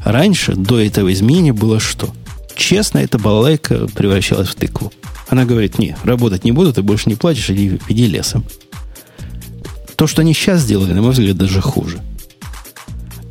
[0.07, 2.15] Раньше, до этого изменения, было что?
[2.55, 4.93] Честно, эта балалайка превращалась в тыкву.
[5.27, 8.45] Она говорит, не, работать не буду, ты больше не платишь, иди, иди лесом.
[9.97, 11.99] То, что они сейчас сделали, на мой взгляд, даже хуже.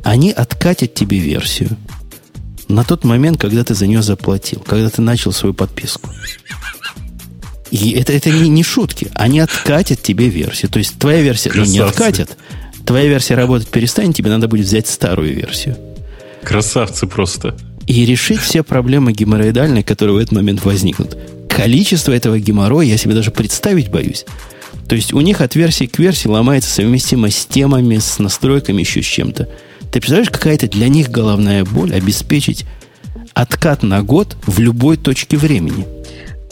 [0.04, 1.78] Они откатят тебе версию
[2.68, 6.10] на тот момент, когда ты за нее заплатил, когда ты начал свою подписку.
[7.70, 9.10] И это, это не, не шутки.
[9.14, 10.70] Они откатят тебе версию.
[10.70, 12.36] То есть твоя версия ну, не откатят.
[12.84, 15.78] Твоя версия работать перестанет, тебе надо будет взять старую версию.
[16.46, 17.56] Красавцы просто.
[17.88, 21.18] И решить все проблемы геморроидальные, которые в этот момент возникнут.
[21.48, 24.24] Количество этого геморроя я себе даже представить боюсь.
[24.88, 29.02] То есть у них от версии к версии ломается совместимость с темами, с настройками, еще
[29.02, 29.48] с чем-то.
[29.90, 32.64] Ты представляешь, какая-то для них головная боль обеспечить
[33.34, 35.84] откат на год в любой точке времени–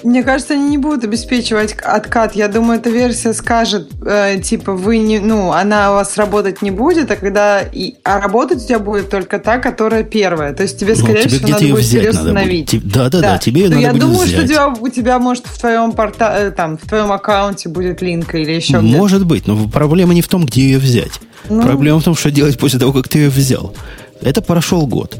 [0.05, 2.35] мне кажется, они не будут обеспечивать откат.
[2.35, 6.70] Я думаю, эта версия скажет, э, типа, вы не, ну, она у вас работать не
[6.70, 10.52] будет, а когда, и, а работать у тебя будет только та, которая первая.
[10.55, 12.81] То есть тебе, ну, скорее всего, надо будет ее установить.
[12.85, 14.35] Да, да, да, тебе ее надо я будет думаю, взять.
[14.35, 18.02] что у тебя, у тебя, может, в твоем порта, э, там, в твоем аккаунте будет
[18.02, 19.28] линка или еще Может где-то.
[19.28, 21.12] быть, но проблема не в том, где ее взять.
[21.48, 21.62] Ну...
[21.62, 23.74] Проблема в том, что делать после того, как ты ее взял.
[24.20, 25.18] Это прошел год.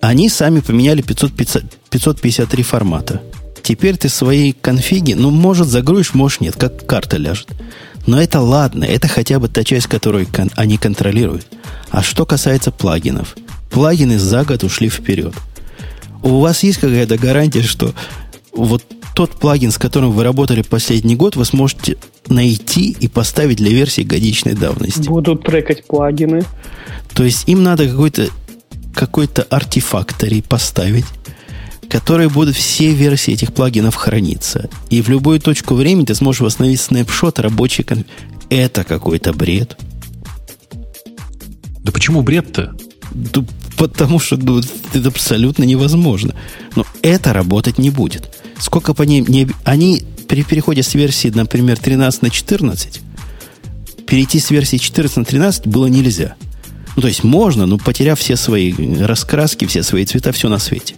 [0.00, 3.20] Они сами поменяли 500, 553 формата.
[3.68, 7.48] Теперь ты свои конфиги, ну, может, загрузишь, может, нет, как карта ляжет.
[8.06, 11.46] Но это ладно, это хотя бы та часть, которую кон- они контролируют.
[11.90, 13.36] А что касается плагинов,
[13.70, 15.34] плагины за год ушли вперед.
[16.22, 17.92] У вас есть какая-то гарантия, что
[18.54, 18.82] вот
[19.14, 24.00] тот плагин, с которым вы работали последний год, вы сможете найти и поставить для версии
[24.00, 25.08] годичной давности.
[25.08, 26.42] Будут трекать плагины.
[27.12, 28.28] То есть им надо какой-то
[28.94, 31.04] какой-то артефакторий поставить,
[31.88, 34.68] которые будут все версии этих плагинов храниться.
[34.90, 37.82] И в любую точку времени ты сможешь восстановить снапшот рабочий.
[37.82, 38.04] Кон...
[38.50, 39.76] Это какой-то бред.
[41.82, 42.74] Да почему бред-то?
[43.12, 43.44] Да
[43.78, 44.60] потому что ну,
[44.92, 46.34] это абсолютно невозможно.
[46.76, 48.28] Но это работать не будет.
[48.58, 49.24] Сколько по ним...
[49.26, 53.00] Не, они при переходе с версии, например, 13 на 14,
[54.06, 56.34] перейти с версии 14 на 13 было нельзя.
[56.96, 60.96] Ну, то есть можно, но потеряв все свои раскраски, все свои цвета, все на свете.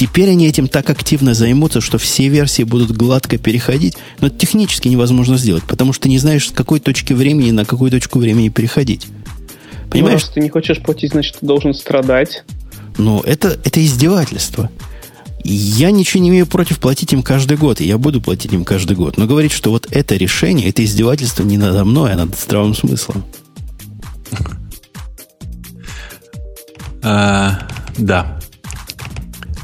[0.00, 4.88] Теперь они этим так активно займутся, что все версии будут гладко переходить, но это технически
[4.88, 8.48] невозможно сделать, потому что ты не знаешь, с какой точки времени на какую точку времени
[8.48, 9.08] переходить.
[9.90, 10.24] Понимаешь?
[10.28, 12.44] Ну, ты не хочешь платить, значит, ты должен страдать.
[12.96, 14.70] Ну, это, это издевательство.
[15.44, 18.96] Я ничего не имею против платить им каждый год, и я буду платить им каждый
[18.96, 19.18] год.
[19.18, 23.22] Но говорить, что вот это решение, это издевательство не надо мной, а над здравым смыслом.
[27.02, 27.68] А,
[27.98, 28.40] да.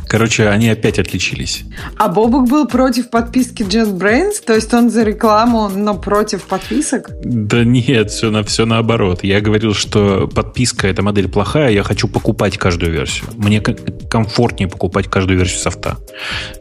[0.08, 1.64] Короче, они опять отличились.
[1.96, 4.44] А Бобук был против подписки JetBrains?
[4.44, 7.10] То есть он за рекламу, но против подписок?
[7.22, 9.24] Да нет, все, на, все наоборот.
[9.24, 13.26] Я говорил, что подписка– это модель плохая, я хочу покупать каждую версию.
[13.36, 15.96] Мне комфортнее покупать каждую версию софта.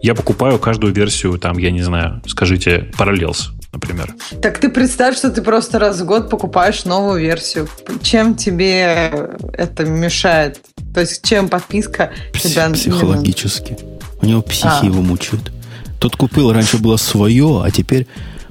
[0.02, 4.16] Я покупаю каждую версию, там, я не знаю, скажите, Parallels например.
[4.42, 7.70] Так ты представь, что ты просто раз в год покупаешь новую версию.
[8.02, 10.62] Чем тебе это мешает?
[10.94, 12.70] То есть чем подписка Пс- тебя...
[12.70, 13.78] Психологически.
[14.22, 14.86] У него психи а.
[14.86, 15.52] его мучают.
[16.00, 18.08] Тот купил, раньше было свое, а теперь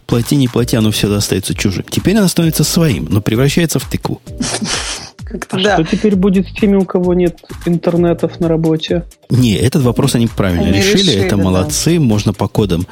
[0.06, 1.84] плати, не плати, оно все остается чужим.
[1.88, 4.20] Теперь оно становится своим, но превращается в тыкву.
[5.50, 5.74] А да.
[5.74, 9.04] что теперь будет с теми, у кого нет интернетов на работе?
[9.30, 11.10] Не, этот вопрос они правильно они решили.
[11.10, 11.24] решили.
[11.24, 11.42] Это да.
[11.42, 11.98] молодцы.
[11.98, 12.86] Можно по кодам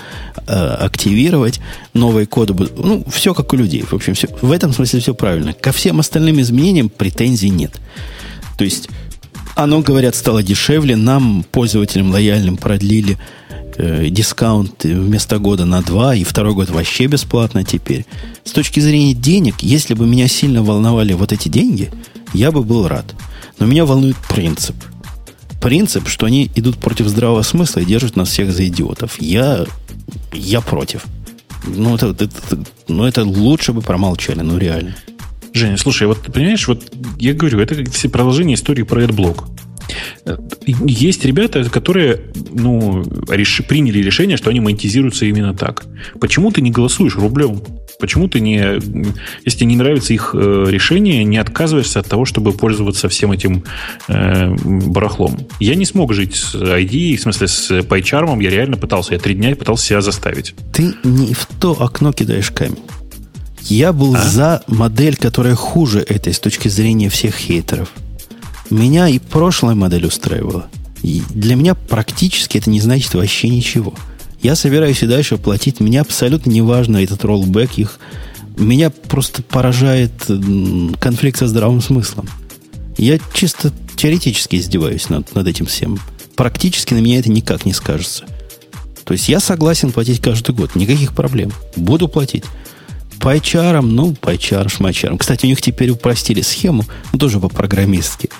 [0.46, 1.60] э, активировать.
[1.94, 2.76] Новые коды будут...
[2.78, 3.82] Ну, все как у людей.
[3.82, 5.52] В общем, все, в этом смысле все правильно.
[5.52, 7.80] Ко всем остальным изменениям претензий нет.
[8.58, 8.88] То есть,
[9.54, 10.96] оно, говорят, стало дешевле.
[10.96, 13.18] Нам, пользователям лояльным, продлили
[13.76, 18.04] э, дискаунт вместо года на два, и второй год вообще бесплатно теперь.
[18.44, 21.90] С точки зрения денег, если бы меня сильно волновали вот эти деньги–
[22.32, 23.14] я бы был рад.
[23.58, 24.76] Но меня волнует принцип.
[25.60, 29.20] Принцип, что они идут против здравого смысла и держат нас всех за идиотов.
[29.20, 29.64] Я,
[30.32, 31.04] я против.
[31.64, 32.28] Ну это, это,
[32.88, 34.96] ну, это лучше бы промолчали, ну, реально.
[35.54, 39.44] Женя, слушай, вот понимаешь, вот я говорю, это как все продолжение истории про AdBlock.
[40.66, 43.62] Есть ребята, которые ну, реш...
[43.68, 45.84] приняли решение, что они монетизируются именно так.
[46.20, 47.60] Почему ты не голосуешь рублем?
[48.02, 48.56] Почему ты не,
[49.44, 53.62] если тебе не нравится их э, решение, не отказываешься от того, чтобы пользоваться всем этим
[54.08, 55.38] э, барахлом?
[55.60, 59.34] Я не смог жить с ID, в смысле с PyCharm, я реально пытался, я три
[59.34, 60.52] дня пытался себя заставить.
[60.72, 62.82] Ты не в то окно кидаешь камень.
[63.60, 64.20] Я был а?
[64.20, 67.92] за модель, которая хуже этой с точки зрения всех хейтеров.
[68.68, 70.66] Меня и прошлая модель устраивала.
[71.04, 73.94] И для меня практически это не значит вообще ничего.
[74.42, 75.80] Я собираюсь и дальше платить.
[75.80, 78.00] Мне абсолютно не важно этот роллбэк их
[78.56, 80.12] Меня просто поражает
[81.00, 82.28] конфликт со здравым смыслом.
[82.98, 85.98] Я чисто теоретически издеваюсь над, над этим всем.
[86.34, 88.24] Практически на меня это никак не скажется.
[89.04, 91.52] То есть я согласен платить каждый год, никаких проблем.
[91.76, 92.44] Буду платить.
[93.20, 95.18] По HR, ну, по HR, шмачарам.
[95.18, 98.30] Кстати, у них теперь упростили схему, ну, тоже по-программистски.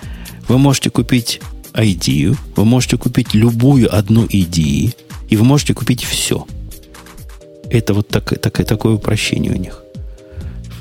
[0.48, 1.40] Вы можете купить
[1.74, 4.92] идею, вы можете купить любую одну идею,
[5.32, 6.46] и вы можете купить все.
[7.70, 9.82] Это вот так, так, такое упрощение у них.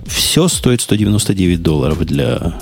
[0.06, 2.60] Все стоит 199 долларов для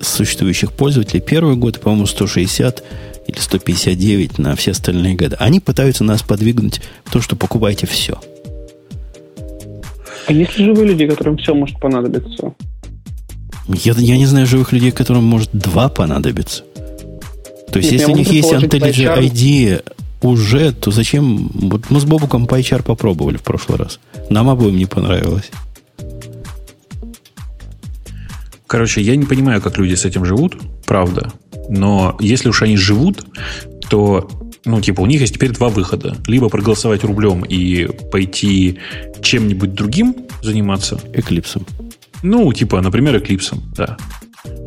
[0.00, 1.20] существующих пользователей.
[1.20, 2.82] Первый год, по-моему, 160
[3.26, 5.36] или 159 на все остальные годы.
[5.38, 8.18] Они пытаются нас подвигнуть в то, что покупайте все.
[10.28, 12.54] А есть ли живые люди, которым все может понадобиться?
[13.68, 16.64] Я, я не знаю живых людей, которым может два понадобиться.
[17.70, 19.82] То есть, Нет, если у них есть IntelliJ ID
[20.26, 21.50] уже, то зачем...
[21.52, 24.00] Вот мы с Бобуком PyChar попробовали в прошлый раз.
[24.30, 25.50] Нам обоим не понравилось.
[28.66, 31.32] Короче, я не понимаю, как люди с этим живут, правда.
[31.68, 33.24] Но если уж они живут,
[33.88, 34.28] то,
[34.64, 36.16] ну, типа, у них есть теперь два выхода.
[36.26, 38.78] Либо проголосовать рублем и пойти
[39.22, 41.00] чем-нибудь другим заниматься.
[41.12, 41.64] Эклипсом.
[42.22, 43.96] Ну, типа, например, Эклипсом, да.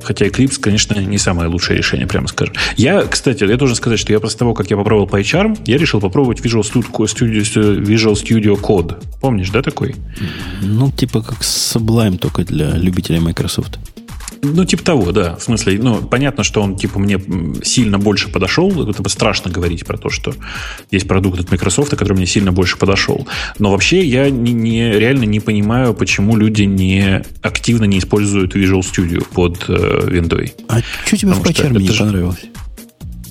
[0.03, 2.55] Хотя Eclipse, конечно, не самое лучшее решение, прямо скажем.
[2.77, 5.99] Я, кстати, я должен сказать, что я после того, как я попробовал PyCharm, я решил
[5.99, 9.03] попробовать Visual Studio, Visual Studio Code.
[9.21, 9.95] Помнишь, да, такой?
[10.61, 13.79] Ну, типа как Sublime, только для любителей Microsoft.
[14.41, 15.35] Ну, типа того, да.
[15.35, 17.19] В смысле, ну, понятно, что он, типа, мне
[17.63, 18.89] сильно больше подошел.
[18.89, 20.33] Это бы страшно говорить про то, что
[20.91, 23.27] есть продукт от Microsoft, который мне сильно больше подошел.
[23.57, 28.81] Но вообще я не, не, реально не понимаю, почему люди не активно не используют Visual
[28.81, 30.51] Studio под э, Windows.
[30.67, 32.45] А что тебе Потому в PyCharm не понравилось?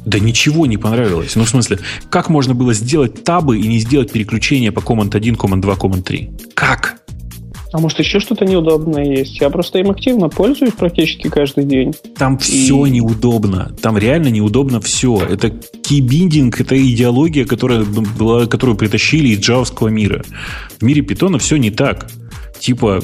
[0.05, 1.37] Да ничего не понравилось.
[1.37, 1.81] Ну, в смысле,
[2.11, 6.03] как можно было сделать табы и не сделать переключение по Command 1, Command 2, Command
[6.03, 6.31] 3?
[6.55, 6.99] Как?
[7.73, 9.41] А может еще что-то неудобное есть?
[9.41, 11.95] Я просто им активно пользуюсь практически каждый день.
[12.17, 12.39] Там и...
[12.39, 13.75] все неудобно.
[13.83, 15.21] Там реально неудобно все.
[15.21, 20.25] Это кейбиндинг, это идеология, которая была, которую притащили из джавского мира.
[20.79, 22.11] В мире питона все не так.
[22.59, 23.01] Типа,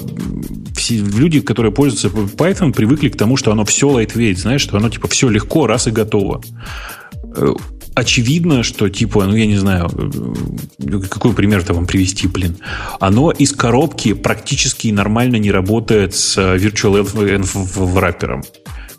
[0.75, 4.89] все люди, которые пользуются Python, привыкли к тому, что оно все lightweight, знаешь, что оно
[4.89, 6.43] типа все легко, раз и готово
[7.37, 7.53] э,
[7.95, 9.91] очевидно, что типа, ну я не знаю,
[10.79, 12.57] э, какой пример-то вам привести, блин.
[13.01, 17.49] Оно из коробки практически нормально не работает с э, Virtual Env
[17.93, 18.43] враппером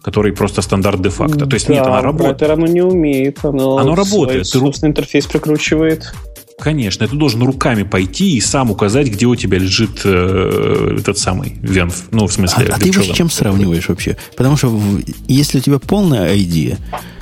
[0.02, 1.48] который просто стандарт де-факто.
[1.48, 2.52] То есть да, нет, она работает.
[2.52, 3.44] оно не умеет.
[3.44, 4.46] Оно, оно работает.
[4.46, 6.14] Свой собственный интерфейс прикручивает.
[6.60, 11.58] Конечно, ты должен руками пойти и сам указать, где у тебя лежит э, этот самый
[11.60, 12.04] венф.
[12.12, 14.16] Ну, в смысле, А, а ты его с чем сравниваешь вообще?
[14.38, 14.80] Потому что
[15.28, 16.78] если у тебя полная ID,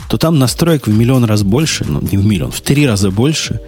[0.09, 3.59] то там настроек в миллион раз больше, ну, не в миллион, в три раза больше,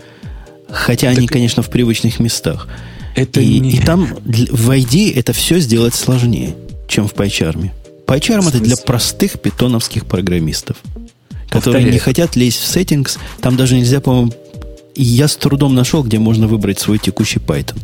[0.70, 2.68] хотя так они, конечно, в привычных местах.
[3.16, 3.72] Это и, не...
[3.72, 6.56] и там в ID это все сделать сложнее,
[6.88, 7.70] чем в PyCharm.
[8.06, 10.78] PyCharm это для простых питоновских программистов,
[11.50, 11.92] которые Повторяю.
[11.92, 13.18] не хотят лезть в settings.
[13.42, 14.34] Там даже нельзя, по-моему,
[14.96, 17.80] я с трудом нашел, где можно выбрать свой текущий Python.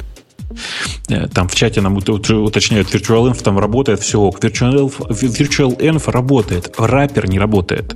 [1.09, 4.39] Э, там в чате нам уточняют, VirtualEnv там работает, все ок.
[4.39, 7.95] VirtualEnv, VirtualEnv работает, раппер не работает.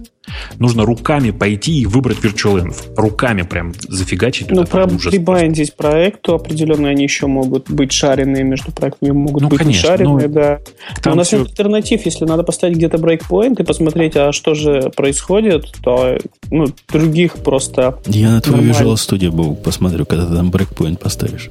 [0.60, 2.96] Нужно руками пойти и выбрать VirtualEnv.
[2.96, 4.62] Руками прям зафигачить туда.
[4.62, 9.60] Ну, про прибайндить проекту определенно они еще могут быть шаренные между проектами, могут ну, быть
[9.60, 10.60] конечно, не шаренные, ну, да.
[11.04, 11.40] Но у нас все...
[11.40, 12.06] нет альтернатив.
[12.06, 16.18] Если надо поставить где-то брейкпоинт и посмотреть, а что же происходит, то
[16.52, 18.00] ну, других просто...
[18.06, 21.50] Я на твою Visual Studio был, посмотрю, когда ты там брейкпоинт поставишь.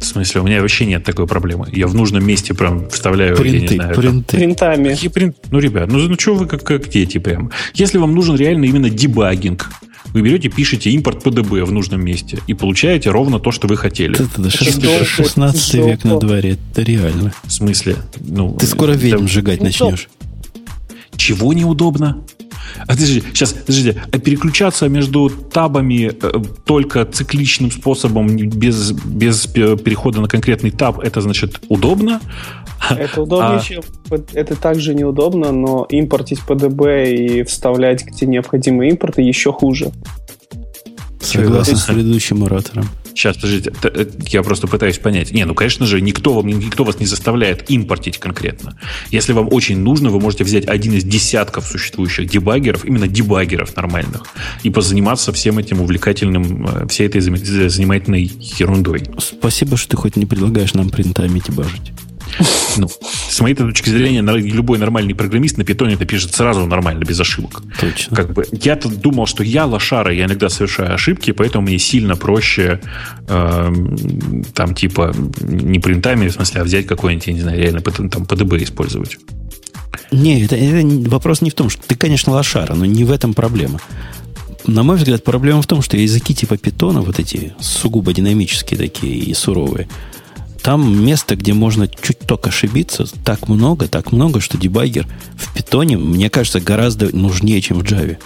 [0.00, 1.68] В смысле, у меня вообще нет такой проблемы.
[1.72, 3.94] Я в нужном месте прям вставляю, принты, я не знаю.
[3.94, 4.26] Принты.
[4.28, 4.88] Там, Принтами.
[4.90, 5.36] Какие принт?
[5.50, 7.50] Ну, ребят, ну, ну что вы как, как дети прям?
[7.74, 9.70] Если вам нужен реально именно дебагинг,
[10.12, 14.14] вы берете, пишете импорт PDB в нужном месте и получаете ровно то, что вы хотели.
[14.14, 17.32] Это, это 16, 16 век на дворе, это реально.
[17.44, 17.96] В смысле?
[18.20, 20.08] Ну, Ты скоро ведьм да, сжигать начнешь.
[21.16, 22.24] Чего неудобно?
[22.78, 26.32] А подожди, сейчас, подождите, а переключаться между табами э,
[26.64, 32.20] только цикличным способом, без, без перехода на конкретный таб, это значит удобно?
[32.90, 33.60] Это удобнее, а...
[33.60, 33.82] чем...
[34.32, 39.90] Это также неудобно, но импортить PDB и вставлять, где необходимые импорты, еще хуже.
[41.20, 42.86] Согласен с предыдущим оратором.
[43.18, 45.32] Сейчас, подождите, э, я просто пытаюсь понять.
[45.32, 48.78] Не, ну, конечно же, никто, вам, никто вас не заставляет импортить конкретно.
[49.10, 54.22] Если вам очень нужно, вы можете взять один из десятков существующих дебаггеров, именно дебаггеров нормальных,
[54.62, 59.02] и позаниматься всем этим увлекательным, э, всей этой занимательной ерундой.
[59.18, 61.90] Спасибо, что ты хоть не предлагаешь нам принтами дебажить.
[62.76, 62.88] Ну,
[63.28, 67.62] С моей точки зрения, любой нормальный программист на питоне это пишет сразу нормально, без ошибок.
[67.80, 68.16] Точно.
[68.16, 72.80] Как бы, я-то думал, что я лошара, я иногда совершаю ошибки, поэтому мне сильно проще
[73.28, 73.74] э,
[74.54, 78.62] там типа не принтами, в смысле, а взять какой-нибудь, я не знаю, реально там PDB
[78.62, 79.18] использовать.
[80.10, 83.34] Не, это, это вопрос не в том, что ты, конечно, лошара, но не в этом
[83.34, 83.80] проблема.
[84.66, 89.16] На мой взгляд, проблема в том, что языки типа питона, вот эти сугубо динамические такие
[89.16, 89.88] и суровые,
[90.68, 95.96] там место, где можно чуть только ошибиться, так много, так много, что дебаггер в питоне,
[95.96, 98.18] мне кажется, гораздо нужнее, чем в Java.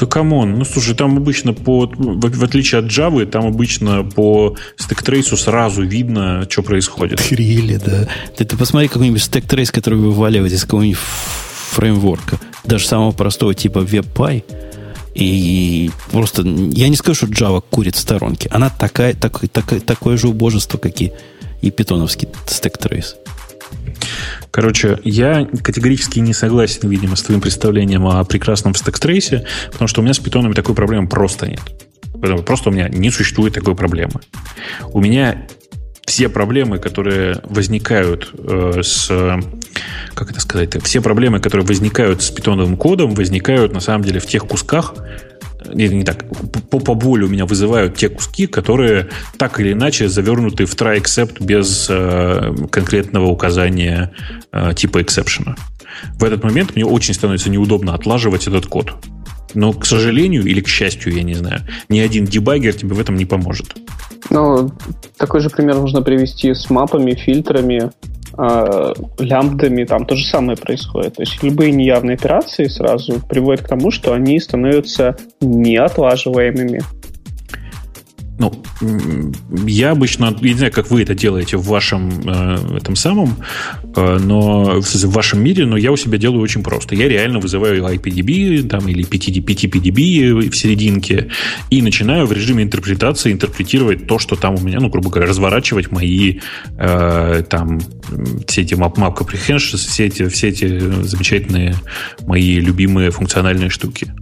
[0.00, 4.02] Да come on, ну слушай, там обычно по, в, в отличие от Java, там обычно
[4.02, 7.20] по стек-трейсу сразу видно, что происходит.
[7.30, 8.08] Really, да.
[8.36, 13.78] Ты, ты посмотри какой-нибудь stack trace, который вываливает из какого-нибудь фреймворка, даже самого простого типа
[13.78, 14.42] WebPy,
[15.18, 18.48] и просто я не скажу, что Java курит в сторонке.
[18.52, 21.12] Она такая, так, так, такое же убожество, как и,
[21.60, 23.16] и питоновский stack trace.
[24.52, 30.04] Короче, я категорически не согласен, видимо, с твоим представлением о прекрасном стек-трейсе, потому что у
[30.04, 31.62] меня с питонами такой проблемы просто нет.
[32.46, 34.20] Просто у меня не существует такой проблемы.
[34.92, 35.48] У меня
[36.08, 39.08] все проблемы, которые возникают э, с...
[40.14, 40.82] Как это сказать?
[40.82, 44.94] Все проблемы, которые возникают с питоновым кодом, возникают на самом деле в тех кусках,
[45.72, 46.24] не, не так,
[46.70, 50.98] по, по боли у меня вызывают те куски, которые так или иначе завернуты в try
[50.98, 54.10] except без э, конкретного указания
[54.50, 55.56] э, типа exception.
[56.14, 58.94] В этот момент мне очень становится неудобно отлаживать этот код.
[59.54, 63.16] Но, к сожалению или к счастью, я не знаю, ни один дебаггер тебе в этом
[63.16, 63.76] не поможет.
[64.30, 64.70] Ну,
[65.16, 67.90] такой же пример можно привести с мапами, фильтрами,
[68.36, 71.14] э, лямбдами, там то же самое происходит.
[71.14, 76.82] То есть любые неявные операции сразу приводят к тому, что они становятся неотлаживаемыми.
[78.38, 78.52] Ну,
[79.66, 83.36] я обычно, я не знаю, как вы это делаете в вашем э, этом самом,
[83.96, 86.94] э, но в, в вашем мире, но я у себя делаю очень просто.
[86.94, 91.30] Я реально вызываю IPDB там, или PTPDB в серединке
[91.70, 95.90] и начинаю в режиме интерпретации интерпретировать то, что там у меня, ну, грубо говоря, разворачивать
[95.90, 96.38] мои
[96.78, 97.80] э, там
[98.46, 101.74] все эти map, map comprehensions, все эти, все эти замечательные
[102.26, 104.14] мои любимые функциональные штуки.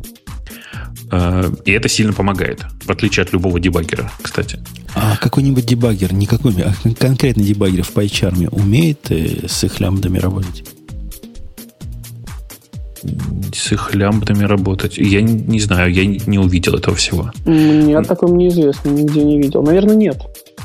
[1.10, 4.58] Э, и это сильно помогает, в отличие от любого дебаггера, кстати.
[4.94, 10.18] А какой-нибудь дебаггер, не какой-нибудь, а конкретный дебаггер в PyCharm умеет э, с их лямбдами
[10.18, 10.64] работать?
[13.54, 14.98] С их лямбдами работать?
[14.98, 17.30] Я не, не знаю, я не увидел этого всего.
[17.44, 19.62] Мне о таком неизвестно, нигде не видел.
[19.62, 20.22] Наверное, нет.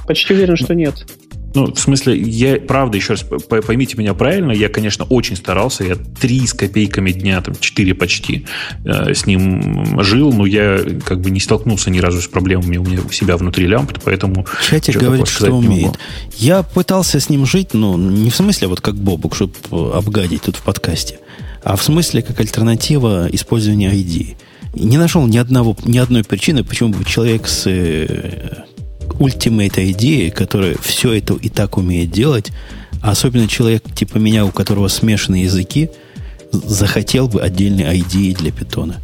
[0.08, 1.06] Почти уверен, что нет.
[1.54, 5.96] Ну, в смысле, я, правда, еще раз, поймите меня правильно, я, конечно, очень старался, я
[5.96, 8.46] три с копейками дня, там, четыре почти
[8.86, 12.84] э, с ним жил, но я как бы не столкнулся ни разу с проблемами у
[12.84, 14.46] меня у себя внутри лямпы, поэтому...
[14.64, 16.00] Чатик говорит, что умеет.
[16.38, 19.54] Я пытался с ним жить, но не в смысле вот как Бобук, чтобы
[19.94, 21.20] обгадить тут в подкасте,
[21.64, 24.36] а в смысле как альтернатива использования ID.
[24.74, 27.68] Не нашел ни, одного, ни одной причины, почему бы человек с
[29.14, 32.52] э, ультимейт идеи, которая все это и так умеет делать,
[33.02, 35.90] особенно человек типа меня, у которого смешанные языки,
[36.52, 39.02] захотел бы отдельный ID для питона.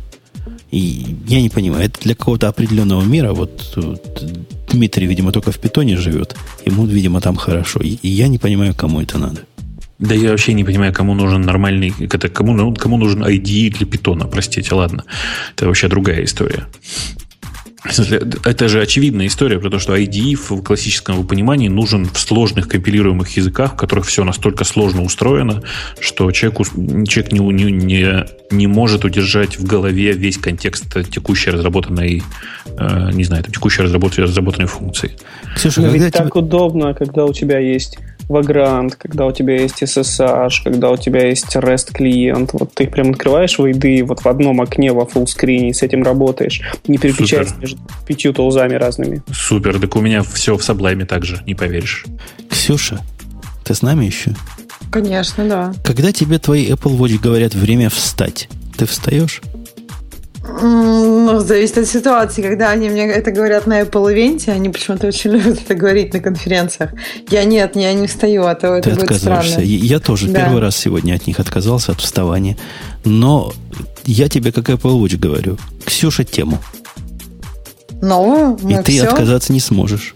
[0.71, 4.23] И я не понимаю, это для какого-то определенного мира, вот, вот
[4.69, 6.35] Дмитрий, видимо, только в питоне живет,
[6.65, 7.79] ему, видимо, там хорошо.
[7.79, 9.41] И, и я не понимаю, кому это надо.
[9.99, 14.27] Да я вообще не понимаю, кому нужен нормальный, это кому, кому нужен ID для питона,
[14.27, 15.05] простите, ладно.
[15.55, 16.67] Это вообще другая история.
[18.45, 23.30] Это же очевидная история про то, что IDE в классическом понимании нужен в сложных компилируемых
[23.38, 25.64] языках, в которых все настолько сложно устроено,
[25.99, 26.68] что человек,
[27.07, 32.23] человек не, не, не, не может удержать в голове весь контекст текущей разработанной,
[32.65, 35.11] э, не знаю, текущей разработанной, разработанной функции.
[35.55, 37.97] Ксюша, ведь так удобно, когда у тебя есть
[38.29, 42.91] Vagrant, когда у тебя есть SSH, когда у тебя есть REST клиент, вот ты их
[42.91, 46.97] прям открываешь в ID вот в одном окне во фуллскрине и с этим работаешь, не
[46.97, 47.61] переключаясь Супер.
[47.61, 49.23] между пятью тулзами разными.
[49.31, 52.05] Супер, так у меня все в Sublime также, не поверишь.
[52.49, 52.99] Ксюша,
[53.63, 54.33] ты с нами еще?
[54.91, 55.73] Конечно, да.
[55.83, 59.41] Когда тебе твои Apple Watch говорят время встать, ты встаешь?
[60.61, 62.41] Ну, зависит от ситуации.
[62.41, 66.19] Когда они мне это говорят на Apple Event, они почему-то очень любят это говорить на
[66.19, 66.91] конференциях.
[67.30, 69.60] Я нет, я не встаю, а то Ты это будет странно.
[69.61, 70.41] Я тоже да.
[70.41, 72.57] первый раз сегодня от них отказался, от вставания.
[73.03, 73.53] Но
[74.06, 75.57] я тебе, как Apple Watch, говорю.
[75.86, 76.60] Ксюша, тему.
[78.02, 78.57] Новую?
[78.57, 79.03] И ты все?
[79.03, 80.15] отказаться не сможешь.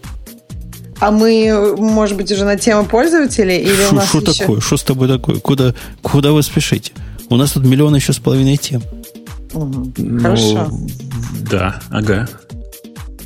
[0.99, 3.57] А мы, может быть, уже на тему пользователей?
[3.57, 4.33] Или шо, у нас Что еще...
[4.33, 4.61] такое?
[4.61, 5.39] Что с тобой такое?
[5.39, 6.91] Куда, куда вы спешите?
[7.29, 8.83] У нас тут миллион еще с половиной тем.
[9.53, 9.93] Угу.
[9.97, 10.71] Ну, Хорошо.
[11.49, 12.27] Да, ага.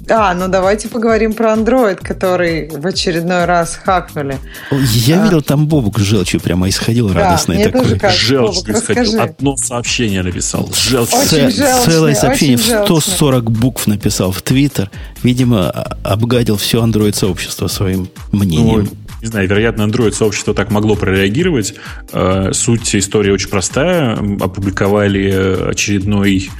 [0.09, 4.37] А, ну давайте поговорим про Android, который в очередной раз хакнули.
[4.71, 5.25] Я а.
[5.25, 7.97] видел, там Бобук с желчью прямо исходил да, радостный такой.
[7.97, 9.21] Тоже Желчь Бобук, исходил.
[9.21, 10.69] Одно сообщение написал.
[10.73, 11.11] Желчь.
[11.11, 14.91] Очень желчный, Целое сообщение в 140 букв написал в Твиттер.
[15.23, 15.69] Видимо,
[16.03, 18.89] обгадил все Android-сообщество своим мнением.
[18.91, 21.73] Ну, не знаю, вероятно, Android-сообщество так могло прореагировать.
[22.13, 24.13] Э, суть истории очень простая.
[24.13, 26.51] Опубликовали очередной...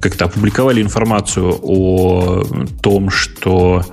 [0.00, 2.44] Как-то опубликовали информацию о
[2.80, 3.84] том, что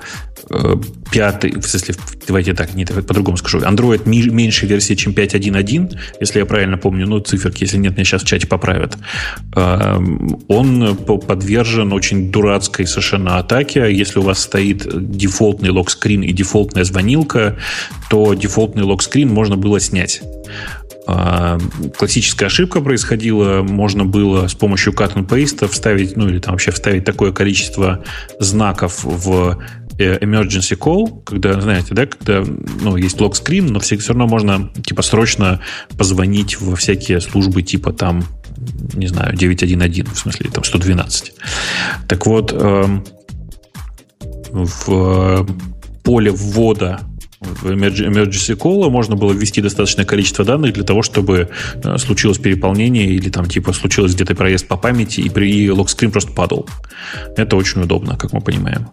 [1.10, 1.94] пятый, в смысле,
[2.26, 7.20] давайте так, не по-другому скажу, Android меньше версии, чем 5.1.1, если я правильно помню, ну,
[7.20, 8.96] циферки, если нет, меня сейчас в чате поправят.
[9.56, 13.92] Эм, он подвержен очень дурацкой совершенно атаке.
[13.92, 14.86] Если у вас стоит
[15.16, 17.56] дефолтный локскрин и дефолтная звонилка,
[18.08, 20.22] то дефолтный локскрин можно было снять
[21.06, 26.52] эм, классическая ошибка происходила, можно было с помощью cut and paste вставить, ну или там
[26.52, 28.04] вообще вставить такое количество
[28.38, 32.42] знаков в Э, emergency call, когда, знаете, да, когда
[32.80, 35.60] ну, есть лог-скрин, но все, все равно можно типа срочно
[35.96, 38.24] позвонить во всякие службы типа там,
[38.94, 41.32] не знаю, 911, в смысле там 112.
[42.08, 43.04] Так вот, эм,
[44.52, 45.46] в э,
[46.02, 47.00] поле ввода
[47.40, 51.48] emergency call можно было ввести достаточное количество данных для того, чтобы
[51.82, 56.32] э, случилось переполнение или там типа случилось где-то проезд по памяти и при локскрин просто
[56.32, 56.68] падал.
[57.36, 58.88] Это очень удобно, как мы понимаем.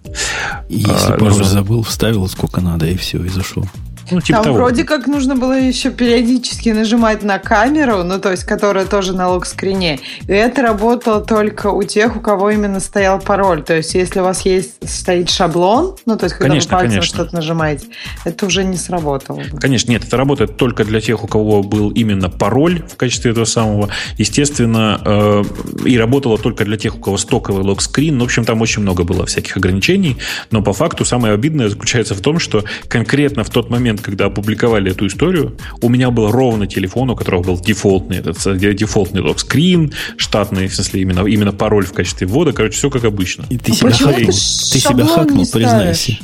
[0.70, 1.44] Если а, пароль нужно...
[1.46, 3.66] забыл, вставил сколько надо и все, и зашел.
[4.12, 4.58] Ну, типа Там того.
[4.58, 9.30] вроде как нужно было еще периодически нажимать на камеру, ну, то есть, которая тоже на
[9.30, 10.00] лог-скрине.
[10.28, 13.64] И это работало только у тех, у кого именно стоял пароль.
[13.64, 17.02] То есть, если у вас есть стоит шаблон, ну, то есть, когда конечно, вы пальцем
[17.02, 17.88] что-то нажимаете,
[18.26, 19.42] это уже не сработало.
[19.60, 23.46] Конечно, нет, это работает только для тех, у кого был именно пароль в качестве этого
[23.46, 23.90] самого.
[24.18, 25.44] Естественно, э,
[25.86, 28.18] и работало только для тех, у кого стоковый лог-скрин.
[28.18, 30.18] Ну, в общем, там очень много было всяких ограничений.
[30.52, 34.26] Но по факту самое обидное заключается в том, что конкретно в тот момент, момент, когда
[34.26, 39.94] опубликовали эту историю, у меня был ровно телефон, у которого был дефолтный, этот, дефолтный локскрин,
[40.18, 42.54] штатный, в смысле, именно, именно пароль в качестве ввода.
[42.54, 43.46] Короче, все как обычно.
[43.50, 46.18] И ты, а себя, хакнул, ты себя хакнул, признайся.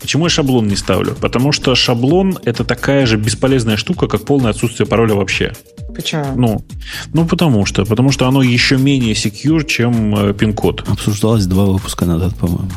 [0.00, 1.16] Почему я шаблон не ставлю?
[1.20, 5.52] Потому что шаблон это такая же бесполезная штука, как полное отсутствие пароля вообще.
[5.94, 6.24] Почему?
[6.36, 6.64] Ну,
[7.12, 7.84] ну потому что.
[7.84, 10.84] Потому что оно еще менее secure, чем э, пин-код.
[10.88, 12.70] Обсуждалось два выпуска назад, по-моему.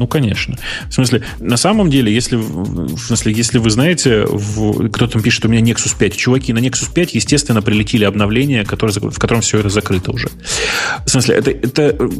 [0.00, 0.56] Ну, конечно.
[0.88, 5.44] В смысле, на самом деле, если, в смысле, если вы знаете, в, кто там пишет,
[5.44, 9.58] у меня Nexus 5, чуваки, на Nexus 5, естественно, прилетели обновления, которые, в котором все
[9.58, 10.30] это закрыто уже.
[11.04, 12.10] В смысле, это, это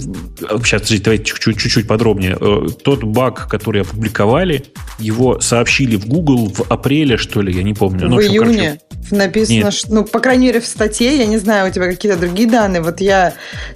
[0.62, 2.36] сейчас, давайте чуть-чуть подробнее.
[2.38, 4.66] Э, тот баг, который опубликовали,
[4.98, 8.00] его сообщили в Google в апреле, что ли, я не помню.
[8.02, 11.24] Ну, в, ну, общем, июне короче, написано, что, ну, по крайней мере, в статье, я
[11.24, 13.32] не знаю, у тебя какие-то другие данные, вот я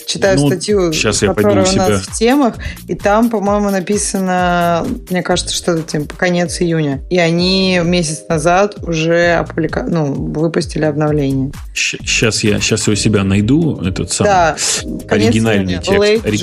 [0.06, 2.56] читаю ну, статью, которая у нас в темах,
[2.86, 7.02] и там, по-моему, написано написано, мне кажется, что это типа конец июня.
[7.10, 9.84] И они месяц назад уже опублика...
[9.88, 11.52] ну, выпустили обновление.
[11.74, 14.56] Сейчас я, сейчас я у себя найду этот самый да,
[15.08, 16.26] оригинальный текст.
[16.26, 16.40] Ори...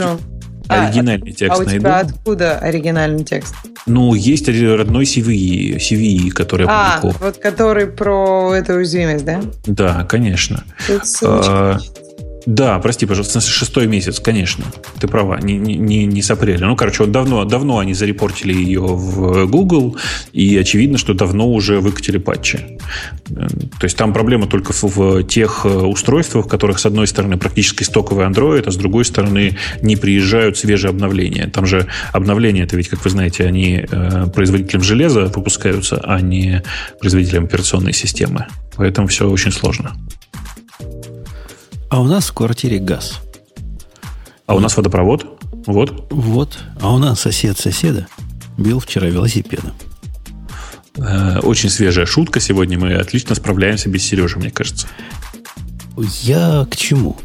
[0.70, 2.16] А, оригинальный текст а у тебя найду.
[2.16, 3.54] откуда оригинальный текст?
[3.86, 9.42] Ну, есть родной CVE, CVE который А, вот который про эту уязвимость, да?
[9.66, 10.64] Да, конечно.
[10.88, 11.52] Тут ссылочка.
[11.52, 11.80] А,
[12.46, 14.66] да, прости, пожалуйста, шестой месяц, конечно.
[15.00, 16.66] Ты права, не, не, не с апреля.
[16.66, 19.98] Ну, короче, вот давно, давно они зарепортили ее в Google,
[20.34, 22.80] и очевидно, что давно уже выкатили патчи.
[23.30, 27.84] То есть там проблема только в, тех э, устройствах, в которых, с одной стороны, практически
[27.84, 31.48] стоковый Android, а с другой стороны, не приезжают свежие обновления.
[31.48, 36.64] Там же обновления, это ведь, как вы знаете, они э, производителям железа выпускаются, а не
[37.00, 38.48] производителям операционной системы.
[38.76, 39.96] Поэтому все очень сложно.
[41.92, 43.20] А у нас в квартире газ.
[44.46, 45.26] А у нас водопровод?
[45.68, 46.08] Вот.
[46.10, 46.58] Вот.
[46.80, 48.08] А у нас сосед соседа
[48.58, 49.74] бил вчера велосипедом.
[50.96, 52.40] Э, очень свежая шутка.
[52.40, 54.88] Сегодня мы отлично справляемся без Сережи, мне кажется.
[56.22, 57.18] Я к чему?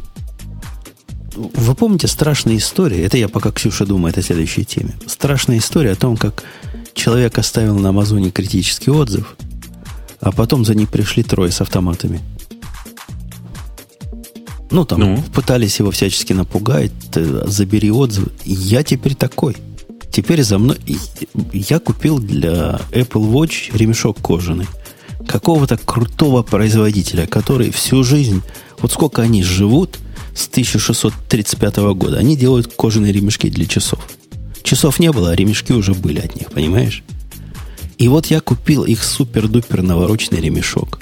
[1.37, 2.99] Вы помните страшные истории?
[2.99, 4.97] Это я пока Ксюша думает о следующей теме.
[5.07, 6.43] Страшная история о том, как
[6.93, 9.37] человек оставил на Амазоне критический отзыв,
[10.21, 12.21] а потом за ним пришли трое с автоматами–
[14.77, 15.25] ну, там ну?
[15.35, 18.31] пытались его всячески напугать, забери отзывы.
[18.45, 19.57] Я теперь такой.
[20.13, 20.77] Теперь за мной...
[21.55, 24.67] Я купил для Apple Watch ремешок кожаный.
[25.27, 28.43] Какого-то крутого производителя, который всю жизнь...
[28.79, 29.99] Вот сколько они живут
[30.35, 32.19] с 1635 года.
[32.19, 34.07] Они делают кожаные ремешки для часов.
[34.63, 37.03] Часов не было, а ремешки уже были от них, понимаешь?
[37.97, 41.01] И вот я купил их супер-дупер навороченный ремешок.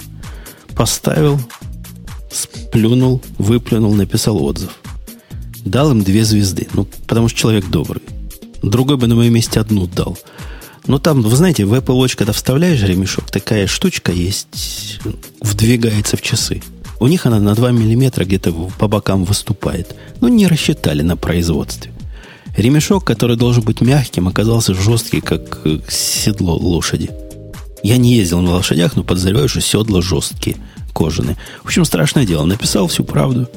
[0.77, 1.41] Поставил,
[2.35, 4.71] сплюнул, выплюнул, написал отзыв.
[5.63, 8.03] Дал им две звезды, ну, потому что человек добрый.
[8.61, 10.17] Другой бы на моем месте одну дал.
[10.87, 14.99] Но там, вы знаете, в Apple Watch, когда вставляешь ремешок, такая штучка есть,
[15.41, 16.61] вдвигается в часы.
[16.99, 19.95] У них она на 2 миллиметра где-то по бокам выступает.
[20.21, 21.91] Ну, не рассчитали на производстве.
[22.55, 27.09] Ремешок, который должен быть мягким, оказался жесткий, как э, седло лошади.
[27.83, 30.55] Я не ездил на лошадях, но подозреваю, что седла жесткие,
[30.95, 31.35] кожаные.
[31.61, 32.45] В общем, страшное дело.
[32.45, 33.47] Написал всю правду.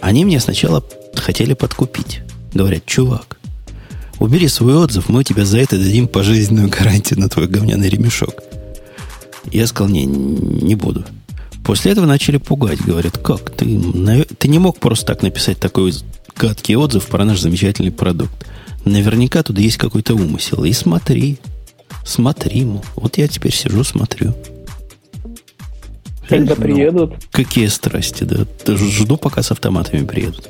[0.00, 0.82] Они мне сначала
[1.14, 2.20] хотели подкупить.
[2.54, 3.38] Говорят, чувак,
[4.18, 8.34] убери свой отзыв, мы тебе за это дадим пожизненную гарантию на твой говняный ремешок.
[9.50, 11.04] Я сказал, не, не буду.
[11.64, 12.80] После этого начали пугать.
[12.80, 13.50] Говорят, как?
[13.50, 15.92] Ты, ты не мог просто так написать такой
[16.36, 18.46] гадкий отзыв про наш замечательный продукт.
[18.84, 20.64] Наверняка тут есть какой-то умысел.
[20.64, 21.38] И смотри,
[22.04, 22.66] смотри.
[22.96, 24.34] Вот я теперь сижу, смотрю.
[26.30, 27.14] Когда ну, приедут?
[27.30, 28.46] Какие страсти, да.
[28.66, 30.48] Жду, пока с автоматами приедут.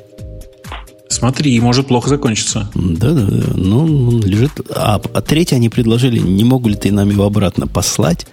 [1.09, 2.71] Смотри, может плохо закончиться.
[2.73, 3.47] Да, да, да.
[3.53, 4.51] Ну, лежит.
[4.73, 8.25] А, а третье они предложили, не могу ли ты нам его обратно послать?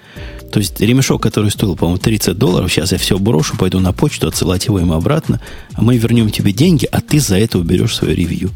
[0.53, 4.29] То есть ремешок, который стоил, по-моему, 30 долларов, сейчас я все брошу, пойду на почту,
[4.29, 5.41] отсылать его им обратно,
[5.75, 8.51] а мы вернем тебе деньги, а ты за это уберешь свое ревью.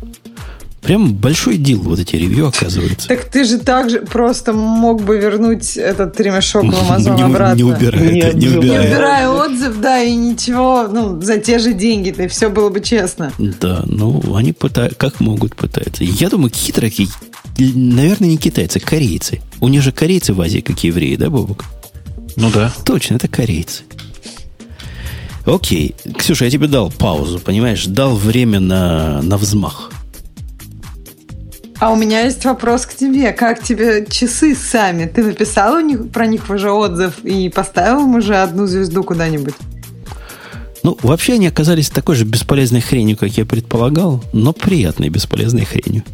[0.82, 3.06] Прям большой дел вот эти ревью, оказывается.
[3.06, 7.56] Так ты же также просто мог бы вернуть этот ремешок в Амазон обратно.
[7.56, 8.80] Не убирая, не, не убирая.
[8.80, 12.80] Не убирая отзыв, да, и ничего, ну, за те же деньги, то все было бы
[12.80, 13.32] честно.
[13.38, 16.02] Да, ну, они пытаются, как могут пытаются.
[16.02, 16.92] Я думаю, хитрые,
[17.58, 19.40] наверное, не китайцы, корейцы.
[19.60, 21.64] У них же корейцы в Азии, как евреи, да, Бобок?
[22.34, 22.72] Ну да.
[22.84, 23.84] Точно, это корейцы.
[25.46, 25.94] Окей.
[26.18, 27.86] Ксюша, я тебе дал паузу, понимаешь?
[27.86, 29.92] Дал время на, на взмах.
[31.82, 33.32] А у меня есть вопрос к тебе.
[33.32, 35.06] Как тебе часы сами?
[35.06, 39.54] Ты написал у них, про них уже отзыв и поставил им уже одну звезду куда-нибудь?
[40.84, 46.04] Ну, вообще они оказались такой же бесполезной хренью, как я предполагал, но приятной бесполезной хренью.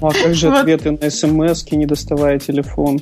[0.00, 3.00] Ну, а как же ответы на смс не доставая телефон?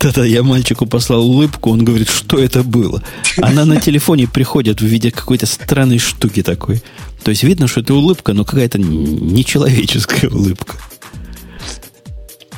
[0.00, 3.02] Да-да, я мальчику послал улыбку, он говорит, что это было.
[3.36, 6.82] Она на телефоне приходит в виде какой-то странной штуки такой.
[7.22, 10.76] То есть видно, что это улыбка, но какая-то нечеловеческая улыбка.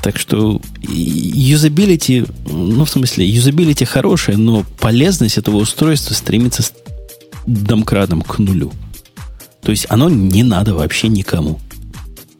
[0.02, 6.64] Так что юзабилити, ну, в смысле, юзабилити хорошая, но полезность этого устройства стремится
[7.46, 8.72] домкратом к нулю.
[9.62, 11.60] То есть оно не надо вообще никому.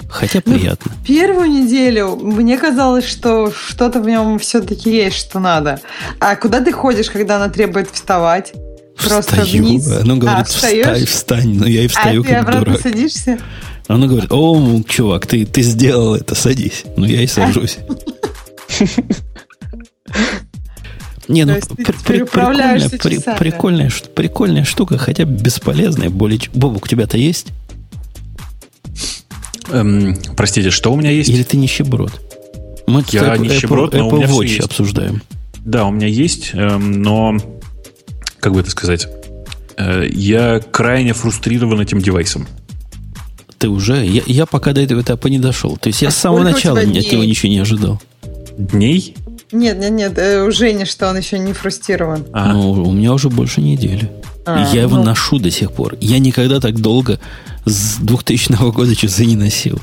[0.09, 0.93] Хотя ну, приятно.
[0.93, 5.81] Ну, первую неделю мне казалось, что что-то в нем все-таки есть, что надо.
[6.19, 8.53] А куда ты ходишь, когда она требует вставать?
[8.99, 9.65] Просто Встаю.
[9.65, 9.89] вниз.
[9.89, 11.55] Оно говорит, а, встань, встань.
[11.55, 12.81] Но я и встаю, а как ты обратно дурак.
[12.83, 13.39] садишься?
[13.89, 16.85] Оно говорит, о, чувак, ты, ты сделал это, садись.
[16.97, 17.79] Ну, я и сажусь.
[21.29, 21.55] Не, ну,
[22.05, 22.89] прикольная,
[23.39, 26.11] прикольная, прикольная штука, хотя бесполезная.
[26.11, 26.41] Более...
[26.53, 27.49] Бобук, у тебя-то есть?
[29.71, 31.31] Эм, простите, что у меня есть?
[31.31, 32.21] Или ты нищеброд?
[32.87, 35.23] Мы Я нищеброд, но Apple у меня Watch обсуждаем.
[35.65, 37.37] Да, у меня есть, эм, но,
[38.41, 39.07] как бы это сказать,
[39.77, 42.49] э, я крайне фрустрирован этим девайсом.
[43.63, 44.05] Ты уже?
[44.05, 45.77] Я, я пока до этого этапа не дошел.
[45.77, 48.03] То есть я а с самого начала от него ничего не ожидал.
[48.59, 49.15] Дней?
[49.53, 52.25] Нет, нет, нет, э, у Жени, что он еще не фрустрирован.
[52.33, 52.53] А.
[52.53, 54.11] Ну, у меня уже больше недели.
[54.45, 55.05] А, я его ну...
[55.05, 55.97] ношу до сих пор.
[56.01, 57.21] Я никогда так долго
[57.65, 59.79] с 2000 года часы не носил.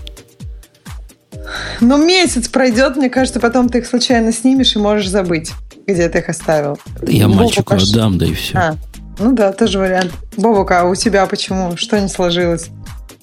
[1.79, 5.53] Ну, месяц пройдет, мне кажется, потом ты их случайно снимешь и можешь забыть,
[5.87, 6.77] где ты их оставил.
[7.07, 7.83] Я Бобу мальчику пош...
[7.83, 8.57] отдам, да и все.
[8.57, 8.75] А,
[9.19, 10.11] ну да, тоже вариант.
[10.35, 11.77] Бобука, а у тебя почему?
[11.77, 12.67] Что не сложилось?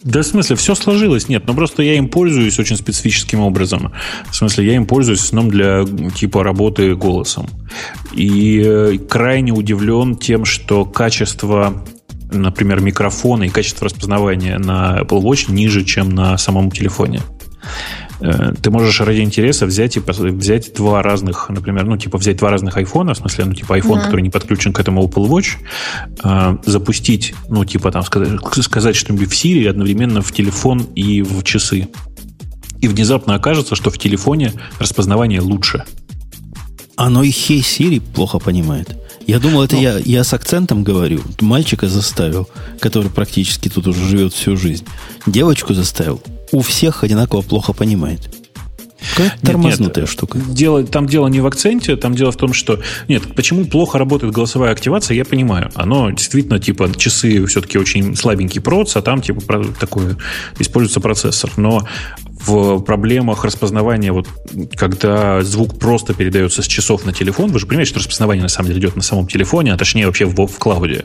[0.07, 1.29] Да, в смысле, все сложилось.
[1.29, 3.93] Нет, но просто я им пользуюсь очень специфическим образом.
[4.31, 7.49] В смысле, я им пользуюсь в основном для типа работы голосом.
[8.13, 11.85] И э, крайне удивлен тем, что качество
[12.31, 17.23] например, микрофона и качество распознавания на Apple Watch ниже, чем на самом телефоне.
[18.21, 22.51] Э, ты можешь ради интереса взять и взять два разных, например, ну, типа взять два
[22.51, 24.05] разных айфона, в смысле, ну, типа iPhone, mm-hmm.
[24.05, 25.57] который не подключен к этому Apple Watch,
[26.23, 31.43] э, запустить, ну, типа там сказать, сказать что-нибудь в Siri одновременно в телефон и в
[31.43, 31.89] часы.
[32.81, 35.85] И внезапно окажется, что в телефоне распознавание лучше.
[36.97, 38.97] Оно и Hey Siri плохо понимает.
[39.27, 39.83] Я думал, это Но...
[39.83, 41.21] я, я с акцентом говорю.
[41.41, 42.49] Мальчика заставил,
[42.81, 44.87] который практически тут уже живет всю жизнь.
[45.27, 46.23] Девочку заставил
[46.53, 48.31] у всех одинаково плохо понимает.
[49.15, 50.39] Какая тормознутая нет, штука.
[50.39, 52.81] Дело, там дело не в акценте, там дело в том, что...
[53.09, 55.71] Нет, почему плохо работает голосовая активация, я понимаю.
[55.75, 59.41] Оно действительно, типа, часы все-таки очень слабенький проц, а там, типа,
[59.79, 60.17] такой
[60.59, 61.51] используется процессор.
[61.57, 61.87] Но
[62.29, 64.29] в проблемах распознавания, вот
[64.75, 68.69] когда звук просто передается с часов на телефон, вы же понимаете, что распознавание на самом
[68.69, 71.05] деле идет на самом телефоне, а точнее вообще в, в клауде.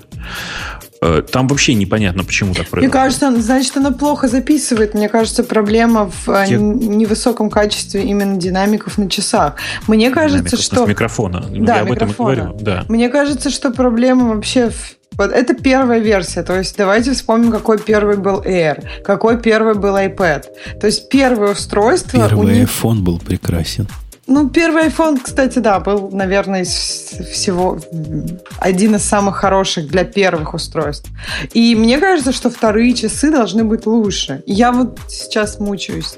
[1.04, 2.94] Э, там вообще непонятно, почему так происходит.
[2.94, 4.94] Мне кажется, значит, она плохо записывает.
[4.94, 6.58] Мне кажется, проблема в э, Те...
[6.58, 9.56] невысоком качестве именно динамиков на часах.
[9.88, 10.86] Мне кажется, динамиков, что...
[10.86, 11.42] микрофона.
[11.50, 11.82] Да, Я микрофона.
[11.82, 12.58] об этом и говорю.
[12.62, 12.86] Да.
[12.88, 16.42] Мне кажется, что проблема вообще в вот это первая версия.
[16.42, 20.46] То есть давайте вспомним, какой первый был Air, какой первый был iPad.
[20.80, 22.30] То есть первое устройство...
[22.30, 22.70] Первый них...
[22.70, 23.88] iPhone был прекрасен.
[24.32, 27.78] Ну, первый iPhone, кстати, да, был, наверное, из всего
[28.60, 31.10] один из самых хороших для первых устройств.
[31.54, 34.42] И мне кажется, что вторые часы должны быть лучше.
[34.46, 36.18] Я вот сейчас мучаюсь.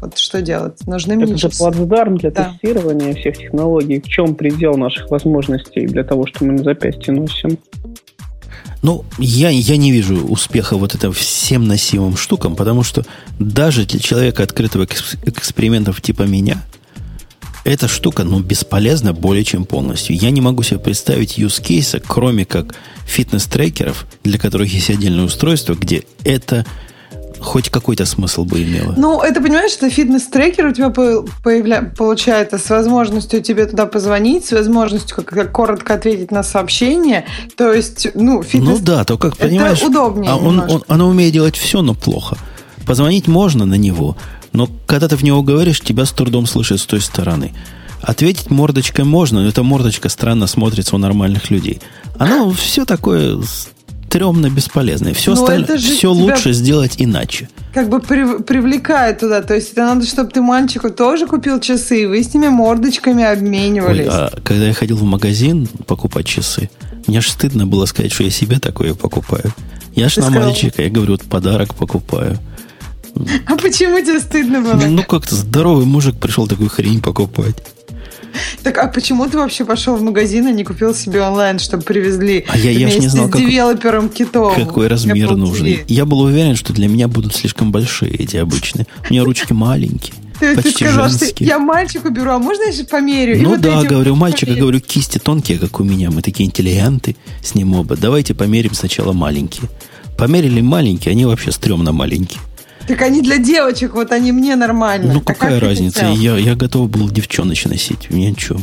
[0.00, 0.84] Вот что делать?
[0.86, 2.50] Нужны мне Это же плацдарм для да.
[2.60, 4.00] тестирования всех технологий.
[4.00, 7.56] В чем предел наших возможностей для того, что мы на запястье носим?
[8.82, 13.04] Ну, я, я не вижу успеха вот этим всем носимым штукам, потому что
[13.38, 14.86] даже для человека открытого
[15.24, 16.64] экспериментов типа меня–
[17.68, 20.16] эта штука, ну, бесполезна более чем полностью.
[20.16, 22.74] Я не могу себе представить use кейса, кроме как
[23.06, 26.64] фитнес-трекеров, для которых есть отдельное устройство, где это
[27.40, 28.94] хоть какой-то смысл бы имело.
[28.96, 31.92] Ну, это, понимаешь, это фитнес-трекер у тебя появля...
[31.96, 37.26] получается с возможностью тебе туда позвонить, с возможностью как, как коротко ответить на сообщение.
[37.56, 38.68] То есть, ну, фитнес...
[38.68, 39.78] Ну да, то как, понимаешь...
[39.78, 42.36] Это удобнее а он, он, оно умеет делать все, но плохо.
[42.86, 44.16] Позвонить можно на него,
[44.52, 47.52] но когда ты в него говоришь, тебя с трудом слышат с той стороны.
[48.00, 51.80] Ответить мордочкой можно, но эта мордочка странно смотрится у нормальных людей.
[52.18, 53.40] Оно все такое
[54.08, 55.12] стрёмно бесполезное.
[55.14, 57.48] Все, остальное, все лучше сделать иначе.
[57.74, 59.42] Как бы при, привлекает туда.
[59.42, 63.24] То есть это надо, чтобы ты мальчику тоже купил часы, и вы с ними мордочками
[63.24, 64.06] обменивались.
[64.06, 66.70] Ой, а когда я ходил в магазин покупать часы,
[67.06, 69.52] мне аж стыдно было сказать, что я себе такое покупаю.
[69.94, 70.42] Я ж на сказал...
[70.44, 72.38] мальчика, я говорю, вот подарок покупаю.
[73.46, 74.74] А почему тебе стыдно было?
[74.74, 77.56] Ну, как-то здоровый мужик пришел такую хрень покупать.
[78.62, 82.44] Так, а почему ты вообще пошел в магазин и не купил себе онлайн, чтобы привезли?
[82.48, 84.54] А я, я ж не знал, как, девелопером китов.
[84.54, 85.78] какой размер нужен.
[85.86, 88.86] Я был уверен, что для меня будут слишком большие эти обычные.
[89.08, 90.14] У меня ручки маленькие.
[90.38, 91.30] Ты, почти ты сказал, женские.
[91.30, 93.42] что я мальчику беру, а можно я еще померю?
[93.42, 96.10] Ну вот да, говорю, мальчика, говорю, кисти тонкие, как у меня.
[96.12, 97.96] Мы такие интеллигенты с ним оба.
[97.96, 99.68] Давайте померим сначала маленькие.
[100.16, 102.40] Померили маленькие, они вообще стрёмно маленькие.
[102.88, 105.12] Так они для девочек, вот они мне нормально.
[105.12, 106.06] Ну, какая как разница?
[106.06, 108.10] Я, я готов был девчоныч носить.
[108.10, 108.60] Мне ничего.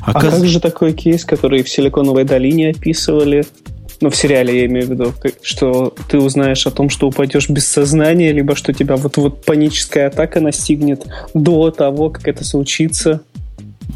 [0.00, 3.44] А, а как же такой кейс, который в Силиконовой долине описывали?
[4.00, 5.12] Ну, в сериале я имею в виду,
[5.42, 10.40] что ты узнаешь о том, что упадешь без сознания, либо что тебя вот-вот паническая атака
[10.40, 11.04] настигнет
[11.34, 13.22] до того, как это случится.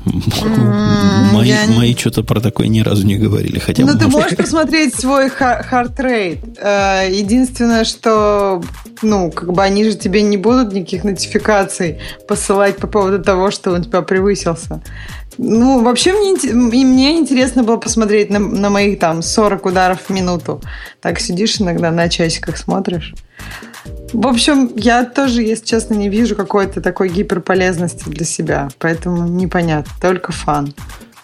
[0.05, 1.67] Мои, я...
[1.69, 3.59] мои что-то про такое ни разу не говорили.
[3.59, 6.59] Хотя ну, ты можешь посмотреть свой rate.
[6.59, 8.63] Э, единственное, что
[9.03, 13.73] ну, как бы они же тебе не будут никаких нотификаций посылать по поводу того, что
[13.73, 14.83] он у тебя превысился.
[15.39, 20.11] Ну, вообще мне, и мне интересно было посмотреть на, на моих там 40 ударов в
[20.11, 20.61] минуту.
[21.01, 23.15] Так сидишь иногда на часиках смотришь.
[24.13, 28.69] В общем, я тоже, если честно, не вижу какой-то такой гиперполезности для себя.
[28.79, 29.93] Поэтому непонятно.
[30.01, 30.75] Только фан.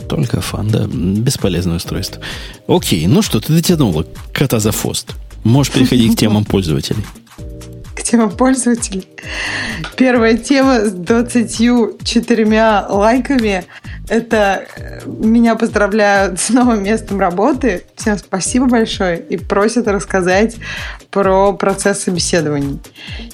[0.08, 0.86] Только фан, да.
[0.86, 2.22] Бесполезное устройство.
[2.66, 5.14] Окей, ну что, ты дотянула кота за хвост.
[5.44, 7.04] Можешь переходить к темам пользователей.
[7.98, 9.08] К темам пользователей.
[9.96, 13.64] Первая тема с 24 лайками
[14.08, 17.84] это э, меня поздравляют с новым местом работы.
[17.96, 19.18] Всем спасибо большое.
[19.18, 20.56] И просят рассказать
[21.10, 22.80] про процесс собеседований.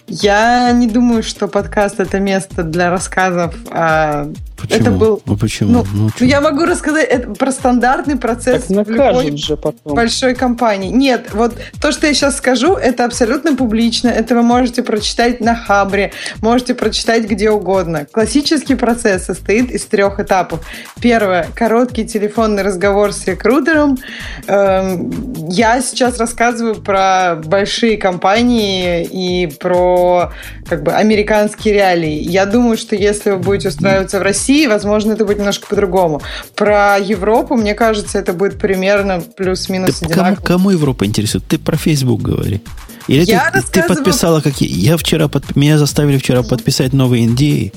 [0.07, 3.55] Я не думаю, что подкаст это место для рассказов.
[3.71, 4.81] А почему?
[4.81, 5.23] Это был.
[5.25, 5.71] Ну почему?
[5.71, 9.95] Ну, ну, я могу рассказать это про стандартный процесс так в любой же потом.
[9.95, 10.91] большой компании.
[10.91, 14.09] Нет, вот то, что я сейчас скажу, это абсолютно публично.
[14.09, 18.07] Это вы можете прочитать на Хабре, можете прочитать где угодно.
[18.11, 20.61] Классический процесс состоит из трех этапов.
[21.01, 23.99] Первое короткий телефонный разговор с рекрутером.
[24.47, 25.11] Эм,
[25.49, 30.33] я сейчас рассказываю про большие компании и про
[30.69, 32.23] как бы американские реалии.
[32.23, 36.23] Я думаю, что если вы будете устраиваться в России, возможно, это будет немножко по-другому.
[36.55, 40.35] Про Европу, мне кажется, это будет примерно плюс-минус да одинаково.
[40.37, 41.45] Кому, кому Европа интересует?
[41.49, 42.61] Ты про Facebook говори.
[43.09, 43.89] Или я ты, рассказываю...
[43.89, 44.71] ты подписала какие?
[44.71, 45.57] Я вчера под...
[45.57, 47.73] меня заставили вчера подписать новые NDA,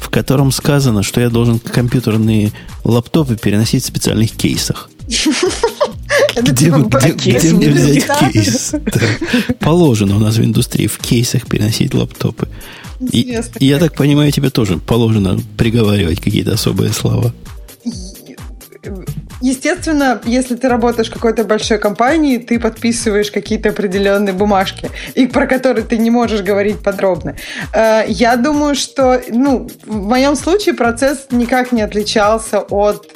[0.00, 2.52] в котором сказано, что я должен компьютерные
[2.84, 4.90] лаптопы переносить в специальных кейсах.
[6.36, 8.72] Где, типа где, где мне взять кейс?
[9.60, 12.48] Положено у нас в индустрии в кейсах переносить лаптопы.
[13.12, 17.32] И, я так понимаю, тебе тоже положено приговаривать какие-то особые слова.
[19.40, 25.46] Естественно, если ты работаешь в какой-то большой компании, ты подписываешь какие-то определенные бумажки, и про
[25.46, 27.36] которые ты не можешь говорить подробно.
[27.74, 33.08] Э, я думаю, что ну, в моем случае процесс никак не отличался от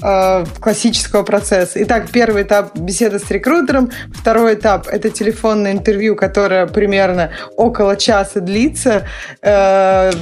[0.00, 1.82] э, классического процесса.
[1.82, 8.40] Итак, первый этап беседа с рекрутером, второй этап это телефонное интервью, которое примерно около часа
[8.40, 9.08] длится.
[9.42, 10.12] Э,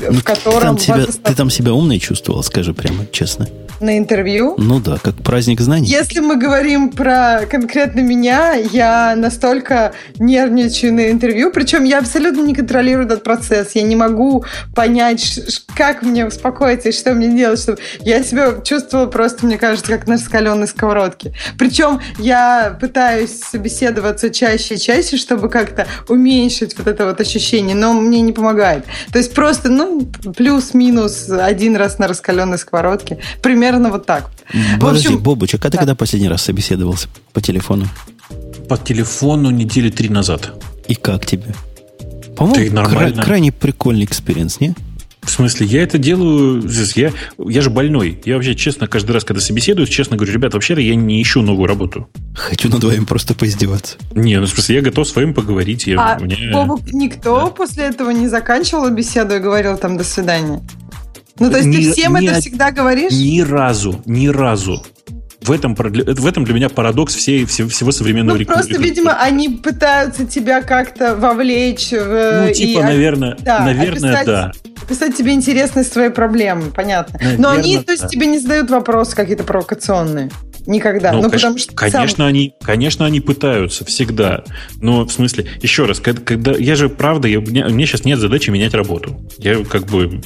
[0.00, 0.76] в ну, котором...
[0.76, 3.46] Ты там, себя, ты там себя умной чувствовал, скажи прямо честно
[3.80, 4.54] на интервью.
[4.58, 5.86] Ну да, как праздник знаний.
[5.86, 12.54] Если мы говорим про конкретно меня, я настолько нервничаю на интервью, причем я абсолютно не
[12.54, 13.72] контролирую этот процесс.
[13.74, 14.44] Я не могу
[14.74, 15.40] понять,
[15.74, 20.06] как мне успокоиться и что мне делать, чтобы я себя чувствовала просто, мне кажется, как
[20.06, 21.32] на раскаленной сковородке.
[21.58, 27.92] Причем я пытаюсь собеседоваться чаще и чаще, чтобы как-то уменьшить вот это вот ощущение, но
[27.92, 28.84] мне не помогает.
[29.12, 33.18] То есть просто, ну, плюс-минус один раз на раскаленной сковородке.
[33.42, 34.30] Примерно примерно вот так.
[34.80, 35.78] Подожди, общем, Бобучек, а ты да.
[35.78, 37.86] когда последний раз собеседовался по телефону?
[38.68, 40.52] По телефону недели три назад.
[40.88, 41.54] И как тебе?
[42.36, 44.74] По-моему, кра- крайне прикольный experience, не?
[45.22, 46.62] В смысле, я это делаю,
[46.96, 48.20] я, я же больной.
[48.24, 51.68] Я вообще, честно, каждый раз, когда собеседуюсь, честно говорю, ребята, вообще я не ищу новую
[51.68, 52.08] работу.
[52.34, 53.98] Хочу над вами просто поиздеваться.
[54.14, 55.86] Не, ну, в смысле, я готов с вами поговорить.
[55.86, 56.50] Я, а мне...
[56.52, 57.46] Бобок, никто да.
[57.48, 60.62] после этого не заканчивал беседу и говорил там «до свидания»?
[61.40, 63.12] Ну, то есть ни, ты всем ни, это всегда говоришь?
[63.12, 64.84] Ни разу, ни разу.
[65.40, 70.26] В этом, в этом для меня парадокс всей, всего современного ну, Просто, видимо, они пытаются
[70.26, 71.92] тебя как-то вовлечь.
[71.92, 74.52] В, ну, типа, и, наверное, да, наверное, описать, да.
[74.82, 77.18] Описать тебе интересность своей проблемы, понятно.
[77.18, 78.08] Наверное, Но они, то есть, да.
[78.08, 80.30] тебе не задают вопросы какие-то провокационные.
[80.66, 81.12] Никогда.
[81.12, 82.26] Ну, ну конечно, потому что конечно, сам...
[82.26, 84.44] они, конечно, они пытаются всегда.
[84.80, 87.86] Но в смысле, еще раз, когда, когда я же правда, я, у, меня, у меня
[87.86, 89.20] сейчас нет задачи менять работу.
[89.38, 90.20] Я как бы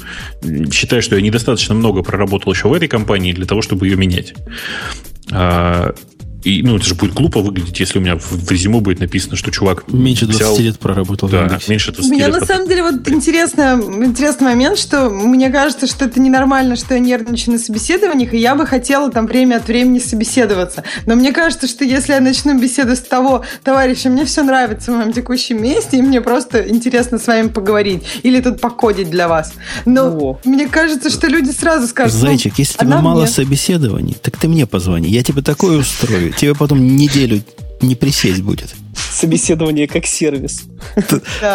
[0.73, 4.35] считаю, что я недостаточно много проработал еще в этой компании для того, чтобы ее менять.
[5.31, 5.94] А,
[6.45, 9.51] и, ну, это же будет глупо выглядеть, если у меня в резюме будет написано, что
[9.51, 10.59] чувак Меньше 20 взял...
[10.59, 14.49] лет проработал да, в меньше 20 У меня лет на самом деле вот интересный, интересный
[14.49, 18.66] момент, что мне кажется, что это ненормально, что я нервничаю на собеседованиях, и я бы
[18.66, 20.85] хотела там время от времени собеседоваться.
[21.07, 24.97] Но мне кажется, что если я начну беседу с того товарища, мне все нравится в
[24.97, 29.55] моем текущем месте, и мне просто интересно с вами поговорить, или тут покодить для вас.
[29.87, 30.41] Но О.
[30.45, 32.12] мне кажется, что люди сразу скажут...
[32.15, 33.29] Зайчик, ну, если тебе мало мне...
[33.29, 37.43] собеседований, так ты мне позвони, я тебе такое устрою тебе потом неделю
[37.81, 38.74] не присесть будет.
[38.95, 40.65] Собеседование как сервис.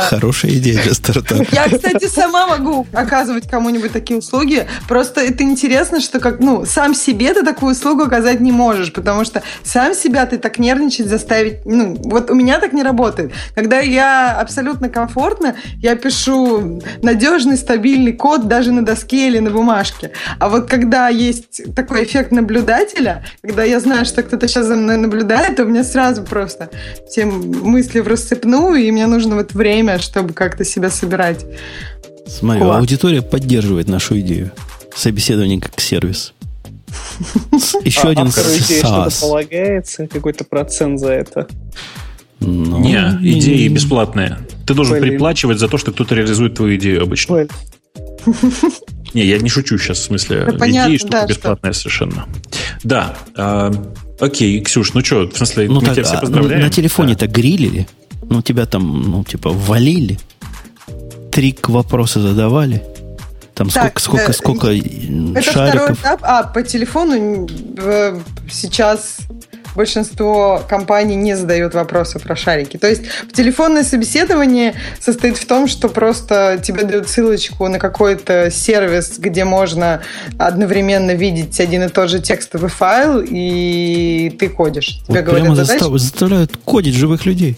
[0.09, 1.45] Хорошая идея для стартапа.
[1.51, 4.67] Я, кстати, сама могу оказывать кому-нибудь такие услуги.
[4.87, 9.25] Просто это интересно, что как, ну, сам себе ты такую услугу оказать не можешь, потому
[9.25, 13.31] что сам себя ты так нервничать заставить, ну, вот у меня так не работает.
[13.55, 20.11] Когда я абсолютно комфортно, я пишу надежный, стабильный код даже на доске или на бумажке.
[20.39, 24.97] А вот когда есть такой эффект наблюдателя, когда я знаю, что кто-то сейчас за мной
[24.97, 26.69] наблюдает, то у меня сразу просто
[27.09, 31.45] все мысли в рассыпную, и мне нужно вот время, чтобы как-то себя собирать.
[32.27, 32.79] Смотри, Класс.
[32.79, 34.51] аудитория поддерживает нашу идею.
[34.95, 36.33] Собеседование как сервис.
[37.83, 41.47] Еще а, один идея что-то полагается, какой-то процент за это.
[42.39, 42.97] Ну, не,
[43.37, 44.39] идеи бесплатные.
[44.65, 45.11] Ты должен Блин.
[45.11, 47.35] приплачивать за то, что кто-то реализует твою идею обычно.
[47.35, 47.49] Блин.
[49.13, 51.81] Не, я не шучу сейчас, в смысле, ну, понятно, идеи штука да, бесплатная что...
[51.81, 52.27] совершенно.
[52.83, 53.71] Да, э,
[54.19, 56.61] окей, Ксюш, ну что, в смысле, ну, мы так, тебя все поздравляем.
[56.61, 57.31] На телефоне-то да.
[57.31, 57.87] грилили,
[58.23, 60.19] ну тебя там, ну типа, валили,
[61.31, 62.83] три вопроса задавали.
[63.53, 65.81] Там так, сколько, сколько, э, сколько это шариков.
[65.81, 66.19] второй этап.
[66.23, 67.45] А, по телефону
[67.77, 68.19] э,
[68.49, 69.17] сейчас
[69.79, 72.75] большинство компаний не задают вопросы про шарики.
[72.75, 79.17] То есть телефонное собеседование состоит в том, что просто тебе дают ссылочку на какой-то сервис,
[79.17, 80.01] где можно
[80.37, 84.99] одновременно видеть один и тот же текстовый файл, и ты кодишь.
[85.07, 87.57] Тебе вот говорят прямо застав, заставляют кодить живых людей.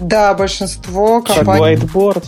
[0.00, 1.76] Да, большинство компаний.
[1.76, 2.24] Как whiteboard.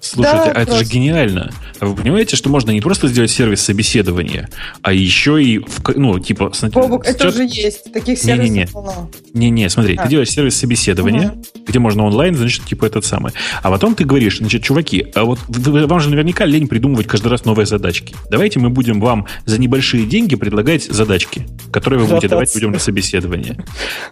[0.00, 1.50] Слушайте, да, а это же гениально.
[1.80, 4.48] А вы понимаете, что можно не просто сделать сервис собеседования,
[4.82, 6.52] а еще и, в, ну, типа...
[6.72, 7.92] Бобук, это уже есть.
[7.92, 9.10] Таких сервисов не, не, полно.
[9.32, 10.02] Не-не, смотри, а.
[10.02, 11.42] ты делаешь сервис собеседования, угу.
[11.66, 13.32] где можно онлайн, значит, типа этот самый.
[13.62, 17.44] А потом ты говоришь, значит, чуваки, а вот вам же наверняка лень придумывать каждый раз
[17.44, 18.14] новые задачки.
[18.30, 22.78] Давайте мы будем вам за небольшие деньги предлагать задачки, которые вы будете давать людям на
[22.78, 23.58] собеседование.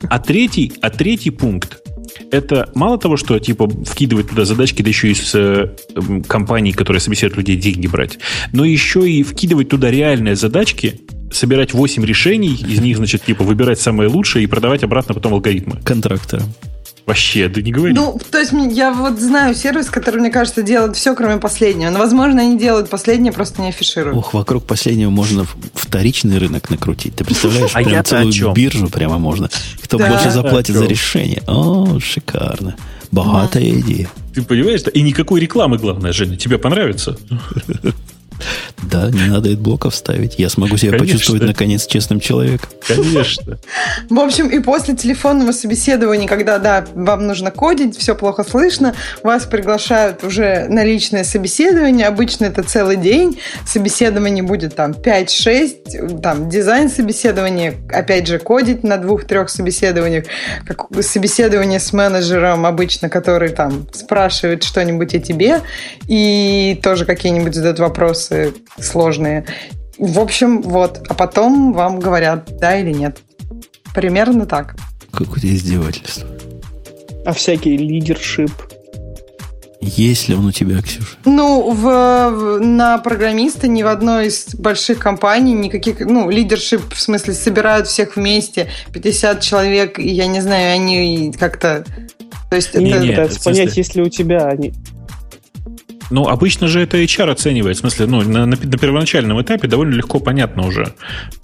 [0.08, 1.78] А третий, а третий пункт
[2.30, 5.74] это мало того, что типа вкидывать туда задачки, да еще из э,
[6.26, 8.18] компаний, которые собеседуют людей, деньги брать,
[8.52, 11.00] но еще и вкидывать туда реальные задачки,
[11.32, 15.80] собирать 8 решений, из них, значит, типа выбирать самые лучшие и продавать обратно потом алгоритмы.
[15.84, 16.52] Контракторам.
[17.06, 17.94] Вообще, да не говори.
[17.94, 21.90] Ну, то есть я вот знаю сервис, который, мне кажется, делает все, кроме последнего.
[21.90, 24.18] Но, возможно, они делают последнее, просто не афишируют.
[24.18, 27.14] Ох, вокруг последнего можно вторичный рынок накрутить.
[27.14, 29.48] Ты представляешь, а прям целую биржу прямо можно.
[29.82, 30.08] Кто да.
[30.08, 31.44] больше заплатит за решение.
[31.46, 32.74] О, шикарно.
[33.12, 34.08] Богатая идея.
[34.34, 34.82] Ты понимаешь?
[34.92, 36.36] И никакой рекламы, главное, Женя.
[36.36, 37.16] Тебе понравится?
[38.82, 40.38] Да, не надо блоков ставить.
[40.38, 41.14] Я смогу себя Конечно.
[41.14, 42.68] почувствовать, наконец, честным человеком.
[42.86, 43.58] Конечно.
[44.10, 49.44] В общем, и после телефонного собеседования, когда, да, вам нужно кодить, все плохо слышно, вас
[49.44, 52.06] приглашают уже на личное собеседование.
[52.06, 53.40] Обычно это целый день.
[53.66, 60.24] Собеседование будет там 5-6, там дизайн собеседования, опять же, кодить на двух-трех собеседованиях.
[60.66, 65.60] Как собеседование с менеджером обычно, который там спрашивает что-нибудь о тебе
[66.08, 69.44] и тоже какие-нибудь задают вопросы сложные.
[69.98, 71.04] В общем, вот.
[71.08, 73.18] А потом вам говорят, да или нет.
[73.94, 74.76] Примерно так.
[75.10, 76.28] Какое-то издевательство.
[77.24, 78.50] А всякий лидершип?
[79.80, 81.16] Есть ли он у тебя, Ксюша?
[81.24, 87.00] Ну, в, в, на программиста ни в одной из больших компаний никаких, ну, лидершип, в
[87.00, 91.84] смысле, собирают всех вместе, 50 человек, и я не знаю, они как-то...
[92.50, 93.00] То есть не, это...
[93.00, 94.72] Не, пытаются понять, если у тебя они
[96.10, 97.76] ну, обычно же это HR оценивает.
[97.76, 100.94] В смысле, ну, на, на, на первоначальном этапе довольно легко понятно уже.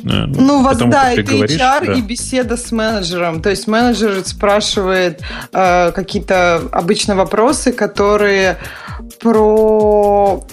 [0.05, 1.93] Э, ну, вот да, это говоришь, HR да.
[1.95, 3.43] и беседа с менеджером.
[3.43, 5.21] То есть менеджер спрашивает
[5.53, 8.59] э, какие-то обычно вопросы, которые
[9.21, 10.45] про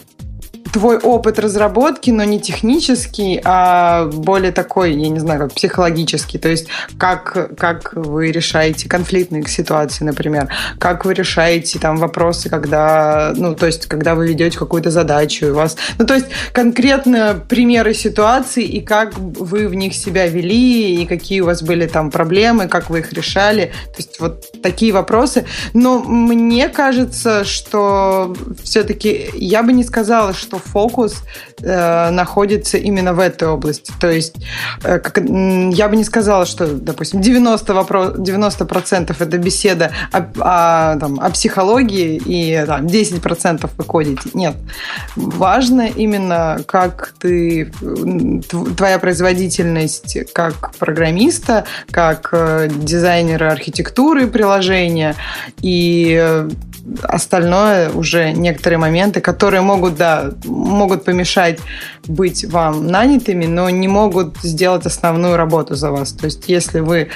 [0.72, 6.38] твой опыт разработки, но не технический, а более такой, я не знаю, как психологический.
[6.38, 6.68] То есть
[6.98, 13.66] как, как вы решаете конфликтные ситуации, например, как вы решаете там вопросы, когда, ну, то
[13.66, 18.82] есть когда вы ведете какую-то задачу, у вас, ну, то есть конкретно примеры ситуаций и
[18.82, 23.00] как вы в них себя вели, и какие у вас были там проблемы, как вы
[23.00, 23.72] их решали.
[23.88, 25.46] То есть вот такие вопросы.
[25.74, 31.24] Но мне кажется, что все-таки я бы не сказала, что фокус
[31.62, 33.92] э, находится именно в этой области.
[34.00, 34.36] То есть
[34.84, 41.00] э, как, я бы не сказала, что, допустим, 90%, вопрос, 90% это беседа о, о,
[41.00, 44.30] там, о психологии и там, 10% вы кодите.
[44.34, 44.56] Нет.
[45.16, 47.72] Важно именно, как ты,
[48.78, 55.16] твоя производительность как программиста, как э, дизайнера архитектуры приложения
[55.62, 56.50] и э,
[57.04, 61.60] остальное уже некоторые моменты, которые могут, да, могут помешать
[62.08, 66.12] быть вам нанятыми, но не могут сделать основную работу за вас.
[66.12, 67.10] То есть, если вы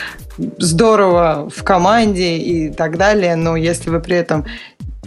[0.58, 4.46] здорово в команде и так далее, но если вы при этом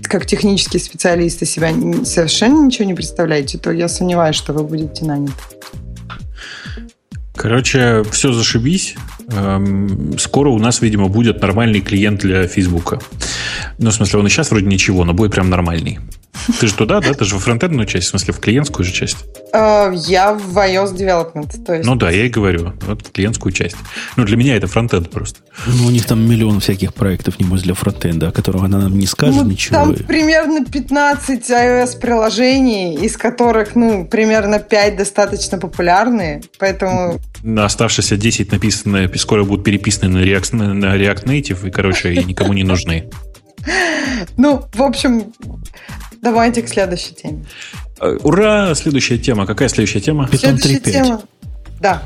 [0.02, 1.70] как технический специалист из себя
[2.04, 5.32] совершенно ничего не представляете, то я сомневаюсь, что вы будете наняты.
[7.36, 8.96] Короче, все зашибись.
[9.28, 12.98] Эм, скоро у нас, видимо, будет нормальный клиент для Фейсбука.
[13.78, 15.98] Ну, в смысле, он и сейчас вроде ничего, но будет прям нормальный.
[16.60, 17.14] Ты же туда, да?
[17.14, 19.16] Ты же во фронтендную часть, в смысле, в клиентскую же часть.
[19.52, 21.64] Uh, я в iOS Development.
[21.64, 21.86] То есть...
[21.86, 22.72] Ну да, я и говорю.
[22.82, 23.76] Вот в клиентскую часть.
[24.16, 25.40] Ну, для меня это фронтенд просто.
[25.66, 29.06] Ну, у них там миллион всяких проектов, небось, для фронтенда, о которых она нам не
[29.06, 29.76] скажет ну, ничего.
[29.76, 37.18] Там примерно 15 iOS-приложений, из которых, ну, примерно 5 достаточно популярные, поэтому...
[37.42, 42.52] На оставшиеся 10 написаны, скоро будут переписаны на React, на React Native, и, короче, никому
[42.52, 43.08] не нужны.
[44.36, 45.32] Ну, в общем,
[46.26, 47.44] давайте к следующей теме.
[48.00, 48.74] Э, ура!
[48.74, 49.46] Следующая тема.
[49.46, 50.28] Какая следующая тема?
[50.30, 51.20] Python 3.5.
[51.80, 52.02] Да.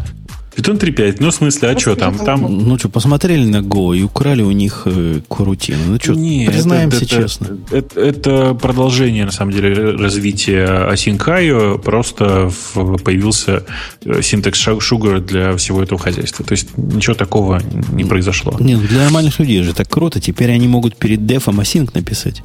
[0.54, 1.16] Python 3.5.
[1.20, 2.18] Ну, в смысле, а что там?
[2.18, 2.42] там?
[2.42, 5.78] Ну, что, посмотрели на Go и украли у них э, корутину.
[5.86, 7.58] Ну, что, признаемся это, честно.
[7.70, 11.78] Это, это продолжение, на самом деле, развития Async.io.
[11.78, 13.64] Просто в, появился
[14.04, 16.44] э, синтекс Sugar для всего этого хозяйства.
[16.44, 18.54] То есть, ничего такого не произошло.
[18.60, 20.20] Нет, для нормальных людей же так круто.
[20.20, 22.42] Теперь они могут перед дефом Async написать.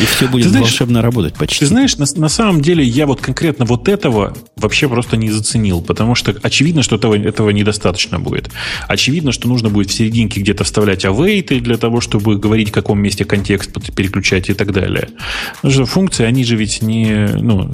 [0.00, 1.60] И все будет знаешь, волшебно работать почти.
[1.60, 5.80] Ты знаешь, на, на самом деле я вот конкретно вот этого вообще просто не заценил,
[5.80, 8.50] потому что очевидно, что этого, этого недостаточно будет.
[8.88, 13.00] Очевидно, что нужно будет в серединке где-то вставлять await для того, чтобы говорить, в каком
[13.00, 15.08] месте контекст переключать и так далее.
[15.56, 17.28] Потому что функции, они же ведь не...
[17.40, 17.70] Ну,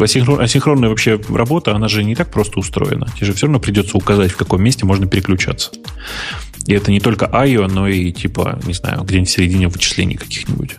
[0.00, 3.06] асинхрон, асинхронная вообще работа, она же не так просто устроена.
[3.16, 5.70] Тебе же все равно придется указать, в каком месте можно переключаться.
[6.66, 10.72] И это не только IO, но и типа, не знаю, где-нибудь в середине вычислений каких-нибудь.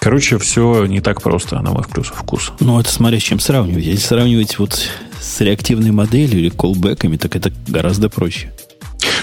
[0.00, 2.52] Короче, все не так просто, на мой вкус.
[2.60, 3.84] Ну, это смотря с чем сравнивать.
[3.84, 4.88] Если сравнивать вот
[5.20, 8.52] с реактивной моделью или колбеками, так это гораздо проще.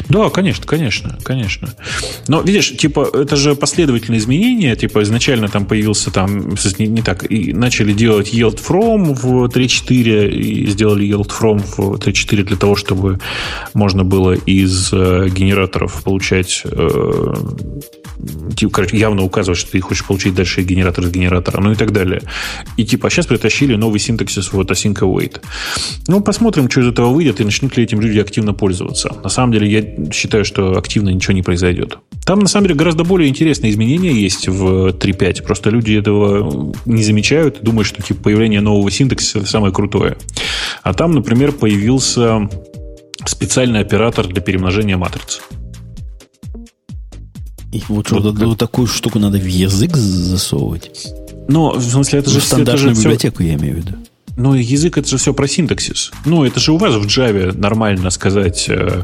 [0.10, 1.70] Да, конечно, конечно, конечно.
[2.28, 4.76] Но видишь, типа, это же последовательные изменения.
[4.76, 10.30] Типа, изначально там появился там, не, не так, и начали делать yield from в 3.4
[10.30, 13.20] и сделали yield from в 3.4 для того, чтобы
[13.74, 17.34] можно было из э, генераторов получать э,
[18.56, 21.92] типа, короче, явно указывать, что ты хочешь получить дальше генератор из генератора, ну и так
[21.92, 22.22] далее.
[22.78, 25.42] И типа, сейчас притащили новый синтаксис вот async await.
[26.08, 29.16] Ну, посмотрим, что из этого выйдет, и начнут ли этим люди активно пользоваться.
[29.24, 32.00] На самом деле, я я считаю, что активно ничего не произойдет.
[32.26, 35.44] Там, на самом деле, гораздо более интересные изменения есть в 3.5.
[35.44, 40.18] Просто люди этого не замечают и думают, что типа, появление нового синтаксиса самое крутое.
[40.84, 42.50] А там, например, появился
[43.26, 45.42] специальный оператор для перемножения матриц.
[47.72, 51.14] И вот, вот, вот, вот такую штуку надо в язык засовывать.
[51.48, 52.40] Но, в смысле, это же...
[52.40, 53.48] Стандартную это же библиотеку, все...
[53.48, 53.94] я имею в виду.
[54.38, 56.12] Но язык это же все про синтаксис.
[56.26, 59.04] Ну, это же у вас в Java нормально сказать, э,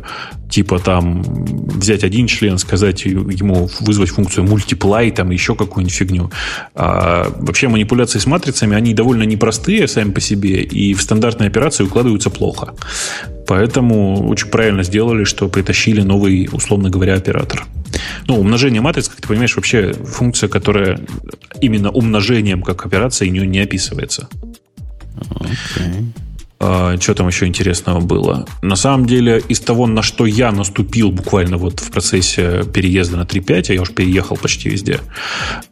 [0.50, 6.32] типа там взять один член, сказать ему вызвать функцию multiply, там еще какую-нибудь фигню.
[6.76, 11.84] А вообще манипуляции с матрицами, они довольно непростые сами по себе, и в стандартные операции
[11.84, 12.74] укладываются плохо.
[13.48, 17.66] Поэтому очень правильно сделали, что притащили новый, условно говоря, оператор.
[18.28, 21.00] Ну, умножение матриц, как ты понимаешь, вообще функция, которая
[21.60, 24.30] именно умножением как операция не, не описывается.
[25.16, 26.06] Okay.
[26.64, 28.46] А, что там еще интересного было?
[28.62, 33.24] На самом деле, из того, на что я наступил буквально вот в процессе переезда на
[33.24, 35.00] 3.5, а я уже переехал почти везде,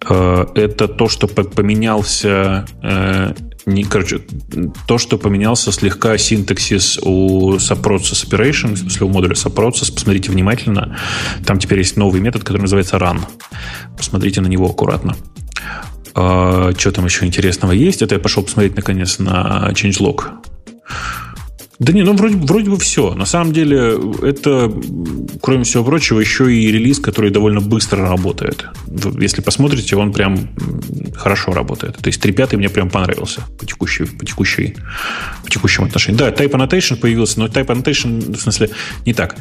[0.03, 3.33] а, это то, что поменялся э,
[3.67, 4.21] не, короче,
[4.87, 10.97] то, что поменялся слегка синтаксис у Subprocess Operation, в смысле у модуля Subprocess, посмотрите внимательно.
[11.45, 13.19] Там теперь есть новый метод, который называется run.
[13.95, 15.15] Посмотрите на него аккуратно.
[16.21, 18.01] А, что там еще интересного есть?
[18.01, 20.25] Это я пошел посмотреть наконец на changelog.
[21.79, 23.13] Да не, ну вроде, вроде бы все.
[23.13, 24.69] На самом деле, это,
[25.41, 28.65] кроме всего прочего, еще и релиз, который довольно быстро работает.
[29.17, 30.49] Если посмотрите, он прям
[31.15, 31.95] хорошо работает.
[31.95, 34.75] То есть 3.5 мне прям понравился по, текущей, по, текущей,
[35.45, 36.19] по текущему отношению.
[36.19, 38.71] Да, Type Annotation появился, но Type Annotation, в смысле,
[39.05, 39.37] не так.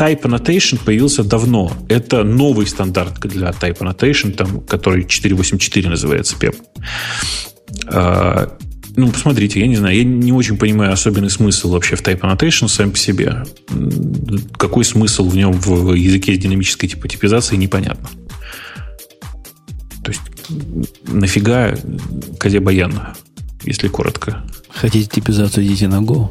[0.00, 1.70] Type Annotation появился давно.
[1.90, 6.56] Это новый стандарт для Type Annotation, там, который 484 называется PEP.
[7.86, 8.56] А,
[8.96, 12.68] ну, посмотрите, я не знаю, я не очень понимаю особенный смысл вообще в Type Annotation
[12.68, 13.44] сам по себе.
[14.56, 18.08] Какой смысл в нем в языке с динамической типа типизации, непонятно.
[20.02, 20.22] То есть,
[21.08, 21.74] нафига
[22.38, 22.98] Козе Баян,
[23.64, 24.46] если коротко?
[24.70, 26.30] Хотите типизацию, идите на Go.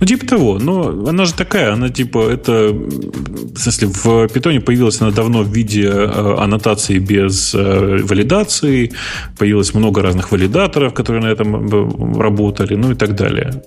[0.00, 0.58] Ну, типа того.
[0.58, 2.72] Но она же такая, она типа, это...
[2.72, 8.92] В смысле, в питоне появилась она давно в виде э, аннотации без э, валидации.
[9.38, 13.62] Появилось много разных валидаторов, которые на этом э, работали, ну и так далее.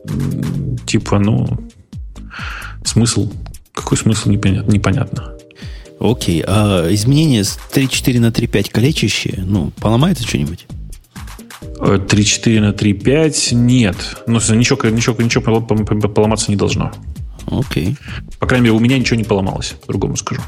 [0.85, 1.47] Типа, ну...
[2.84, 3.31] Смысл?
[3.73, 4.71] Какой смысл, непонятно.
[4.71, 5.34] непонятно.
[5.99, 10.67] Окей, а изменение с 3.4 на 3.5 калечащие, ну, поломается что-нибудь?
[11.79, 13.95] 3.4 на 3.5 нет.
[14.27, 16.91] Ну, ничего, ничего, ничего поломаться не должно.
[17.49, 17.97] Окей.
[18.39, 20.41] По крайней мере, у меня ничего не поломалось, по-другому скажу.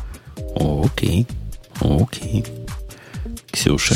[0.55, 1.27] Окей.
[1.81, 2.45] Окей.
[3.51, 3.95] Ксюша.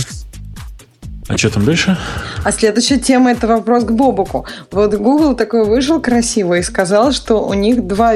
[1.27, 1.97] А что там дальше?
[2.43, 4.45] А следующая тема это вопрос к Бобуку.
[4.71, 8.15] Вот Google такой вышел красиво и сказал, что у них два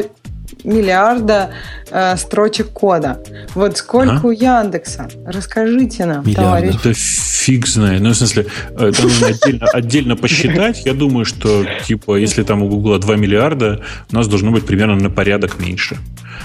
[0.63, 1.51] миллиарда
[1.89, 3.23] э, строчек кода.
[3.55, 4.27] Вот сколько ага.
[4.27, 5.09] у Яндекса?
[5.25, 6.41] Расскажите нам, Миллиарда.
[6.41, 6.75] товарищ.
[6.75, 8.01] Это фиг знает.
[8.01, 8.47] Ну, в смысле,
[8.77, 10.85] это нужно отдельно, отдельно посчитать.
[10.85, 14.95] Я думаю, что, типа, если там у Гугла 2 миллиарда, у нас должно быть примерно
[14.95, 15.97] на порядок меньше.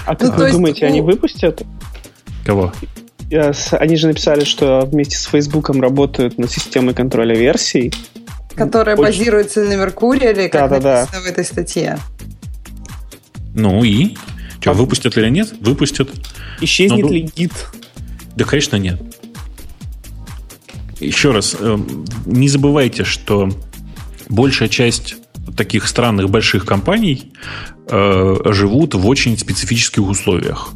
[0.05, 1.63] А как ну, вы думаете, они выпустят?
[2.45, 2.73] Кого?
[3.71, 7.93] Они же написали, что вместе с Фейсбуком работают над системой контроля версий.
[8.55, 9.05] Которая Очень...
[9.05, 11.19] базируется на Меркурии, как да, написано да.
[11.21, 11.97] в этой статье.
[13.55, 14.15] Ну и?
[14.59, 15.53] Что, а выпустят или нет?
[15.59, 16.09] Выпустят.
[16.61, 17.51] Исчезнет Но, ли гид?
[18.35, 19.01] Да, конечно, нет.
[20.99, 21.77] Еще раз, э,
[22.25, 23.49] не забывайте, что
[24.29, 25.15] большая часть
[25.57, 27.33] таких странных больших компаний
[27.89, 30.73] э, живут в очень специфических условиях.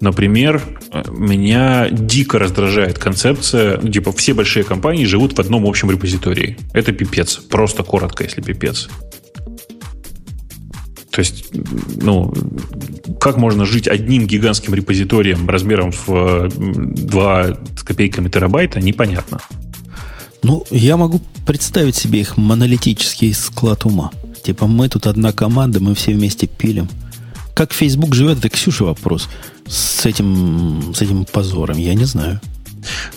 [0.00, 0.62] Например,
[1.08, 6.56] меня дико раздражает концепция, ну, типа все большие компании живут в одном общем репозитории.
[6.72, 7.36] Это пипец.
[7.36, 8.88] Просто коротко, если пипец.
[11.14, 11.44] То есть,
[12.02, 12.34] ну,
[13.20, 19.38] как можно жить одним гигантским репозиторием размером в 2 с копейками терабайта, непонятно.
[20.42, 24.10] Ну, я могу представить себе их монолитический склад ума.
[24.42, 26.88] Типа, мы тут одна команда, мы все вместе пилим.
[27.54, 29.28] Как Facebook живет, это Ксюша вопрос.
[29.68, 32.40] С этим, с этим позором, я не знаю.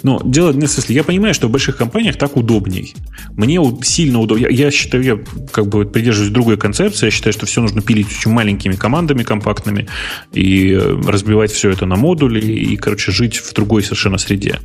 [0.04, 2.96] Но дело, в смысле, я понимаю, что в больших компаниях так удобней.
[3.36, 4.50] Мне сильно удобнее.
[4.52, 5.20] Я, я считаю, я
[5.52, 7.06] как бы придерживаюсь другой концепции.
[7.06, 9.88] Я считаю, что все нужно пилить очень маленькими командами компактными
[10.34, 14.60] и э, разбивать все это на модули и, короче, жить в другой совершенно среде.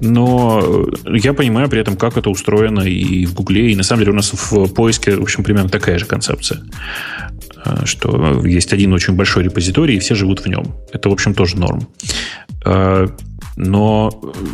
[0.00, 4.12] Но я понимаю при этом, как это устроено и в Гугле, и на самом деле
[4.12, 6.62] у нас в поиске, в общем, примерно такая же концепция
[7.64, 10.74] э, что есть один очень большой репозиторий, и все живут в нем.
[10.92, 11.88] Это, в общем, тоже норм.
[13.56, 14.10] Э, Но,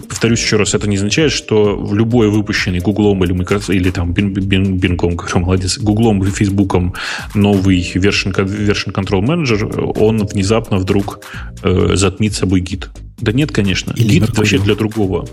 [0.09, 4.13] повторюсь еще раз, это не означает, что в любой выпущенный Гуглом или, Microsoft, или там
[4.13, 6.95] Бингом, говорю, молодец, Гуглом и Фейсбуком
[7.35, 11.21] новый version, version Control Manager, он внезапно вдруг
[11.63, 12.89] э, затмит собой гид.
[13.21, 13.93] Да нет, конечно.
[13.97, 15.27] Или гид вообще для другого.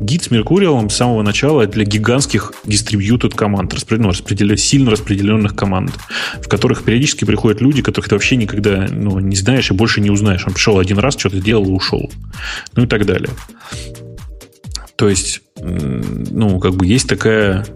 [0.00, 5.54] Гид с Меркуриалом с самого начала для гигантских distributed команд, распределен, ну, распределен, сильно распределенных
[5.54, 5.92] команд,
[6.42, 10.10] в которых периодически приходят люди, которых ты вообще никогда ну, не знаешь и больше не
[10.10, 10.46] узнаешь.
[10.46, 12.10] Он пришел один раз, что-то делал и ушел.
[12.76, 13.30] Ну и так далее.
[14.96, 17.66] То есть, ну, как бы есть такая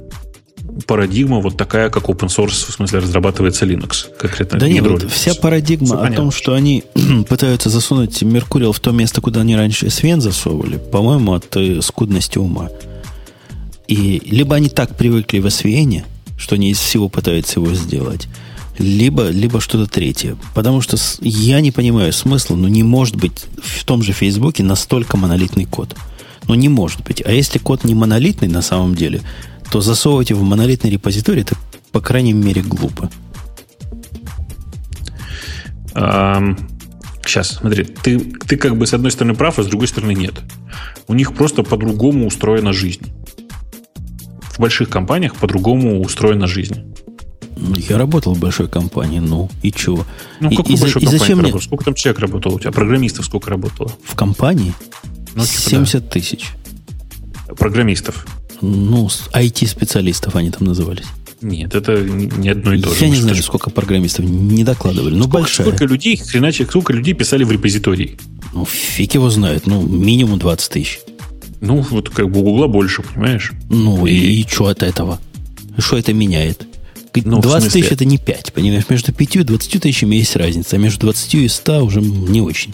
[0.87, 4.07] парадигма вот такая, как open source, в смысле разрабатывается Linux.
[4.19, 6.17] Конкретно да нет, вот вся парадигма Все о понятно.
[6.17, 6.85] том, что они
[7.29, 12.39] пытаются засунуть Меркуриал в то место, куда они раньше Свен засовывали, по-моему, от э, скудности
[12.39, 12.69] ума.
[13.87, 16.05] И либо они так привыкли в Свене,
[16.37, 18.29] что они из всего пытаются его сделать,
[18.79, 20.37] либо, либо что-то третье.
[20.55, 25.17] Потому что я не понимаю смысла, но не может быть в том же Фейсбуке настолько
[25.17, 25.95] монолитный код.
[26.47, 27.23] Ну, не может быть.
[27.25, 29.23] А если код не монолитный на самом деле,
[29.75, 31.57] то засовывать его в монолитный репозиторий, это,
[31.91, 33.11] по крайней мере, глупо.
[35.95, 36.57] Um,
[37.27, 40.35] сейчас, смотри, ты, ты как бы с одной стороны прав, а с другой стороны нет.
[41.09, 43.13] У них просто по-другому устроена жизнь.
[44.43, 46.95] В больших компаниях по-другому устроена жизнь.
[47.57, 50.07] Я работал в большой компании, ну и чего?
[50.39, 51.53] Ну, и, какой и, большой и зачем мне...
[51.61, 52.71] Сколько там человек работало у тебя?
[52.71, 53.91] Программистов сколько работало?
[54.05, 54.73] В компании?
[55.35, 56.09] Ну, типа, 70 да.
[56.09, 56.51] тысяч.
[57.59, 58.25] Программистов?
[58.65, 61.07] Ну, IT-специалистов они там назывались.
[61.41, 63.05] Нет, это не одно и то же.
[63.05, 65.15] Я не знаю, сколько программистов не докладывали.
[65.15, 65.67] Ну, большая.
[65.67, 68.17] Сколько людей, хреначе, сколько людей писали в репозиторий?
[68.55, 69.67] Ну, фиг его знает.
[69.67, 71.01] Ну, минимум 20 тысяч.
[71.61, 73.53] Ну, вот как бы у Гугла больше, понимаешь?
[73.69, 75.21] Ну, и, и что от этого?
[75.79, 76.67] Что это меняет?
[77.15, 78.85] Ну, 20 тысяч это не 5, понимаешь?
[78.89, 82.73] Между 5 и 20 тысячами есть разница, а между 20 и 100 уже не очень.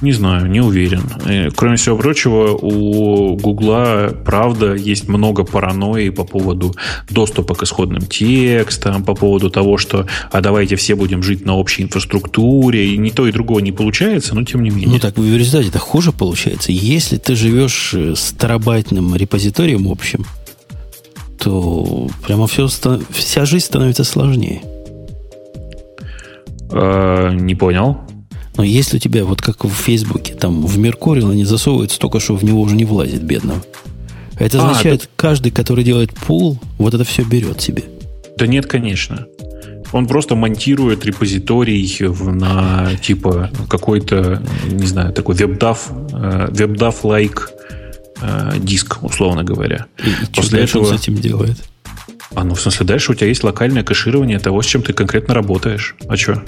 [0.00, 1.02] Не знаю, не уверен.
[1.28, 6.74] И, кроме всего прочего, у Гугла, правда, есть много паранойи по поводу
[7.10, 11.82] доступа к исходным текстам, по поводу того, что а давайте все будем жить на общей
[11.82, 14.88] инфраструктуре, и ни то, и другого не получается, но тем не менее.
[14.88, 16.70] Ну так в результате это хуже получается.
[16.70, 20.24] Если ты живешь с терабайтным репозиторием общим,
[21.38, 22.68] то прямо все,
[23.10, 24.62] вся жизнь становится сложнее.
[26.70, 27.98] Э, не понял.
[28.58, 32.34] Но если у тебя, вот как в Фейсбуке, там в Меркурил они засовывают столько, что
[32.34, 33.62] в него уже не влазит, бедного.
[34.36, 35.06] Это а, означает, да...
[35.14, 37.84] каждый, который делает пул, вот это все берет себе.
[38.36, 39.26] Да нет, конечно.
[39.92, 41.88] Он просто монтирует репозиторий
[42.32, 47.52] на типа какой-то, не знаю, такой вебдав, вебдав-лайк
[48.20, 49.86] э, диск, условно говоря.
[50.04, 50.88] И, и После этого...
[50.88, 51.56] он с этим делает?
[52.34, 55.32] А ну, в смысле, дальше у тебя есть локальное кэширование того, с чем ты конкретно
[55.32, 55.94] работаешь.
[56.08, 56.42] А что?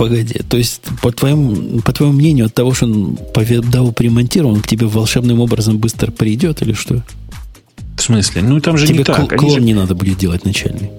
[0.00, 4.54] Погоди, то есть, по твоему, по твоему мнению, от того, что он по веб примонтирован,
[4.54, 7.04] он к тебе волшебным образом быстро придет или что?
[7.98, 8.40] В смысле?
[8.40, 9.26] Ну, там же тебе не так.
[9.26, 9.60] Тебе клон же...
[9.60, 10.90] не надо будет делать начальный.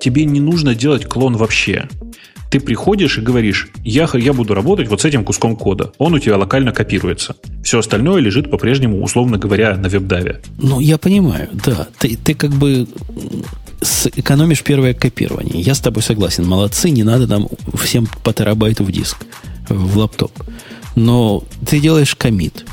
[0.00, 1.88] Тебе не нужно делать клон вообще.
[2.50, 5.92] Ты приходишь и говоришь, я, я буду работать вот с этим куском кода.
[5.98, 7.36] Он у тебя локально копируется.
[7.62, 10.40] Все остальное лежит по-прежнему, условно говоря, на веб-даве.
[10.58, 11.88] Ну, я понимаю, да.
[11.98, 12.88] Ты, ты как бы
[14.16, 15.60] экономишь первое копирование.
[15.60, 16.46] Я с тобой согласен.
[16.46, 19.18] Молодцы, не надо нам всем по терабайту в диск,
[19.68, 20.32] в лаптоп.
[20.96, 22.64] Но ты делаешь комит,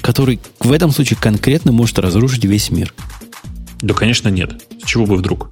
[0.00, 2.94] который в этом случае конкретно может разрушить весь мир.
[3.82, 4.62] Да, конечно, нет.
[4.82, 5.50] С чего бы вдруг?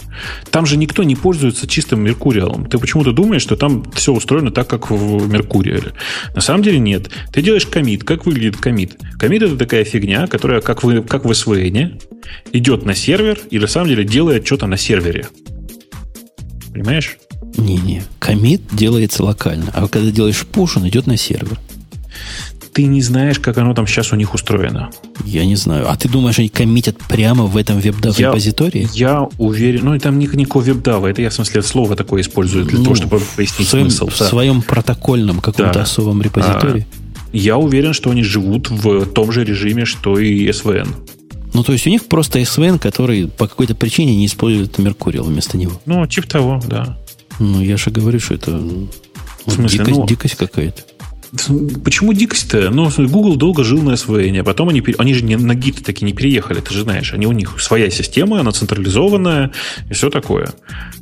[0.51, 2.67] Там же никто не пользуется чистым Меркуриалом.
[2.67, 5.93] Ты почему-то думаешь, что там все устроено так, как в Меркуриале.
[6.35, 7.11] На самом деле нет.
[7.33, 8.05] Ты делаешь комит.
[8.05, 8.99] Как выглядит комит?
[9.19, 12.03] Комит это такая фигня, которая, как, в, как в SVN,
[12.53, 15.27] идет на сервер и на самом деле делает что-то на сервере.
[16.73, 17.17] Понимаешь?
[17.57, 18.03] Не-не.
[18.19, 19.73] Комит делается локально.
[19.75, 21.59] А когда делаешь пуш, он идет на сервер
[22.79, 24.91] ты не знаешь, как оно там сейчас у них устроено.
[25.25, 25.91] Я не знаю.
[25.91, 28.89] А ты думаешь, они коммитят прямо в этом веб-дав репозитории?
[28.95, 29.87] Я уверен.
[29.87, 31.09] Ну, там никакого веб-дава.
[31.09, 34.07] Это я, в смысле, слово такое использую для ну, того, чтобы пояснить в своем, смысл.
[34.11, 34.29] В да.
[34.29, 35.83] своем протокольном каком-то да.
[35.83, 36.87] особом репозитории?
[36.89, 40.87] А, я уверен, что они живут в том же режиме, что и SVN.
[41.55, 45.59] Ну, то есть у них просто SVN, который по какой-то причине не использует Меркуриал вместо
[45.59, 45.81] него.
[45.85, 46.97] Ну, типа того, да.
[47.41, 48.53] Ну, я же говорю, что это
[49.49, 50.83] в смысле, дикость, ну, дикость какая-то.
[51.85, 52.71] Почему дикость-то?
[52.71, 56.05] Ну, Google долго жил на SVN, а потом они, они же не, на Git таки
[56.05, 57.13] не переехали, ты же знаешь.
[57.13, 59.53] Они, у них своя система, она централизованная
[59.91, 60.51] и все такое.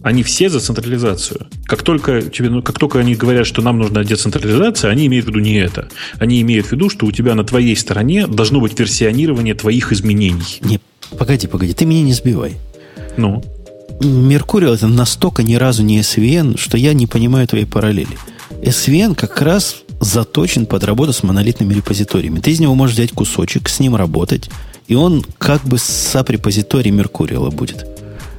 [0.02, 1.46] Они все за централизацию.
[1.66, 5.28] Как только, тебе, ну, как только они говорят, что нам нужна децентрализация, они имеют в
[5.28, 5.88] виду не это.
[6.18, 10.58] Они имеют в виду, что у тебя на твоей стороне должно быть версионирование твоих изменений.
[10.62, 10.80] Не,
[11.16, 12.56] погоди, погоди, ты меня не сбивай.
[13.16, 13.44] Ну?
[14.00, 18.18] Меркурий это настолько ни разу не SVN, что я не понимаю твоей параллели.
[18.62, 22.40] SVN как раз заточен под работу с монолитными репозиториями.
[22.40, 24.50] Ты из него можешь взять кусочек, с ним работать,
[24.88, 27.86] и он как бы саб-репозиторий Меркуриала будет.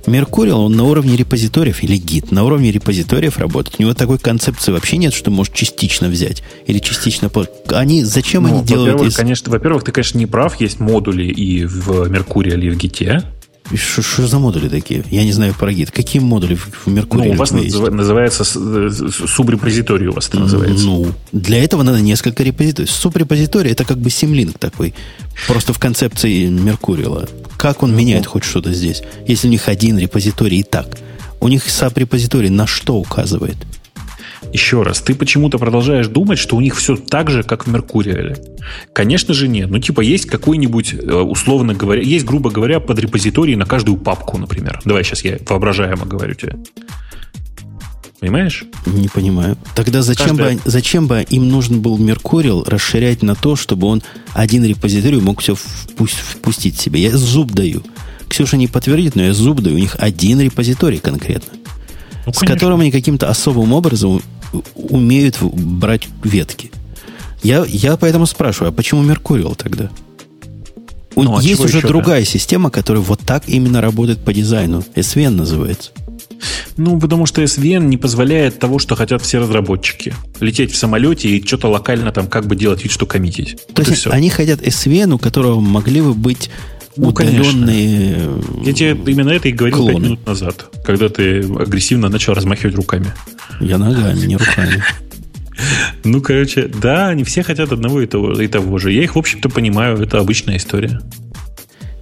[0.07, 3.75] Меркуриал, он на уровне репозиториев, или гид, на уровне репозиториев работает.
[3.77, 7.29] У него такой концепции вообще нет, что может частично взять или частично...
[7.67, 8.93] Они, зачем ну, они делают...
[8.93, 9.17] Во-первых, из...
[9.17, 10.59] конечно, во-первых, ты, конечно, не прав.
[10.61, 13.23] Есть модули и в Меркуриале, и в Гите.
[13.75, 15.03] Что за модули такие?
[15.09, 15.91] Я не знаю про гид.
[15.91, 17.29] Какие модули в Меркурии?
[17.29, 17.77] Ну, у вас есть?
[17.77, 18.89] называется э,
[19.27, 20.85] субрепозиторий у вас это называется.
[20.85, 22.87] Ну, для этого надо несколько репозиторий.
[22.89, 24.93] Субрепозиторий это как бы симлинк такой.
[25.47, 27.27] Просто в концепции Меркуриала.
[27.57, 29.01] Как он меняет хоть что-то здесь?
[29.27, 30.97] Если у них один репозиторий и так.
[31.39, 33.57] У них саб-репозиторий на что указывает?
[34.53, 38.37] Еще раз, ты почему-то продолжаешь думать, что у них все так же, как в Меркуриале.
[38.93, 39.69] Конечно же нет.
[39.69, 44.79] Ну, типа, есть какой-нибудь, э, условно говоря, есть, грубо говоря, подрепозиторий на каждую папку, например.
[44.85, 46.55] Давай сейчас я воображаемо говорю тебе.
[48.19, 48.65] Понимаешь?
[48.87, 49.57] Не понимаю.
[49.75, 50.55] Тогда зачем, Каждая...
[50.55, 54.01] бы, зачем бы им нужен был Меркуриал расширять на то, чтобы он
[54.33, 57.01] один репозиторий мог все впустить в себе?
[57.01, 57.83] Я зуб даю.
[58.27, 59.75] Ксюша не подтвердит, но я зуб даю.
[59.75, 61.59] У них один репозиторий конкретно.
[62.25, 64.21] Ну, с которым они каким-то особым образом
[64.75, 66.71] умеют брать ветки.
[67.43, 69.89] Я, я поэтому спрашиваю, а почему Меркуриал тогда?
[71.15, 74.83] Ну, а Есть уже другая система, которая вот так именно работает по дизайну.
[74.95, 75.91] SVN называется.
[76.77, 80.13] Ну, потому что SVN не позволяет того, что хотят все разработчики.
[80.39, 83.57] Лететь в самолете и что-то локально там как бы делать вид, что коммитить.
[83.73, 86.51] То вот есть они хотят SVN, у которого могли бы быть
[86.97, 88.63] ну, удаленные конечно.
[88.63, 89.93] Я тебе именно это и говорил клоны.
[89.93, 93.07] 5 минут назад, когда ты агрессивно начал размахивать руками.
[93.59, 94.83] Я ногами, не руками.
[96.03, 98.91] Ну, короче, да, они все хотят одного и того, и того же.
[98.91, 101.01] Я их, в общем-то, понимаю, это обычная история.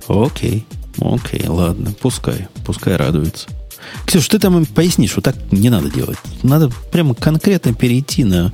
[0.07, 0.65] Окей,
[0.99, 3.47] окей, ладно, пускай, пускай радуется.
[4.05, 6.17] Ксюш, ты там им пояснишь, вот так не надо делать.
[6.43, 8.51] Надо прямо конкретно перейти на,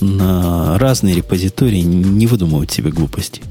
[0.00, 3.42] на разные репозитории, не выдумывать себе глупости.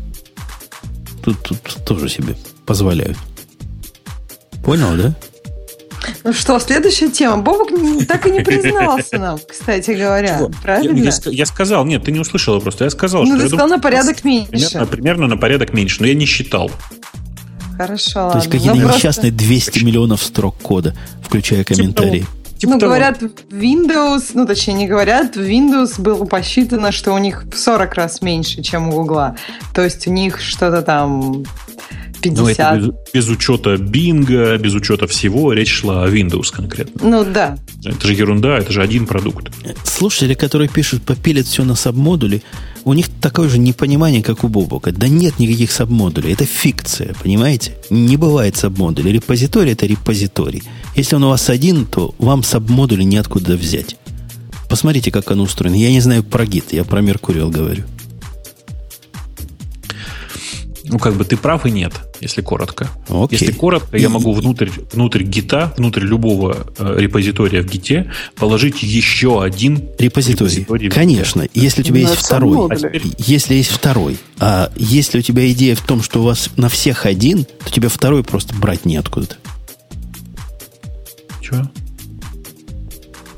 [1.26, 2.36] Тут, тут тоже себе
[2.68, 3.18] позволяют.
[4.64, 5.16] Понял, да?
[6.24, 7.38] Ну что, следующая тема.
[7.38, 7.70] Бобок
[8.08, 10.38] так и не признался нам, кстати говоря.
[10.38, 10.52] Чего?
[10.62, 10.98] Правильно?
[10.98, 12.84] Я, я, я сказал, нет, ты не услышала просто.
[12.84, 13.42] Я сказал, ну, что...
[13.42, 14.52] ты сказал на порядок меньше.
[14.52, 16.70] Примерно, примерно на порядок меньше, но я не считал.
[17.76, 18.38] Хорошо, То ладно.
[18.38, 19.48] есть какие-то ну, несчастные просто...
[19.48, 22.20] 200 миллионов строк кода, включая типа комментарии.
[22.20, 22.90] Типа, типа ну, того.
[22.92, 28.22] говорят, Windows, ну, точнее, не говорят, Windows было посчитано, что у них в 40 раз
[28.22, 29.36] меньше, чем у Google.
[29.74, 31.44] То есть у них что-то там
[32.22, 32.38] 50.
[32.38, 37.02] Ну, это без, без учета Bing, без учета всего, речь шла о Windows конкретно.
[37.04, 37.58] Ну, да.
[37.84, 39.52] Это же ерунда, это же один продукт.
[39.84, 42.42] Слушатели, которые пишут, попилят все на сабмодули,
[42.86, 44.92] у них такое же непонимание, как у Бобока.
[44.92, 46.32] Да нет никаких сабмодулей.
[46.32, 47.74] Это фикция, понимаете?
[47.90, 49.12] Не бывает сабмодулей.
[49.12, 50.62] Репозиторий– это репозиторий.
[50.96, 53.98] Если он у вас один, то вам сабмодули неоткуда взять.
[54.70, 55.76] Посмотрите, как оно устроено.
[55.76, 57.86] Я не знаю про гид, я про Меркуриал говорю.
[60.88, 62.90] Ну, как бы ты прав и нет, если коротко.
[63.10, 63.40] Окей.
[63.40, 69.44] Если коротко, я могу внутрь, внутрь гита, внутрь любого э, репозитория в гите положить еще
[69.44, 70.60] один репозиторий.
[70.60, 72.68] репозиторий Конечно, если у тебя есть второй.
[72.70, 73.02] А теперь...
[73.18, 74.18] Если есть второй.
[74.40, 77.90] А если у тебя идея в том, что у вас на всех один, то тебе
[77.90, 79.38] второй просто брать неоткуда.
[81.42, 81.70] Чего?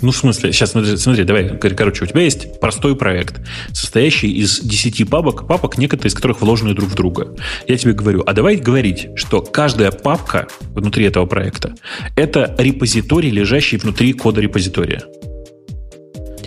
[0.02, 3.42] Ну, в смысле, сейчас смотри, смотри, давай, короче, у тебя есть простой проект,
[3.74, 7.36] состоящий из 10 папок, папок, некоторые из которых вложены друг в друга.
[7.68, 11.76] Я тебе говорю, а давай говорить, что каждая папка внутри этого проекта–
[12.16, 15.04] это репозиторий, лежащий внутри кода репозитория.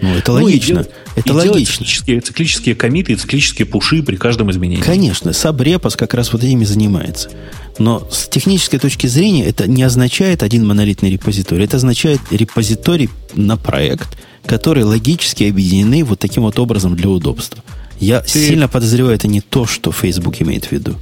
[0.03, 0.87] Ну, это ну, логично.
[1.17, 1.85] И это логично.
[1.85, 4.83] Циклические, циклические комиты и циклические пуши при каждом изменении.
[4.83, 7.31] Конечно, Сабрепос как раз вот этими занимается.
[7.79, 11.65] Но с технической точки зрения это не означает один монолитный репозиторий.
[11.65, 17.63] Это означает репозиторий на проект, которые логически объединены вот таким вот образом для удобства.
[17.99, 18.47] Я Ты...
[18.47, 20.97] сильно подозреваю, это не то, что Facebook имеет в виду.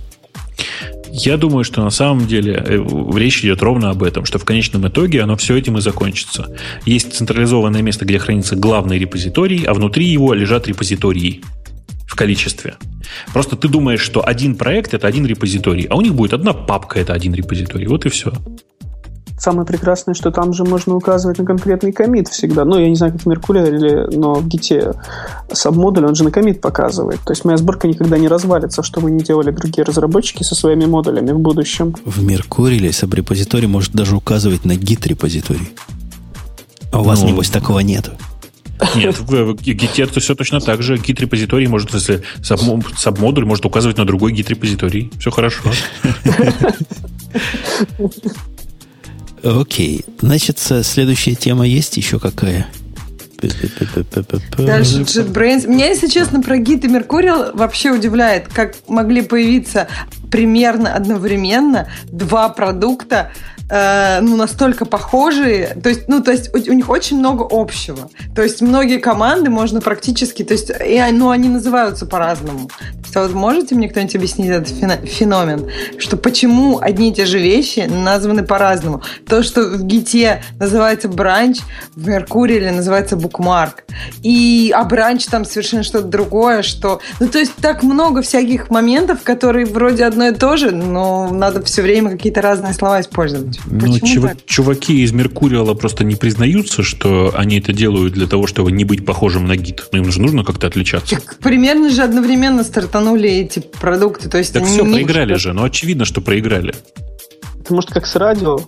[1.19, 2.85] Я думаю, что на самом деле э,
[3.17, 6.55] речь идет ровно об этом, что в конечном итоге оно все этим и закончится.
[6.85, 11.43] Есть централизованное место, где хранится главный репозиторий, а внутри его лежат репозитории
[12.07, 12.77] в количестве.
[13.33, 17.01] Просто ты думаешь, что один проект это один репозиторий, а у них будет одна папка
[17.01, 17.87] это один репозиторий.
[17.87, 18.33] Вот и все.
[19.39, 22.65] Самое прекрасное, что там же можно указывать на конкретный комит всегда.
[22.65, 24.97] Ну, я не знаю, как в Меркурии, но в Git
[25.53, 27.21] сабмодуль, он же на комит показывает.
[27.21, 30.87] То есть моя сборка никогда не развалится, что бы ни делали другие разработчики со своими
[30.87, 31.95] модулями в будущем.
[32.05, 35.71] В Меркурии сабрепозиторий может даже указывать на Git репозиторий.
[36.91, 38.13] А у вас, ну, небось, такого нету.
[38.95, 40.97] Нет, в Git это все точно так же.
[40.97, 45.13] Git репозиторий может, если сабмодуль может указывать на другой Git репозиторий.
[45.19, 45.63] Все хорошо.
[49.43, 50.05] Окей.
[50.21, 52.69] Значит, следующая тема есть еще какая?
[53.41, 55.69] Дальше JetBrains.
[55.69, 59.87] Меня, если честно, про Git и Mercurial вообще удивляет, как могли появиться
[60.31, 63.31] примерно одновременно два продукта,
[63.69, 68.11] э, ну, настолько похожие, то есть, ну, то есть у, у них очень много общего.
[68.35, 72.69] То есть многие команды можно практически, то есть, и, ну, они называются по-разному.
[72.69, 74.69] То есть, вот можете мне кто-нибудь объяснить этот
[75.09, 75.69] феномен,
[75.99, 79.03] что почему одни и те же вещи названы по-разному?
[79.27, 81.59] То, что в гите называется бранч,
[81.95, 83.85] в Меркурии называется букмарк.
[84.23, 87.01] И, а бранч там совершенно что-то другое, что...
[87.21, 91.63] Ну, то есть так много всяких моментов, которые вроде одно и то же, но надо
[91.63, 93.58] все время какие-то разные слова использовать.
[93.67, 94.31] Ну, чув...
[94.47, 99.05] чуваки из Меркуриала просто не признаются, что они это делают для того, чтобы не быть
[99.05, 99.89] похожим на гид.
[99.93, 101.17] Но им же нужно как-то отличаться.
[101.17, 104.29] Так, примерно же одновременно стартанули эти продукты.
[104.29, 104.93] То есть так все, не...
[104.93, 105.53] проиграли же.
[105.53, 106.75] Ну, очевидно, что проиграли.
[107.61, 108.61] Это может как с радио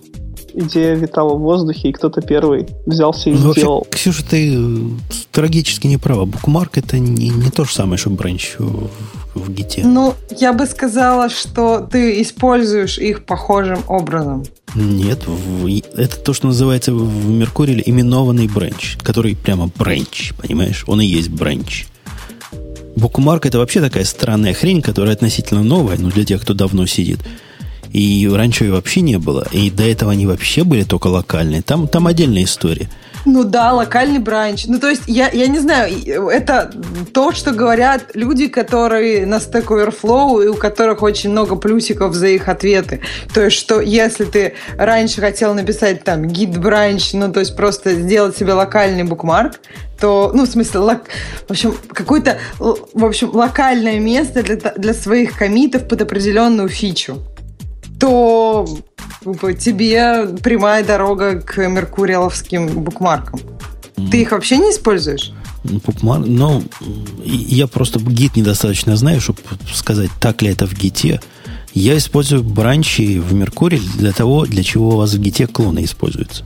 [0.53, 3.79] идея витала в воздухе, и кто-то первый взялся и ну, сделал.
[3.79, 4.89] Вообще, Ксюша, ты э,
[5.31, 6.25] трагически не права.
[6.25, 8.89] Букмарк это не, не то же самое, что бранч в,
[9.35, 9.83] в гите.
[9.85, 14.43] Ну, я бы сказала, что ты используешь их похожим образом.
[14.75, 15.19] Нет,
[15.95, 20.83] это то, что называется в Меркурии именованный бренч, который прямо бренч, понимаешь?
[20.87, 21.87] Он и есть бренч.
[22.95, 27.19] Букмарк это вообще такая странная хрень, которая относительно новая, но для тех, кто давно сидит.
[27.93, 29.47] И раньше ее вообще не было.
[29.51, 31.61] И до этого они вообще были только локальные.
[31.61, 32.89] Там, там отдельная история.
[33.25, 34.65] Ну да, локальный бранч.
[34.65, 35.93] Ну, то есть, я, я не знаю,
[36.27, 36.71] это
[37.13, 42.27] то, что говорят люди, которые на Stack Overflow, и у которых очень много плюсиков за
[42.27, 43.01] их ответы.
[43.33, 47.93] То есть, что если ты раньше хотел написать там гид бранч, ну, то есть, просто
[47.93, 49.59] сделать себе локальный букмарк,
[49.99, 51.01] то, ну, в смысле, лок,
[51.47, 57.21] в общем, какое-то, в общем, локальное место для, для своих комитов под определенную фичу
[58.01, 58.67] то
[59.59, 63.39] тебе прямая дорога к меркуриаловским букмаркам.
[64.09, 65.31] Ты их вообще не используешь?
[65.63, 66.63] Букмарк, ну,
[67.23, 69.39] я просто гид недостаточно знаю, чтобы
[69.71, 71.21] сказать, так ли это в гите.
[71.73, 76.43] Я использую бранчи в Меркурии для того, для чего у вас в гите клоны используются.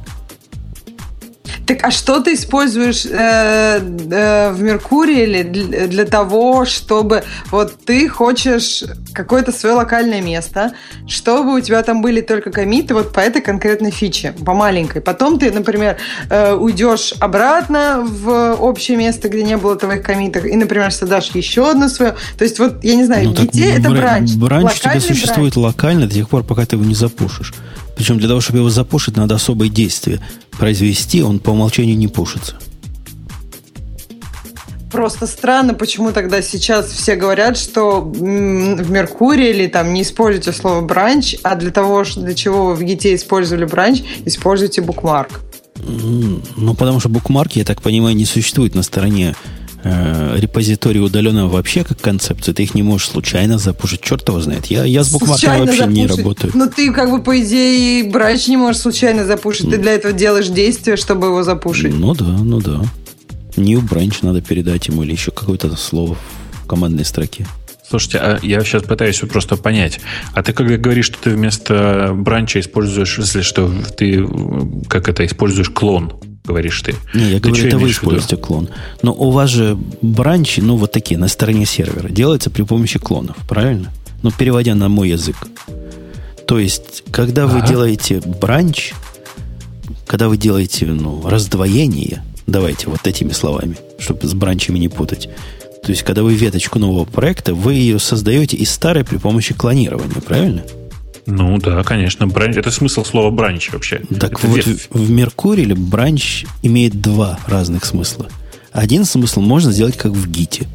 [1.66, 8.08] Так а что ты используешь э, э, в Меркурии для, для того, чтобы вот ты
[8.08, 8.84] хочешь
[9.14, 10.74] какое-то свое локальное место,
[11.08, 15.02] чтобы у тебя там были только комиты вот по этой конкретной фиче, по маленькой.
[15.02, 15.98] Потом ты, например,
[16.30, 21.70] э, уйдешь обратно в общее место, где не было твоих комитов, и, например, создашь еще
[21.70, 22.16] одно свое.
[22.38, 24.34] То есть вот, я не знаю, ну, где это бранч?
[24.34, 25.66] Бранч у тебя существует бранч.
[25.66, 27.54] локально до тех пор, пока ты его не запушишь.
[27.96, 30.20] Причем для того, чтобы его запушить, надо особое действие
[30.58, 32.56] произвести, он по умолчанию не пушится.
[34.92, 40.80] Просто странно, почему тогда сейчас все говорят, что в Меркурии или там не используйте слово
[40.82, 45.42] бранч, а для того, для чего вы в Гите использовали бранч, используйте букмарк.
[45.78, 49.36] Ну, потому что букмарки, я так понимаю, не существует на стороне
[49.86, 54.02] э, репозитории удаленного вообще как концепцию, ты их не можешь случайно запушить.
[54.02, 54.66] Черт его знает.
[54.66, 55.96] Я, я с букмарками вообще запушить.
[55.96, 56.52] не работаю.
[56.56, 59.70] Но ну, ты как бы по идее бранч не можешь случайно запушить.
[59.70, 61.94] Ты для этого делаешь действие, чтобы его запушить.
[61.94, 62.82] Ну да, ну да.
[63.56, 66.18] New branch надо передать ему или еще какое-то слово
[66.64, 67.46] в командной строке.
[67.88, 70.00] Слушайте, а я сейчас пытаюсь просто понять.
[70.34, 74.28] А ты когда говоришь, что ты вместо бранча используешь, если что ты
[74.90, 76.14] как это используешь клон,
[76.46, 76.96] говоришь ты.
[77.14, 78.70] Не, я ты говорю, это вы используете клон.
[79.02, 83.36] Но у вас же бранчи, ну, вот такие, на стороне сервера, делаются при помощи клонов,
[83.48, 83.92] правильно?
[84.24, 85.36] Ну, переводя на мой язык.
[86.48, 87.56] То есть, когда ага.
[87.56, 88.94] вы делаете бранч,
[90.06, 95.30] когда вы делаете, ну, раздвоение, давайте вот этими словами, чтобы с бранчами не путать.
[95.84, 100.22] То есть, когда вы веточку нового проекта, вы ее создаете из старой при помощи клонирования,
[100.22, 100.64] правильно?
[101.26, 102.28] Ну да, конечно.
[102.28, 104.02] Бранч, это смысл слова бранч вообще.
[104.20, 104.88] Так это вот, ветвь.
[104.92, 108.28] в Меркурии бранч имеет два разных смысла.
[108.72, 110.68] Один смысл можно сделать как в гите.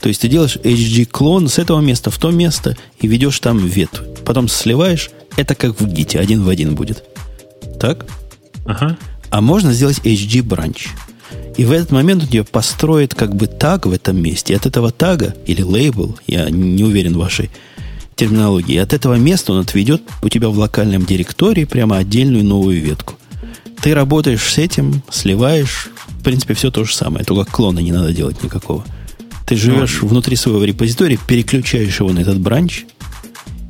[0.00, 4.02] То есть ты делаешь HG-клон с этого места в то место и ведешь там ветвь.
[4.24, 7.04] Потом сливаешь, это как в гите, один в один будет.
[7.80, 8.06] Так?
[8.66, 8.98] Ага.
[9.30, 10.88] А можно сделать HG-бранч.
[11.56, 14.52] И в этот момент у тебя построит как бы таг в этом месте.
[14.52, 17.50] И от этого тага или лейбл, я не уверен в вашей
[18.16, 18.78] терминологии.
[18.78, 23.14] От этого места он отведет у тебя в локальном директории прямо отдельную новую ветку.
[23.80, 28.12] Ты работаешь с этим, сливаешь, в принципе, все то же самое, только клона не надо
[28.12, 28.84] делать никакого.
[29.46, 32.84] Ты живешь ну, внутри своего репозитория, переключаешь его на этот бранч,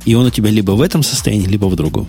[0.05, 2.07] и он у тебя либо в этом состоянии, либо в другом.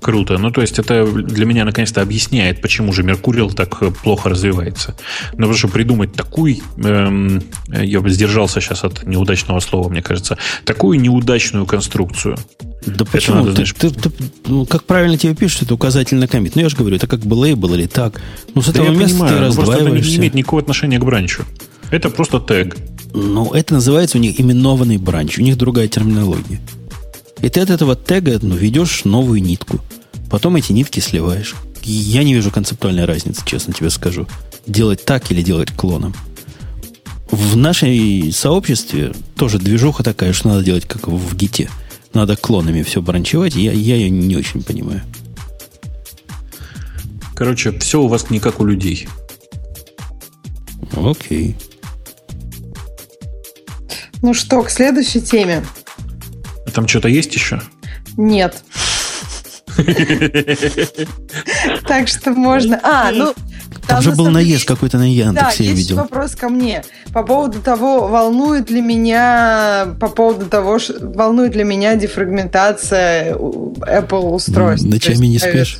[0.00, 0.38] Круто.
[0.38, 4.96] Ну, то есть, это для меня наконец-то объясняет, почему же Меркурил так э, плохо развивается.
[5.32, 10.38] Ну, потому что придумать такую, эм, я бы сдержался сейчас от неудачного слова, мне кажется,
[10.64, 12.36] такую неудачную конструкцию,
[12.86, 13.36] Да почему?
[13.36, 14.10] Надо, ты, знаешь, ты, ты,
[14.46, 16.56] ну, как правильно тебе пишут, это указательный комит.
[16.56, 18.22] Ну, я же говорю, это как бы лейбл или так.
[18.54, 19.84] Ну, с этого да места понимаю, ты раздваиваешься.
[19.84, 21.44] Просто это не имеет никакого отношения к бранчу.
[21.90, 22.76] Это просто тег.
[23.12, 25.38] Ну, это называется у них именованный бранч.
[25.38, 26.60] У них другая терминология.
[27.42, 29.80] И ты от этого тега ну, ведешь новую нитку.
[30.28, 31.54] Потом эти нитки сливаешь.
[31.82, 34.26] Я не вижу концептуальной разницы, честно тебе скажу.
[34.66, 36.14] Делать так или делать клоном.
[37.30, 41.70] В нашей сообществе тоже движуха такая, что надо делать как в гите.
[42.12, 43.54] Надо клонами все бранчевать.
[43.54, 45.02] Я, я ее не очень понимаю.
[47.34, 49.08] Короче, все у вас не как у людей.
[50.94, 51.56] Окей.
[54.22, 55.64] Ну что, к следующей теме.
[56.70, 57.60] А там что-то есть еще?
[58.16, 58.62] Нет.
[61.86, 62.78] Так что можно...
[62.82, 63.34] А, ну,
[63.90, 65.96] там же был наезд какой-то на Яндексе, да, я видел.
[65.96, 66.82] вопрос ко мне.
[67.12, 74.86] По поводу того, волнует ли меня, по поводу того, волнует ли меня дефрагментация Apple устройств.
[74.86, 75.78] Ночами не спишь?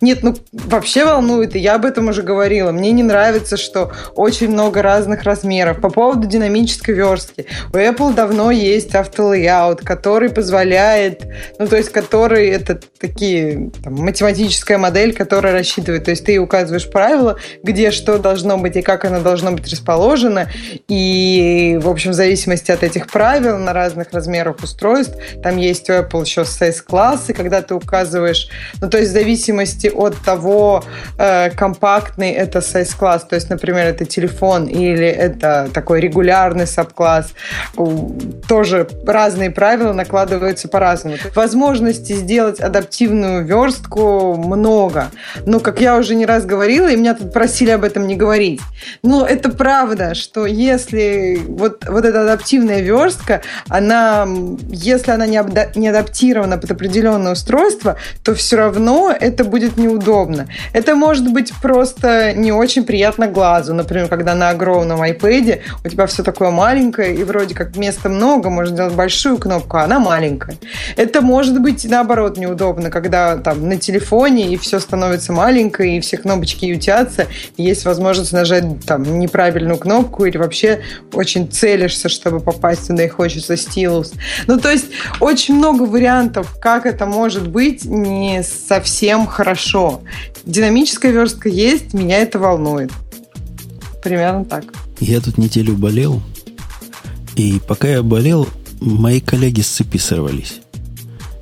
[0.00, 2.72] Нет, ну вообще волнует, и я об этом уже говорила.
[2.72, 5.80] Мне не нравится, что очень много разных размеров.
[5.80, 7.46] По поводу динамической верстки.
[7.72, 11.24] У Apple давно есть автолейаут, который позволяет,
[11.58, 16.88] ну то есть который это такие там, математическая модель, которая рассчитывает, то есть ты указываешь
[16.90, 20.48] правила, где что должно быть и как оно должно быть расположено.
[20.88, 25.94] И, в общем, в зависимости от этих правил на разных размерах устройств, там есть у
[25.94, 28.48] Apple еще size-класс, и когда ты указываешь,
[28.80, 30.84] ну, то есть в зависимости от того,
[31.18, 37.32] э, компактный это size-класс, то есть, например, это телефон или это такой регулярный саб-класс,
[38.48, 41.16] тоже разные правила накладываются по-разному.
[41.34, 45.10] Возможности сделать адаптивную верстку много.
[45.46, 48.60] Но, как я уже не раз говорила, и меня тут просили об этом не говорить.
[49.02, 54.26] Но это правда, что если вот, вот эта адаптивная верстка, она,
[54.68, 55.42] если она не,
[55.78, 60.48] не адаптирована под определенное устройство, то все равно это будет неудобно.
[60.72, 63.74] Это может быть просто не очень приятно глазу.
[63.74, 68.50] Например, когда на огромном iPad у тебя все такое маленькое, и вроде как места много,
[68.50, 70.56] можно сделать большую кнопку, а она маленькая.
[70.96, 76.16] Это может быть, наоборот, неудобно, когда там на телефоне и все становится маленькое, и все
[76.16, 77.26] кнопочки ютятся, бояться,
[77.56, 80.80] есть возможность нажать там неправильную кнопку или вообще
[81.12, 84.12] очень целишься, чтобы попасть туда и хочется стилус.
[84.46, 84.86] Ну, то есть
[85.20, 90.02] очень много вариантов, как это может быть не совсем хорошо.
[90.44, 92.90] Динамическая верстка есть, меня это волнует.
[94.02, 94.64] Примерно так.
[95.00, 96.22] Я тут неделю болел,
[97.36, 98.48] и пока я болел,
[98.80, 100.60] мои коллеги с цепи сорвались.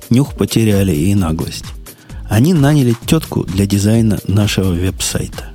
[0.09, 1.65] Нюх потеряли и наглость.
[2.29, 5.45] Они наняли тетку для дизайна нашего веб-сайта.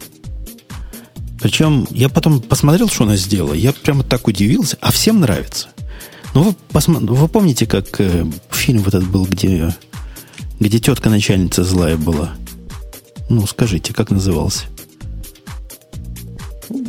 [1.45, 3.53] Причем я потом посмотрел, что она сделала.
[3.53, 4.79] Я прямо так удивился.
[4.81, 5.69] А всем нравится.
[6.33, 9.75] Ну, вы, посмотри, вы помните, как э, фильм вот этот был, где,
[10.59, 12.31] где тетка начальница злая была?
[13.29, 14.63] Ну, скажите, как назывался?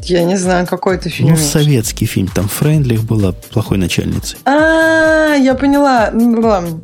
[0.03, 1.31] Я не знаю, какой это фильм.
[1.31, 2.29] Ну, советский фильм.
[2.29, 4.37] Там Френдлих была плохой начальницей.
[4.45, 6.11] А, я поняла.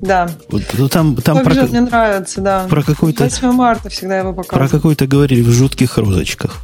[0.01, 0.29] Да.
[0.49, 2.67] Вот, ну, там, там про, мне нравится, да.
[2.69, 3.23] Про какой-то...
[3.23, 4.69] 8 марта всегда его показывают.
[4.69, 6.57] Про какой-то говорили в жутких розочках.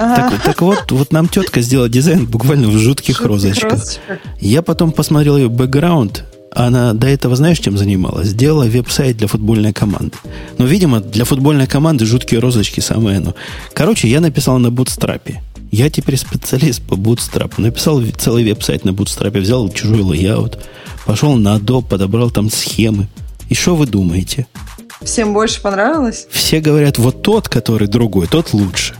[0.00, 3.72] Так, так вот, вот нам тетка сделала дизайн буквально в жутких, жутких розочках.
[3.72, 4.18] розочках.
[4.40, 6.24] Я потом посмотрел ее бэкграунд.
[6.52, 8.28] Она до этого, знаешь, чем занималась?
[8.28, 10.16] Сделала веб-сайт для футбольной команды.
[10.56, 13.34] Но, видимо, для футбольной команды жуткие розочки самое оно.
[13.74, 15.42] Короче, я написал на бутстрапе.
[15.70, 17.60] Я теперь специалист по бутстрапу.
[17.60, 20.58] Написал целый веб-сайт на бутстрапе, взял чужой layout,
[21.04, 23.06] пошел на Adobe, подобрал там схемы.
[23.50, 24.46] И что вы думаете?
[25.02, 26.26] Всем больше понравилось?
[26.30, 28.94] Все говорят, вот тот, который другой, тот лучше.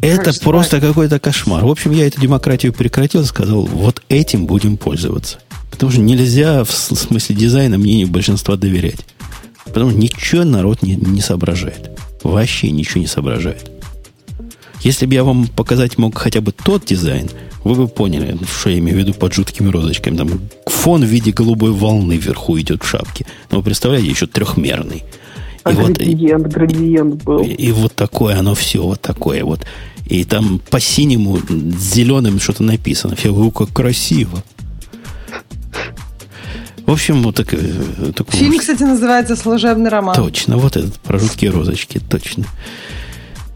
[0.00, 1.64] Это просто какой-то кошмар.
[1.64, 5.38] В общем, я эту демократию прекратил, сказал, вот этим будем пользоваться.
[5.70, 9.04] Потому что нельзя в смысле дизайна мнению большинства доверять.
[9.64, 11.90] Потому что ничего народ не, не соображает.
[12.22, 13.70] Вообще ничего не соображает.
[14.80, 17.28] Если бы я вам показать мог хотя бы тот дизайн,
[17.64, 20.16] вы бы поняли, что я имею в виду под жуткими розочками.
[20.16, 23.26] Там фон в виде голубой волны вверху идет в шапке.
[23.50, 25.04] Но вы представляете, еще трехмерный.
[25.64, 27.42] А и градиент, вот, градиент был.
[27.42, 29.60] И, и вот такое оно все, вот такое вот.
[30.06, 33.16] И там по синему, зеленым что-то написано.
[33.22, 34.42] Я говорю, как красиво.
[36.86, 38.38] В общем, вот так, э, такой...
[38.38, 40.16] Фильм, кстати, называется «Служебный роман».
[40.16, 42.46] Точно, вот этот, про жуткие розочки, точно.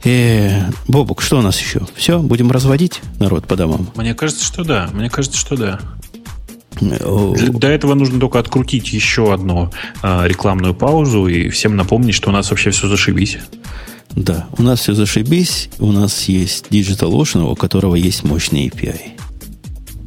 [0.04, 1.86] Э, Бобук, что у нас еще?
[1.94, 3.88] Все, будем разводить народ по домам?
[3.94, 4.90] Мне кажется, что да.
[4.92, 5.80] Мне кажется, что да.
[6.82, 9.70] До этого нужно только открутить еще одну
[10.02, 13.38] а, рекламную паузу и всем напомнить, что у нас вообще все зашибись.
[14.14, 15.70] Да, у нас все зашибись.
[15.78, 19.21] У нас есть DigitalOcean, у которого есть мощный API.